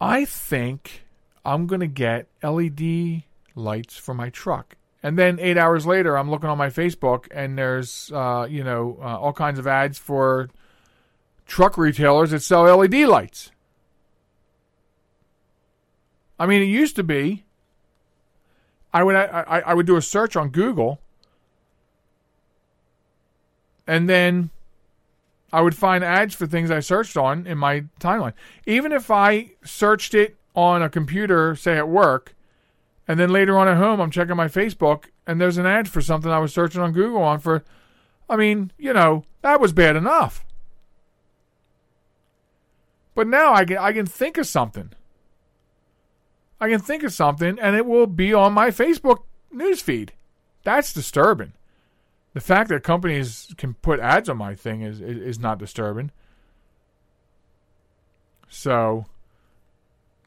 I 0.00 0.24
think 0.24 1.04
I'm 1.44 1.66
going 1.66 1.80
to 1.80 1.86
get 1.86 2.26
LED 2.42 3.22
lights 3.60 3.96
for 3.96 4.14
my 4.14 4.30
truck. 4.30 4.76
And 5.02 5.18
then 5.18 5.38
eight 5.40 5.56
hours 5.56 5.86
later, 5.86 6.16
I'm 6.16 6.30
looking 6.30 6.50
on 6.50 6.58
my 6.58 6.68
Facebook 6.68 7.26
and 7.30 7.56
there's, 7.56 8.10
uh, 8.12 8.46
you 8.48 8.62
know, 8.62 8.98
uh, 9.00 9.18
all 9.18 9.32
kinds 9.32 9.58
of 9.58 9.66
ads 9.66 9.98
for 9.98 10.50
truck 11.46 11.78
retailers 11.78 12.30
that 12.32 12.40
sell 12.40 12.64
LED 12.64 12.94
lights. 13.06 13.50
I 16.38 16.46
mean, 16.46 16.62
it 16.62 16.66
used 16.66 16.96
to 16.96 17.02
be. 17.02 17.44
I 18.92 19.04
would 19.04 19.14
I, 19.14 19.62
I 19.66 19.74
would 19.74 19.86
do 19.86 19.96
a 19.96 20.02
search 20.02 20.34
on 20.34 20.48
Google, 20.48 21.00
and 23.86 24.08
then 24.08 24.50
I 25.52 25.60
would 25.60 25.76
find 25.76 26.02
ads 26.02 26.34
for 26.34 26.46
things 26.46 26.70
I 26.70 26.80
searched 26.80 27.16
on 27.16 27.46
in 27.46 27.58
my 27.58 27.84
timeline. 28.00 28.32
Even 28.66 28.90
if 28.90 29.10
I 29.10 29.52
searched 29.64 30.14
it 30.14 30.36
on 30.56 30.82
a 30.82 30.88
computer, 30.88 31.54
say 31.54 31.76
at 31.76 31.88
work, 31.88 32.34
And 33.10 33.18
then 33.18 33.30
later 33.30 33.58
on 33.58 33.66
at 33.66 33.76
home, 33.76 34.00
I'm 34.00 34.12
checking 34.12 34.36
my 34.36 34.46
Facebook, 34.46 35.06
and 35.26 35.40
there's 35.40 35.58
an 35.58 35.66
ad 35.66 35.88
for 35.88 36.00
something 36.00 36.30
I 36.30 36.38
was 36.38 36.54
searching 36.54 36.80
on 36.80 36.92
Google 36.92 37.20
on 37.22 37.40
for. 37.40 37.64
I 38.28 38.36
mean, 38.36 38.70
you 38.78 38.92
know, 38.92 39.24
that 39.42 39.60
was 39.60 39.72
bad 39.72 39.96
enough. 39.96 40.44
But 43.16 43.26
now 43.26 43.52
I 43.52 43.64
can 43.64 43.78
I 43.78 43.92
can 43.92 44.06
think 44.06 44.38
of 44.38 44.46
something. 44.46 44.92
I 46.60 46.68
can 46.68 46.78
think 46.78 47.02
of 47.02 47.12
something, 47.12 47.58
and 47.58 47.74
it 47.74 47.84
will 47.84 48.06
be 48.06 48.32
on 48.32 48.52
my 48.52 48.70
Facebook 48.70 49.24
newsfeed. 49.52 50.10
That's 50.62 50.92
disturbing. 50.92 51.54
The 52.32 52.40
fact 52.40 52.68
that 52.68 52.84
companies 52.84 53.52
can 53.56 53.74
put 53.74 53.98
ads 53.98 54.28
on 54.28 54.36
my 54.36 54.54
thing 54.54 54.82
is 54.82 55.00
is, 55.00 55.20
is 55.20 55.38
not 55.40 55.58
disturbing. 55.58 56.12
So 58.48 59.06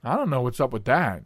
I 0.03 0.17
don't 0.17 0.29
know 0.29 0.41
what's 0.41 0.59
up 0.59 0.73
with 0.73 0.83
that. 0.83 1.23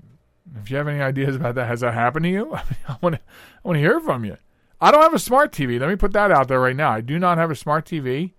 If 0.55 0.71
you 0.71 0.77
have 0.77 0.87
any 0.87 1.01
ideas 1.01 1.35
about 1.35 1.55
that, 1.55 1.67
has 1.67 1.81
that 1.81 1.93
happened 1.93 2.23
to 2.23 2.29
you? 2.29 2.53
I, 2.87 2.97
want 3.01 3.15
to 3.15 3.21
I 3.21 3.67
want 3.67 3.75
to 3.75 3.81
hear 3.81 3.99
from 3.99 4.25
you. 4.25 4.37
I 4.79 4.91
don't 4.91 5.01
have 5.01 5.13
a 5.13 5.19
smart 5.19 5.51
TV. 5.51 5.79
Let 5.79 5.89
me 5.89 5.95
put 5.95 6.13
that 6.13 6.31
out 6.31 6.47
there 6.47 6.59
right 6.59 6.75
now. 6.75 6.91
I 6.91 7.01
do 7.01 7.17
not 7.19 7.37
have 7.37 7.51
a 7.51 7.55
smart 7.55 7.85
TV. 7.85 8.33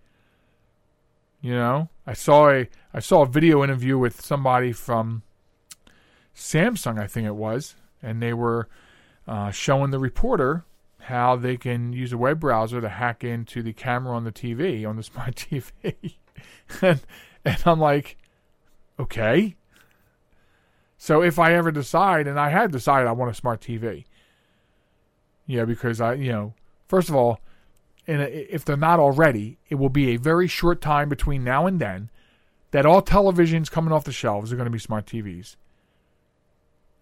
You 1.41 1.53
know, 1.53 1.89
I 2.07 2.15
saw 2.15 2.51
a 2.51 2.69
I 2.93 3.01
saw 3.01 3.23
a 3.23 3.27
video 3.27 3.63
interview 3.63 3.99
with 3.99 4.21
somebody 4.21 4.73
from 4.73 5.23
Samsung, 6.35 6.99
I 6.99 7.07
think 7.07 7.27
it 7.27 7.35
was, 7.35 7.75
and 8.03 8.23
they 8.23 8.33
were 8.33 8.69
uh, 9.27 9.51
showing 9.51 9.91
the 9.91 9.99
reporter 9.99 10.65
how 11.01 11.37
they 11.37 11.57
can 11.57 11.93
use 11.93 12.13
a 12.13 12.19
web 12.19 12.41
browser 12.41 12.81
to 12.81 12.89
hack 12.89 13.25
into 13.25 13.63
the 13.63 13.73
camera 13.73 14.17
on 14.17 14.25
the 14.25 14.33
TV 14.33 14.89
on 14.89 14.97
the 14.97 15.03
smart 15.05 15.37
TV, 15.37 16.17
and 16.81 17.01
and 17.45 17.63
I'm 17.65 17.81
like, 17.81 18.17
okay. 18.99 19.57
So 20.99 21.23
if 21.23 21.39
I 21.39 21.55
ever 21.55 21.71
decide, 21.71 22.27
and 22.27 22.39
I 22.39 22.51
had 22.51 22.73
decided 22.73 23.07
I 23.07 23.13
want 23.13 23.31
a 23.31 23.35
smart 23.35 23.61
TV, 23.61 24.05
yeah, 25.47 25.65
because 25.65 26.01
I, 26.01 26.15
you 26.15 26.33
know, 26.33 26.55
first 26.89 27.09
of 27.09 27.15
all, 27.15 27.41
and 28.07 28.23
if 28.23 28.65
they're 28.65 28.77
not 28.77 28.99
already, 28.99 29.59
it 29.69 29.77
will 29.77 29.91
be 29.91 30.09
a 30.09 30.17
very 30.17 30.49
short 30.49 30.81
time 30.81 31.09
between 31.09 31.45
now 31.45 31.67
and 31.67 31.79
then 31.79 32.11
that 32.73 32.85
all 32.85 33.01
televisions 33.01 33.71
coming 33.71 33.93
off 33.93 34.05
the 34.05 34.13
shelves 34.13 34.53
are 34.53 34.57
going 34.57 34.67
to 34.67 34.71
be 34.71 34.79
smart 34.79 35.07
TVs. 35.07 35.57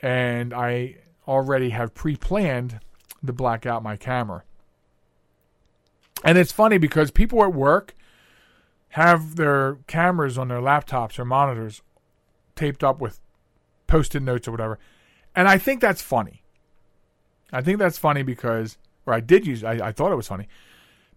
And 0.01 0.53
I 0.53 0.97
already 1.27 1.71
have 1.71 1.95
pre 1.95 2.17
planned 2.17 2.81
to 3.25 3.33
black 3.33 3.67
out 3.67 3.83
my 3.83 3.97
camera. 3.97 4.43
And 6.23 6.37
it's 6.37 6.53
funny 6.53 6.77
because 6.77 7.11
people 7.11 7.43
at 7.43 7.55
work 7.55 7.95
have 8.91 9.37
their 9.37 9.79
cameras 9.87 10.37
on 10.37 10.49
their 10.49 10.61
laptops 10.61 11.19
or 11.19 11.25
monitors 11.25 11.83
taped 12.57 12.83
up 12.85 13.01
with 13.01 13.21
post 13.87 14.15
it 14.15 14.21
notes 14.21 14.49
or 14.49 14.51
whatever. 14.51 14.79
And 15.35 15.49
I 15.49 15.59
think 15.59 15.81
that's 15.81 16.03
funny. 16.03 16.43
I 17.53 17.61
think 17.61 17.79
that's 17.79 17.99
funny 17.99 18.23
because, 18.23 18.79
or 19.05 19.15
I 19.15 19.21
did 19.21 19.47
use, 19.47 19.63
I, 19.63 19.89
I 19.89 19.93
thought 19.93 20.13
it 20.13 20.17
was 20.17 20.29
funny 20.29 20.49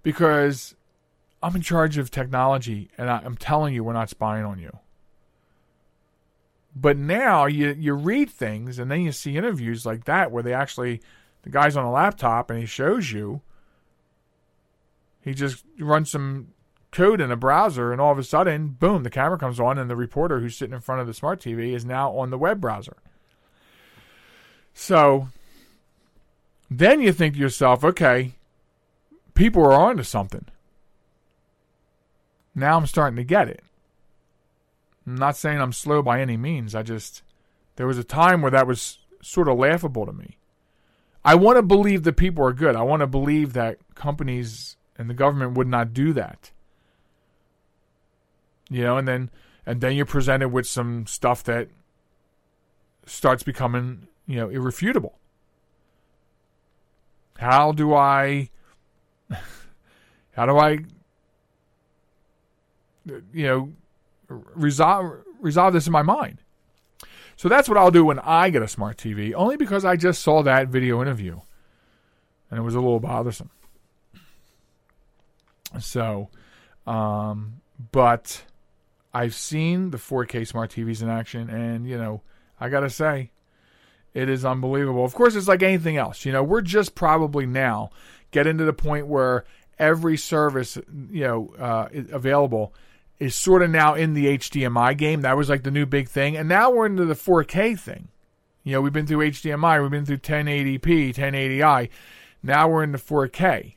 because 0.03 0.75
I'm 1.41 1.55
in 1.55 1.61
charge 1.61 1.97
of 1.97 2.11
technology 2.11 2.89
and 2.97 3.09
I, 3.09 3.21
am 3.23 3.35
telling 3.35 3.73
you 3.73 3.83
we're 3.83 3.93
not 3.93 4.09
spying 4.09 4.45
on 4.45 4.59
you. 4.59 4.77
But 6.75 6.97
now 6.97 7.45
you 7.45 7.75
you 7.77 7.93
read 7.93 8.29
things 8.29 8.77
and 8.77 8.91
then 8.91 9.01
you 9.01 9.11
see 9.11 9.35
interviews 9.35 9.85
like 9.85 10.05
that 10.05 10.31
where 10.31 10.43
they 10.43 10.53
actually 10.53 11.01
the 11.41 11.49
guy's 11.49 11.75
on 11.75 11.83
a 11.83 11.91
laptop 11.91 12.49
and 12.49 12.59
he 12.59 12.65
shows 12.65 13.11
you 13.11 13.41
he 15.21 15.33
just 15.33 15.65
runs 15.79 16.11
some 16.11 16.49
code 16.91 17.21
in 17.21 17.31
a 17.31 17.35
browser 17.35 17.91
and 17.91 18.01
all 18.01 18.11
of 18.11 18.17
a 18.17 18.23
sudden 18.23 18.69
boom 18.69 19.03
the 19.03 19.09
camera 19.09 19.37
comes 19.37 19.59
on 19.59 19.77
and 19.77 19.89
the 19.89 19.95
reporter 19.95 20.39
who's 20.39 20.57
sitting 20.57 20.73
in 20.73 20.81
front 20.81 21.01
of 21.01 21.07
the 21.07 21.13
smart 21.13 21.39
TV 21.39 21.73
is 21.73 21.85
now 21.85 22.11
on 22.17 22.29
the 22.29 22.37
web 22.37 22.59
browser. 22.59 22.97
So 24.73 25.29
then 26.69 27.01
you 27.01 27.11
think 27.11 27.33
to 27.33 27.39
yourself, 27.39 27.83
okay, 27.83 28.33
people 29.33 29.63
are 29.63 29.73
onto 29.73 30.03
something. 30.03 30.45
Now 32.55 32.77
I'm 32.77 32.87
starting 32.87 33.17
to 33.17 33.23
get 33.23 33.49
it. 33.49 33.63
I'm 35.05 35.15
not 35.15 35.37
saying 35.37 35.59
I'm 35.59 35.73
slow 35.73 36.01
by 36.01 36.21
any 36.21 36.37
means. 36.37 36.75
I 36.75 36.83
just, 36.83 37.23
there 37.75 37.87
was 37.87 37.97
a 37.97 38.03
time 38.03 38.41
where 38.41 38.51
that 38.51 38.67
was 38.67 38.99
sort 39.21 39.47
of 39.47 39.57
laughable 39.57 40.05
to 40.05 40.13
me. 40.13 40.37
I 41.23 41.35
want 41.35 41.57
to 41.57 41.63
believe 41.63 42.03
that 42.03 42.17
people 42.17 42.45
are 42.45 42.53
good. 42.53 42.75
I 42.75 42.83
want 42.83 43.01
to 43.01 43.07
believe 43.07 43.53
that 43.53 43.77
companies 43.95 44.77
and 44.97 45.09
the 45.09 45.13
government 45.13 45.57
would 45.57 45.67
not 45.67 45.93
do 45.93 46.13
that. 46.13 46.51
You 48.69 48.83
know, 48.83 48.97
and 48.97 49.07
then 49.07 49.29
and 49.65 49.81
then 49.81 49.95
you're 49.95 50.05
presented 50.05 50.49
with 50.49 50.67
some 50.67 51.07
stuff 51.07 51.43
that 51.43 51.69
starts 53.05 53.43
becoming, 53.43 54.07
you 54.27 54.37
know, 54.37 54.49
irrefutable. 54.49 55.17
How 57.37 57.71
do 57.71 57.93
I 57.93 58.49
how 60.33 60.45
do 60.45 60.57
I 60.57 60.79
you 63.33 63.45
know 63.45 63.71
resolve 64.29 65.23
resolve 65.39 65.73
this 65.73 65.87
in 65.87 65.93
my 65.93 66.03
mind? 66.03 66.39
So 67.35 67.47
that's 67.47 67.69
what 67.69 67.77
I'll 67.77 67.91
do 67.91 68.03
when 68.03 68.19
I 68.19 68.49
get 68.49 68.61
a 68.61 68.67
smart 68.67 68.97
TV, 68.97 69.33
only 69.33 69.55
because 69.55 69.85
I 69.85 69.95
just 69.95 70.21
saw 70.21 70.43
that 70.43 70.67
video 70.67 71.01
interview 71.01 71.39
and 72.51 72.59
it 72.59 72.63
was 72.63 72.75
a 72.75 72.79
little 72.79 72.99
bothersome. 72.99 73.49
So, 75.79 76.29
um, 76.87 77.61
but 77.91 78.43
I've 79.13 79.33
seen 79.33 79.91
the 79.91 79.97
4K 79.97 80.47
smart 80.47 80.71
TVs 80.71 81.01
in 81.01 81.09
action, 81.09 81.49
and 81.49 81.87
you 81.87 81.97
know, 81.97 82.21
I 82.59 82.69
gotta 82.69 82.89
say, 82.89 83.31
it 84.13 84.29
is 84.29 84.45
unbelievable. 84.45 85.05
Of 85.05 85.13
course, 85.13 85.35
it's 85.35 85.47
like 85.47 85.63
anything 85.63 85.97
else. 85.97 86.25
You 86.25 86.31
know, 86.31 86.43
we're 86.43 86.61
just 86.61 86.95
probably 86.95 87.45
now 87.45 87.89
getting 88.31 88.57
to 88.57 88.65
the 88.65 88.73
point 88.73 89.07
where 89.07 89.45
every 89.77 90.17
service, 90.17 90.77
you 91.11 91.21
know, 91.21 91.53
uh, 91.57 91.87
available 92.11 92.73
is 93.19 93.35
sort 93.35 93.61
of 93.61 93.69
now 93.69 93.93
in 93.95 94.13
the 94.13 94.37
HDMI 94.37 94.97
game. 94.97 95.21
That 95.21 95.37
was 95.37 95.49
like 95.49 95.63
the 95.63 95.71
new 95.71 95.85
big 95.85 96.07
thing. 96.09 96.37
And 96.37 96.47
now 96.47 96.71
we're 96.71 96.85
into 96.85 97.05
the 97.05 97.15
4K 97.15 97.77
thing. 97.79 98.07
You 98.63 98.73
know, 98.73 98.81
we've 98.81 98.93
been 98.93 99.07
through 99.07 99.29
HDMI, 99.29 99.81
we've 99.81 99.91
been 99.91 100.05
through 100.05 100.17
1080p, 100.17 101.15
1080i. 101.15 101.89
Now 102.43 102.67
we're 102.69 102.83
into 102.83 102.97
4K. 102.97 103.75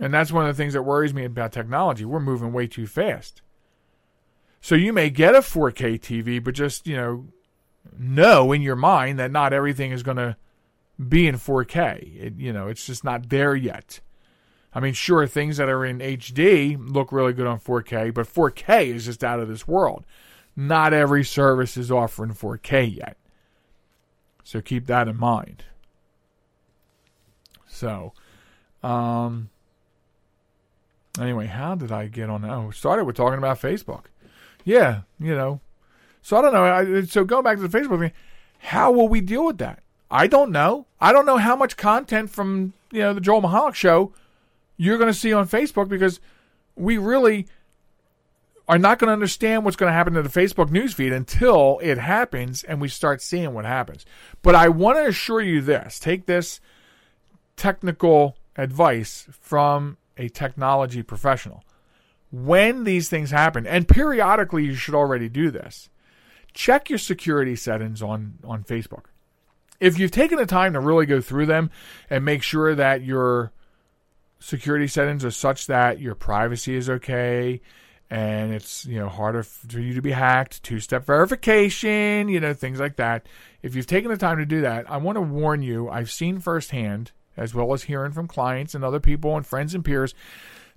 And 0.00 0.12
that's 0.12 0.32
one 0.32 0.46
of 0.46 0.56
the 0.56 0.60
things 0.60 0.72
that 0.72 0.82
worries 0.82 1.14
me 1.14 1.24
about 1.24 1.52
technology. 1.52 2.04
We're 2.04 2.20
moving 2.20 2.52
way 2.52 2.66
too 2.66 2.86
fast. 2.86 3.42
So 4.64 4.76
you 4.76 4.94
may 4.94 5.10
get 5.10 5.34
a 5.34 5.40
4K 5.40 6.00
TV, 6.00 6.42
but 6.42 6.54
just, 6.54 6.86
you 6.86 6.96
know, 6.96 7.26
know 7.98 8.50
in 8.50 8.62
your 8.62 8.76
mind 8.76 9.18
that 9.18 9.30
not 9.30 9.52
everything 9.52 9.92
is 9.92 10.02
going 10.02 10.16
to 10.16 10.38
be 11.06 11.26
in 11.26 11.34
4K. 11.34 12.16
It, 12.18 12.34
you 12.38 12.50
know, 12.50 12.68
it's 12.68 12.86
just 12.86 13.04
not 13.04 13.28
there 13.28 13.54
yet. 13.54 14.00
I 14.74 14.80
mean, 14.80 14.94
sure, 14.94 15.26
things 15.26 15.58
that 15.58 15.68
are 15.68 15.84
in 15.84 15.98
HD 15.98 16.78
look 16.80 17.12
really 17.12 17.34
good 17.34 17.46
on 17.46 17.60
4K, 17.60 18.14
but 18.14 18.26
4K 18.26 18.86
is 18.86 19.04
just 19.04 19.22
out 19.22 19.38
of 19.38 19.48
this 19.48 19.68
world. 19.68 20.06
Not 20.56 20.94
every 20.94 21.24
service 21.24 21.76
is 21.76 21.92
offering 21.92 22.32
4K 22.32 22.96
yet. 22.96 23.18
So 24.44 24.62
keep 24.62 24.86
that 24.86 25.08
in 25.08 25.18
mind. 25.18 25.64
So, 27.66 28.14
um, 28.82 29.50
anyway, 31.20 31.48
how 31.48 31.74
did 31.74 31.92
I 31.92 32.06
get 32.06 32.30
on? 32.30 32.46
Oh, 32.46 32.70
started 32.70 33.04
with 33.04 33.16
talking 33.16 33.36
about 33.36 33.60
Facebook. 33.60 34.04
Yeah, 34.64 35.02
you 35.18 35.34
know. 35.34 35.60
So 36.22 36.36
I 36.36 36.42
don't 36.42 36.52
know. 36.52 36.64
I, 36.64 37.02
so 37.02 37.24
going 37.24 37.44
back 37.44 37.58
to 37.58 37.68
the 37.68 37.78
Facebook 37.78 38.00
thing, 38.00 38.12
how 38.58 38.90
will 38.90 39.08
we 39.08 39.20
deal 39.20 39.44
with 39.44 39.58
that? 39.58 39.82
I 40.10 40.26
don't 40.26 40.50
know. 40.50 40.86
I 41.00 41.12
don't 41.12 41.26
know 41.26 41.36
how 41.36 41.54
much 41.54 41.76
content 41.76 42.30
from 42.30 42.72
you 42.90 43.00
know 43.00 43.12
the 43.12 43.20
Joel 43.20 43.42
Michalec 43.42 43.74
show 43.74 44.12
you're 44.76 44.98
going 44.98 45.12
to 45.12 45.18
see 45.18 45.32
on 45.32 45.48
Facebook 45.48 45.88
because 45.88 46.20
we 46.76 46.98
really 46.98 47.46
are 48.66 48.78
not 48.78 48.98
going 48.98 49.08
to 49.08 49.12
understand 49.12 49.64
what's 49.64 49.76
going 49.76 49.90
to 49.90 49.94
happen 49.94 50.14
to 50.14 50.22
the 50.22 50.28
Facebook 50.28 50.70
newsfeed 50.70 51.14
until 51.14 51.78
it 51.82 51.98
happens 51.98 52.64
and 52.64 52.80
we 52.80 52.88
start 52.88 53.20
seeing 53.20 53.52
what 53.52 53.64
happens. 53.64 54.06
But 54.42 54.54
I 54.54 54.68
want 54.68 54.96
to 54.96 55.06
assure 55.06 55.42
you 55.42 55.60
this 55.60 55.98
take 55.98 56.26
this 56.26 56.60
technical 57.56 58.36
advice 58.56 59.26
from 59.30 59.98
a 60.16 60.28
technology 60.28 61.02
professional. 61.02 61.64
When 62.34 62.82
these 62.82 63.08
things 63.08 63.30
happen, 63.30 63.64
and 63.64 63.86
periodically 63.86 64.64
you 64.64 64.74
should 64.74 64.96
already 64.96 65.28
do 65.28 65.52
this, 65.52 65.88
check 66.52 66.90
your 66.90 66.98
security 66.98 67.54
settings 67.54 68.02
on, 68.02 68.38
on 68.42 68.64
Facebook. 68.64 69.04
If 69.78 70.00
you've 70.00 70.10
taken 70.10 70.38
the 70.38 70.46
time 70.46 70.72
to 70.72 70.80
really 70.80 71.06
go 71.06 71.20
through 71.20 71.46
them 71.46 71.70
and 72.10 72.24
make 72.24 72.42
sure 72.42 72.74
that 72.74 73.02
you're 73.02 73.52
security 74.40 74.88
settings 74.88 75.24
are 75.24 75.30
such 75.30 75.68
that 75.68 76.00
your 76.00 76.16
privacy 76.16 76.74
is 76.74 76.90
okay 76.90 77.60
and 78.10 78.52
it's 78.52 78.84
you 78.84 78.98
know 78.98 79.08
harder 79.08 79.42
for 79.42 79.80
you 79.80 79.94
to 79.94 80.02
be 80.02 80.10
hacked 80.10 80.62
two-step 80.62 81.06
verification 81.06 82.28
you 82.28 82.40
know 82.40 82.52
things 82.52 82.80
like 82.80 82.96
that. 82.96 83.26
If 83.62 83.74
you've 83.74 83.86
taken 83.86 84.10
the 84.10 84.18
time 84.18 84.38
to 84.38 84.44
do 84.44 84.60
that 84.60 84.90
i 84.90 84.98
want 84.98 85.16
to 85.16 85.22
warn 85.22 85.62
you 85.62 85.88
i've 85.88 86.10
seen 86.10 86.40
firsthand 86.40 87.12
as 87.36 87.54
well 87.54 87.72
as 87.72 87.84
hearing 87.84 88.12
from 88.12 88.28
clients 88.28 88.74
and 88.74 88.84
other 88.84 89.00
people 89.00 89.36
and 89.36 89.46
friends 89.46 89.74
and 89.74 89.84
peers 89.84 90.14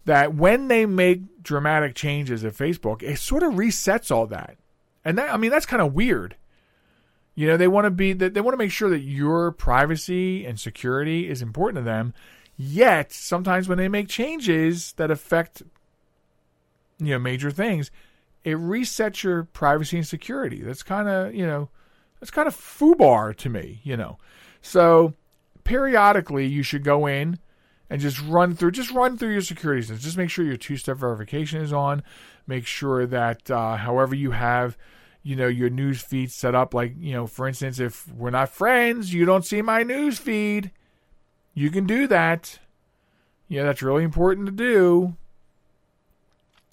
that 0.08 0.34
when 0.34 0.68
they 0.68 0.86
make 0.86 1.44
dramatic 1.44 1.94
changes 1.96 2.44
at 2.44 2.54
facebook 2.54 3.02
it 3.04 3.18
sort 3.20 3.44
of 3.44 3.54
resets 3.54 4.10
all 4.12 4.26
that 4.28 4.58
and 5.06 5.18
that 5.18 5.32
i 5.34 5.38
mean 5.38 5.52
that's 5.52 5.66
kind 5.66 5.82
of 5.82 5.94
weird 5.94 6.36
You 7.40 7.46
know, 7.46 7.56
they 7.58 7.68
want 7.68 7.86
to 7.86 7.92
be 7.92 8.14
that 8.14 8.34
they 8.34 8.42
want 8.42 8.54
to 8.54 8.58
make 8.58 8.72
sure 8.72 8.90
that 8.90 9.02
your 9.06 9.52
privacy 9.52 10.44
and 10.44 10.60
security 10.60 11.30
is 11.30 11.44
important 11.44 11.78
to 11.78 11.86
them. 11.86 12.16
Yet, 12.58 13.14
sometimes 13.14 13.70
when 13.70 13.78
they 13.78 13.88
make 13.88 14.08
changes 14.10 14.94
that 14.94 15.12
affect 15.12 15.62
you 16.98 17.12
know 17.14 17.20
major 17.20 17.52
things, 17.52 17.92
it 18.44 18.58
resets 18.58 19.22
your 19.22 19.44
privacy 19.44 19.98
and 19.98 20.08
security. 20.08 20.64
That's 20.64 20.82
kind 20.82 21.08
of, 21.08 21.36
you 21.36 21.46
know, 21.46 21.70
that's 22.20 22.32
kind 22.32 22.48
of 22.48 22.56
foobar 22.56 23.36
to 23.36 23.50
me, 23.50 23.82
you 23.84 23.96
know. 23.96 24.18
So, 24.62 25.14
periodically 25.64 26.48
you 26.48 26.64
should 26.64 26.84
go 26.84 27.06
in 27.06 27.38
and 27.90 28.02
just 28.02 28.22
run 28.22 28.56
through 28.56 28.72
just 28.72 28.92
run 28.92 29.18
through 29.18 29.32
your 29.32 29.42
security. 29.42 29.82
Just 29.82 30.18
make 30.18 30.30
sure 30.30 30.46
your 30.46 30.58
two-step 30.58 30.98
verification 30.98 31.62
is 31.62 31.72
on. 31.72 32.04
Make 32.46 32.66
sure 32.66 33.06
that 33.06 33.50
uh, 33.50 33.78
however 33.78 34.16
you 34.16 34.32
have 34.32 34.78
you 35.24 35.36
know 35.36 35.48
your 35.48 35.70
news 35.70 36.02
feed 36.02 36.32
set 36.32 36.56
up 36.56 36.74
like 36.74 36.94
you 36.98 37.12
know 37.12 37.28
for 37.28 37.48
instance 37.48 37.80
if 37.80 38.08
we're 38.14 38.30
not 38.30 38.48
friends 38.48 39.14
you 39.14 39.26
don't 39.26 39.46
see 39.46 39.62
my 39.62 39.84
news 39.84 40.18
feed 40.18 40.72
you 41.54 41.70
can 41.70 41.86
do 41.86 42.08
that. 42.08 42.60
Yeah 43.48 43.64
that's 43.64 43.82
really 43.82 44.04
important 44.04 44.46
to 44.48 44.52
do. 44.52 45.16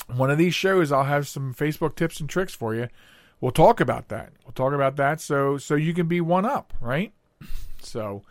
One 0.06 0.30
of 0.30 0.38
these 0.38 0.54
shows 0.54 0.92
i'll 0.92 1.04
have 1.04 1.26
some 1.28 1.54
facebook 1.54 1.96
tips 1.96 2.20
and 2.20 2.28
tricks 2.28 2.54
for 2.54 2.74
you. 2.74 2.88
We'll 3.40 3.52
talk 3.52 3.80
about 3.80 4.08
that. 4.08 4.32
We'll 4.44 4.52
talk 4.52 4.72
about 4.72 4.96
that 4.96 5.20
so 5.20 5.58
so 5.58 5.74
you 5.74 5.94
can 5.94 6.06
be 6.06 6.20
one 6.20 6.44
up 6.44 6.72
right? 6.80 7.12
So 7.80 8.22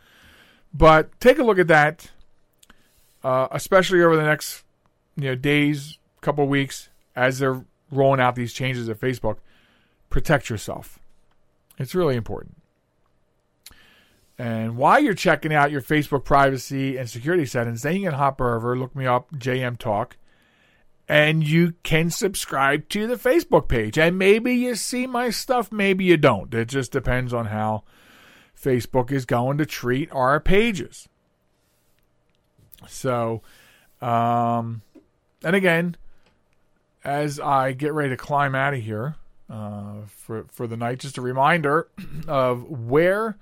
but 0.74 1.20
take 1.20 1.38
a 1.38 1.44
look 1.44 1.60
at 1.60 1.68
that 1.68 2.12
uh, 3.24 3.48
especially 3.52 4.02
over 4.02 4.16
the 4.16 4.24
next 4.24 4.64
you 5.16 5.24
know 5.24 5.36
days 5.36 5.98
couple 6.22 6.48
weeks 6.48 6.90
as 7.16 7.40
they're 7.40 7.66
rolling 7.92 8.22
out 8.22 8.34
these 8.34 8.54
changes 8.54 8.88
at 8.88 8.98
facebook 9.00 9.38
protect 10.14 10.48
yourself. 10.48 11.00
It's 11.80 11.96
really 11.96 12.16
important. 12.16 12.56
And 14.38 14.78
while 14.78 15.00
you're 15.00 15.16
checking 15.16 15.52
out 15.52 15.72
your 15.72 15.82
Facebook 15.82 16.24
privacy 16.24 16.98
and 16.98 17.10
security 17.10 17.48
settings, 17.48 17.82
then 17.82 17.96
you 17.96 18.04
can 18.10 18.18
hop 18.18 18.40
over, 18.40 18.78
look 18.78 18.96
me 18.96 19.08
up, 19.08 19.32
JM 19.32 19.80
Talk, 19.80 20.18
and 21.08 21.46
you 21.46 21.74
can 21.82 22.12
subscribe 22.12 22.90
to 22.90 23.08
the 23.08 23.16
Facebook 23.16 23.68
page. 23.68 23.98
And 23.98 24.20
maybe 24.20 24.54
you 24.54 24.76
see 24.76 25.08
my 25.08 25.32
stuff, 25.32 25.72
maybe 25.72 26.04
you 26.04 26.18
don't. 26.18 26.54
It 26.54 26.68
just 26.68 26.92
depends 26.92 27.34
on 27.34 27.48
how 27.48 27.84
Facebook 28.56 29.12
is 29.12 29.26
going 29.26 29.58
to 29.58 29.66
treat 29.66 30.12
our 30.12 30.40
pages. 30.40 31.10
So, 32.88 33.42
um, 34.02 34.82
and 35.44 35.56
again, 35.56 35.98
as 37.04 37.40
I 37.40 37.74
get 37.74 37.94
ready 37.94 38.10
to 38.10 38.18
climb 38.18 38.56
out 38.56 38.74
of 38.74 38.82
here, 38.82 39.16
uh, 39.50 40.06
for 40.08 40.46
for 40.52 40.68
the 40.68 40.78
night. 40.78 41.00
Just 41.00 41.18
a 41.18 41.22
reminder 41.22 41.88
of 42.28 42.70
where 42.70 43.38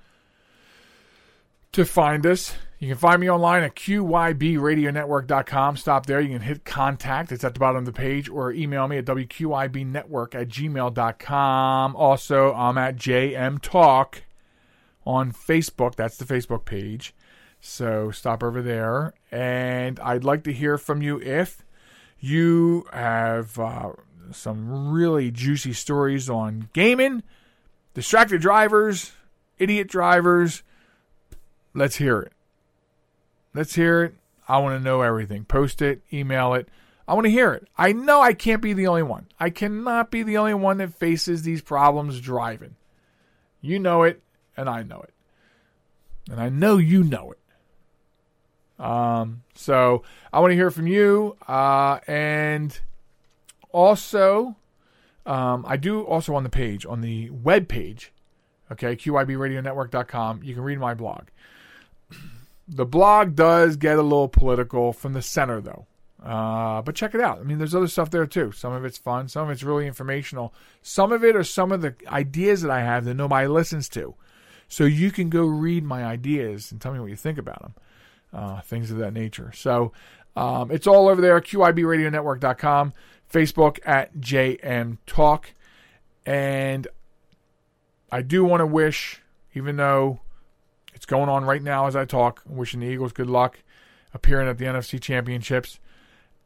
to 1.72 1.86
find 1.86 2.26
us. 2.26 2.54
You 2.80 2.90
can 2.90 2.98
find 2.98 3.22
me 3.22 3.30
online 3.30 3.64
at 3.64 3.76
qibradionetwork.com. 3.76 5.78
Stop 5.78 6.08
there. 6.08 6.20
You 6.20 6.30
can 6.30 6.42
hit 6.42 6.66
contact. 6.66 7.32
It's 7.32 7.44
at 7.44 7.54
the 7.54 7.60
bottom 7.60 7.78
of 7.78 7.86
the 7.86 7.94
page. 7.94 8.28
Or 8.28 8.52
email 8.52 8.88
me 8.88 8.98
at 8.98 9.06
wqibnetwork 9.06 10.34
at 10.34 10.48
gmail.com. 10.48 11.96
Also, 11.96 12.54
I'm 12.54 12.78
at 12.80 12.96
JM 12.96 13.62
Talk 13.62 14.24
on 15.06 15.32
Facebook. 15.32 15.96
That's 15.96 16.18
the 16.18 16.26
Facebook 16.26 16.66
page. 16.66 17.14
So 17.62 18.10
stop 18.10 18.44
over 18.44 18.62
there. 18.62 19.14
And 19.32 20.00
I'd 20.00 20.24
like 20.24 20.44
to 20.46 20.54
hear 20.54 20.78
from 20.78 21.02
you 21.02 21.22
if 21.22 21.64
you 22.20 22.86
have 22.92 23.58
uh, 23.58 23.94
some 24.32 24.92
really 24.92 25.32
juicy 25.32 25.74
stories 25.74 26.30
on 26.30 26.70
gaming, 26.74 27.24
distracted 27.94 28.42
drivers, 28.42 29.14
idiot 29.60 29.88
drivers. 29.88 30.64
Let's 31.74 31.96
hear 31.96 32.20
it. 32.20 32.34
Let's 33.54 33.76
hear 33.76 34.04
it. 34.04 34.16
I 34.48 34.58
want 34.58 34.78
to 34.78 34.84
know 34.84 35.02
everything. 35.02 35.46
Post 35.46 35.82
it, 35.82 36.02
email 36.12 36.54
it. 36.56 36.68
I 37.08 37.14
want 37.14 37.26
to 37.26 37.32
hear 37.32 37.54
it. 37.54 37.68
I 37.78 37.92
know 37.92 38.22
I 38.22 38.34
can't 38.34 38.62
be 38.62 38.74
the 38.74 38.88
only 38.88 39.04
one. 39.04 39.28
I 39.40 39.50
cannot 39.50 40.12
be 40.12 40.24
the 40.24 40.38
only 40.38 40.54
one 40.54 40.78
that 40.78 40.94
faces 40.94 41.44
these 41.44 41.62
problems 41.62 42.22
driving. 42.22 42.76
You 43.60 43.80
know 43.80 44.04
it, 44.04 44.22
and 44.58 44.70
I 44.70 44.84
know 44.84 45.02
it. 45.02 45.14
And 46.30 46.40
I 46.40 46.50
know 46.50 46.78
you 46.78 47.04
know 47.04 47.32
it. 47.32 47.40
Um, 48.82 49.44
so 49.54 50.04
I 50.34 50.40
want 50.40 50.52
to 50.52 50.56
hear 50.56 50.72
from 50.72 50.88
you. 50.88 51.38
Uh, 51.48 52.00
and 52.08 52.78
also, 53.72 54.56
um, 55.26 55.64
I 55.68 55.78
do 55.78 56.02
also 56.02 56.34
on 56.34 56.44
the 56.44 56.50
page, 56.50 56.86
on 56.86 57.02
the 57.02 57.30
web 57.30 57.68
page, 57.68 58.12
okay, 58.72 58.96
QIBradionetwork.com, 58.96 60.42
you 60.44 60.56
can 60.56 60.64
read 60.64 60.80
my 60.80 60.94
blog. 60.94 61.28
The 62.74 62.86
blog 62.86 63.36
does 63.36 63.76
get 63.76 63.98
a 63.98 64.02
little 64.02 64.30
political 64.30 64.94
from 64.94 65.12
the 65.12 65.22
center, 65.22 65.60
though. 65.60 65.88
Uh, 66.24 66.82
but 66.84 66.96
check 66.96 67.14
it 67.14 67.20
out. 67.20 67.40
I 67.40 67.44
mean, 67.44 67.58
there's 67.58 67.76
other 67.76 67.88
stuff 67.88 68.12
there 68.12 68.26
too. 68.26 68.54
Some 68.54 68.72
of 68.72 68.86
it's 68.86 68.98
fun, 68.98 69.28
some 69.28 69.44
of 69.44 69.50
it's 69.50 69.64
really 69.64 69.88
informational. 69.88 70.54
Some 70.82 71.12
of 71.12 71.24
it 71.26 71.36
are 71.36 71.44
some 71.44 71.74
of 71.74 71.82
the 71.82 71.96
ideas 72.08 72.62
that 72.62 72.72
I 72.72 72.82
have 72.82 73.04
that 73.06 73.16
nobody 73.16 73.48
listens 73.48 73.90
to. 73.90 74.16
So 74.70 74.86
you 74.86 75.12
can 75.12 75.30
go 75.30 75.44
read 75.44 75.84
my 75.84 76.06
ideas 76.06 76.72
and 76.72 76.80
tell 76.80 76.94
me 76.94 77.00
what 77.00 77.10
you 77.10 77.18
think 77.18 77.38
about 77.38 77.62
them. 77.62 77.74
Uh, 78.34 78.62
things 78.62 78.92
of 78.92 78.98
that 78.98 79.14
nature. 79.14 79.52
So 79.54 79.92
um, 80.36 80.72
it's 80.72 80.88
all 80.88 81.10
over 81.10 81.22
there, 81.22 81.40
QIBradionetwork.com. 81.42 82.94
Facebook 83.32 83.80
at 83.86 84.16
JM 84.18 84.98
Talk. 85.06 85.54
And 86.26 86.88
I 88.12 88.22
do 88.22 88.44
want 88.44 88.62
to 88.62 88.66
wish, 88.66 89.22
even 89.54 89.78
though 89.78 90.20
it's 90.94 91.06
going 91.06 91.30
on 91.30 91.46
right 91.46 91.64
now 91.64 91.88
as 91.88 91.96
I 91.96 92.06
talk, 92.06 92.44
wishing 92.46 92.82
the 92.82 92.88
Eagles 92.88 93.14
good 93.14 93.30
luck 93.30 93.60
appearing 94.14 94.50
at 94.50 94.58
the 94.58 94.66
NFC 94.66 95.02
Championships 95.02 95.80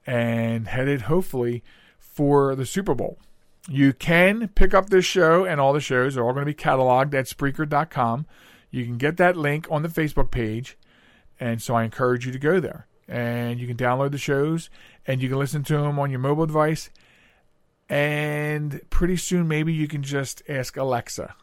and 0.05 0.67
headed 0.67 1.03
hopefully 1.03 1.63
for 1.97 2.55
the 2.55 2.65
Super 2.65 2.93
Bowl. 2.93 3.17
You 3.67 3.93
can 3.93 4.47
pick 4.49 4.75
up 4.75 4.89
this 4.89 5.05
show 5.05 5.43
and 5.43 5.59
all 5.59 5.73
the 5.73 5.81
shows 5.81 6.15
are 6.15 6.23
all 6.23 6.33
going 6.33 6.45
to 6.45 6.51
be 6.51 6.53
cataloged 6.53 7.13
at 7.15 7.25
Spreaker.com. 7.25 8.27
You 8.69 8.86
can 8.86 8.97
get 8.97 9.17
that 9.17 9.36
link 9.36 9.67
on 9.71 9.81
the 9.81 9.89
Facebook 9.89 10.29
page, 10.29 10.77
and 11.39 11.61
so 11.61 11.75
I 11.75 11.83
encourage 11.83 12.25
you 12.25 12.31
to 12.31 12.39
go 12.39 12.59
there. 12.59 12.88
And 13.07 13.59
you 13.59 13.67
can 13.67 13.77
download 13.77 14.11
the 14.11 14.17
shows 14.17 14.69
and 15.05 15.21
you 15.21 15.29
can 15.29 15.38
listen 15.38 15.63
to 15.65 15.77
them 15.77 15.99
on 15.99 16.09
your 16.09 16.19
mobile 16.19 16.47
device. 16.47 16.89
And 17.88 18.81
pretty 18.89 19.17
soon, 19.17 19.47
maybe 19.47 19.71
you 19.73 19.88
can 19.88 20.01
just 20.01 20.41
ask 20.49 20.75
Alexa 20.75 21.36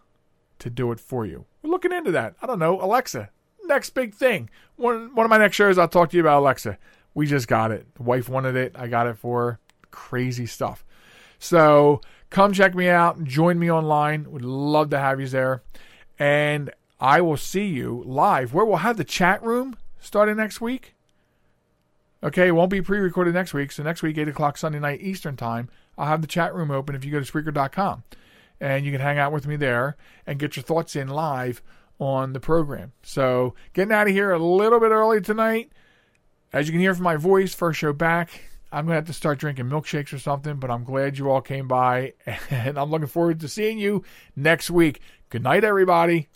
to 0.58 0.70
do 0.70 0.90
it 0.90 0.98
for 0.98 1.24
you. 1.24 1.46
We're 1.62 1.70
looking 1.70 1.92
into 1.92 2.10
that. 2.12 2.34
I 2.42 2.46
don't 2.46 2.58
know, 2.58 2.80
Alexa. 2.82 3.30
Next 3.64 3.90
big 3.90 4.14
thing. 4.14 4.50
One 4.76 5.14
one 5.14 5.24
of 5.24 5.30
my 5.30 5.38
next 5.38 5.56
shows, 5.56 5.78
I'll 5.78 5.88
talk 5.88 6.10
to 6.10 6.16
you 6.16 6.22
about 6.22 6.40
Alexa. 6.40 6.78
We 7.14 7.26
just 7.26 7.46
got 7.46 7.70
it. 7.70 7.94
The 7.94 8.02
wife 8.02 8.28
wanted 8.28 8.56
it. 8.56 8.74
I 8.76 8.88
got 8.88 9.06
it 9.06 9.16
for 9.16 9.42
her. 9.42 9.58
Crazy 9.90 10.46
stuff. 10.46 10.84
So 11.38 12.00
come 12.30 12.52
check 12.52 12.74
me 12.74 12.88
out. 12.88 13.22
Join 13.22 13.58
me 13.58 13.70
online. 13.70 14.30
Would 14.32 14.44
love 14.44 14.90
to 14.90 14.98
have 14.98 15.20
you 15.20 15.28
there. 15.28 15.62
And 16.18 16.72
I 16.98 17.20
will 17.20 17.36
see 17.36 17.66
you 17.66 18.02
live 18.06 18.54
where 18.54 18.64
we'll 18.64 18.76
have 18.78 18.96
the 18.96 19.04
chat 19.04 19.42
room 19.42 19.76
starting 20.02 20.36
next 20.36 20.60
week. 20.60 20.94
Okay, 22.24 22.48
it 22.48 22.52
won't 22.52 22.70
be 22.70 22.82
pre 22.82 22.98
recorded 22.98 23.34
next 23.34 23.54
week. 23.54 23.72
So 23.72 23.82
next 23.82 24.02
week, 24.02 24.18
8 24.18 24.28
o'clock 24.28 24.56
Sunday 24.56 24.78
night 24.78 25.00
Eastern 25.00 25.36
Time, 25.36 25.68
I'll 25.98 26.06
have 26.06 26.20
the 26.20 26.28
chat 26.28 26.54
room 26.54 26.70
open 26.70 26.94
if 26.94 27.04
you 27.04 27.10
go 27.10 27.20
to 27.20 27.30
Spreaker.com. 27.32 28.04
And 28.60 28.84
you 28.84 28.92
can 28.92 29.00
hang 29.00 29.18
out 29.18 29.32
with 29.32 29.46
me 29.46 29.56
there 29.56 29.96
and 30.24 30.38
get 30.38 30.54
your 30.54 30.62
thoughts 30.62 30.94
in 30.94 31.08
live 31.08 31.62
on 31.98 32.32
the 32.32 32.40
program. 32.40 32.92
So 33.02 33.54
getting 33.72 33.92
out 33.92 34.06
of 34.06 34.12
here 34.12 34.30
a 34.30 34.38
little 34.38 34.78
bit 34.78 34.90
early 34.90 35.20
tonight. 35.20 35.72
As 36.52 36.68
you 36.68 36.72
can 36.72 36.80
hear 36.80 36.94
from 36.94 37.04
my 37.04 37.16
voice, 37.16 37.54
first 37.54 37.80
show 37.80 37.92
back. 37.92 38.42
I'm 38.70 38.86
going 38.86 38.92
to 38.92 38.96
have 38.96 39.06
to 39.06 39.12
start 39.12 39.38
drinking 39.38 39.66
milkshakes 39.66 40.12
or 40.12 40.18
something, 40.18 40.56
but 40.56 40.70
I'm 40.70 40.84
glad 40.84 41.18
you 41.18 41.30
all 41.30 41.40
came 41.40 41.66
by. 41.66 42.14
And 42.50 42.78
I'm 42.78 42.90
looking 42.90 43.08
forward 43.08 43.40
to 43.40 43.48
seeing 43.48 43.78
you 43.78 44.04
next 44.36 44.70
week. 44.70 45.00
Good 45.28 45.42
night, 45.42 45.64
everybody. 45.64 46.28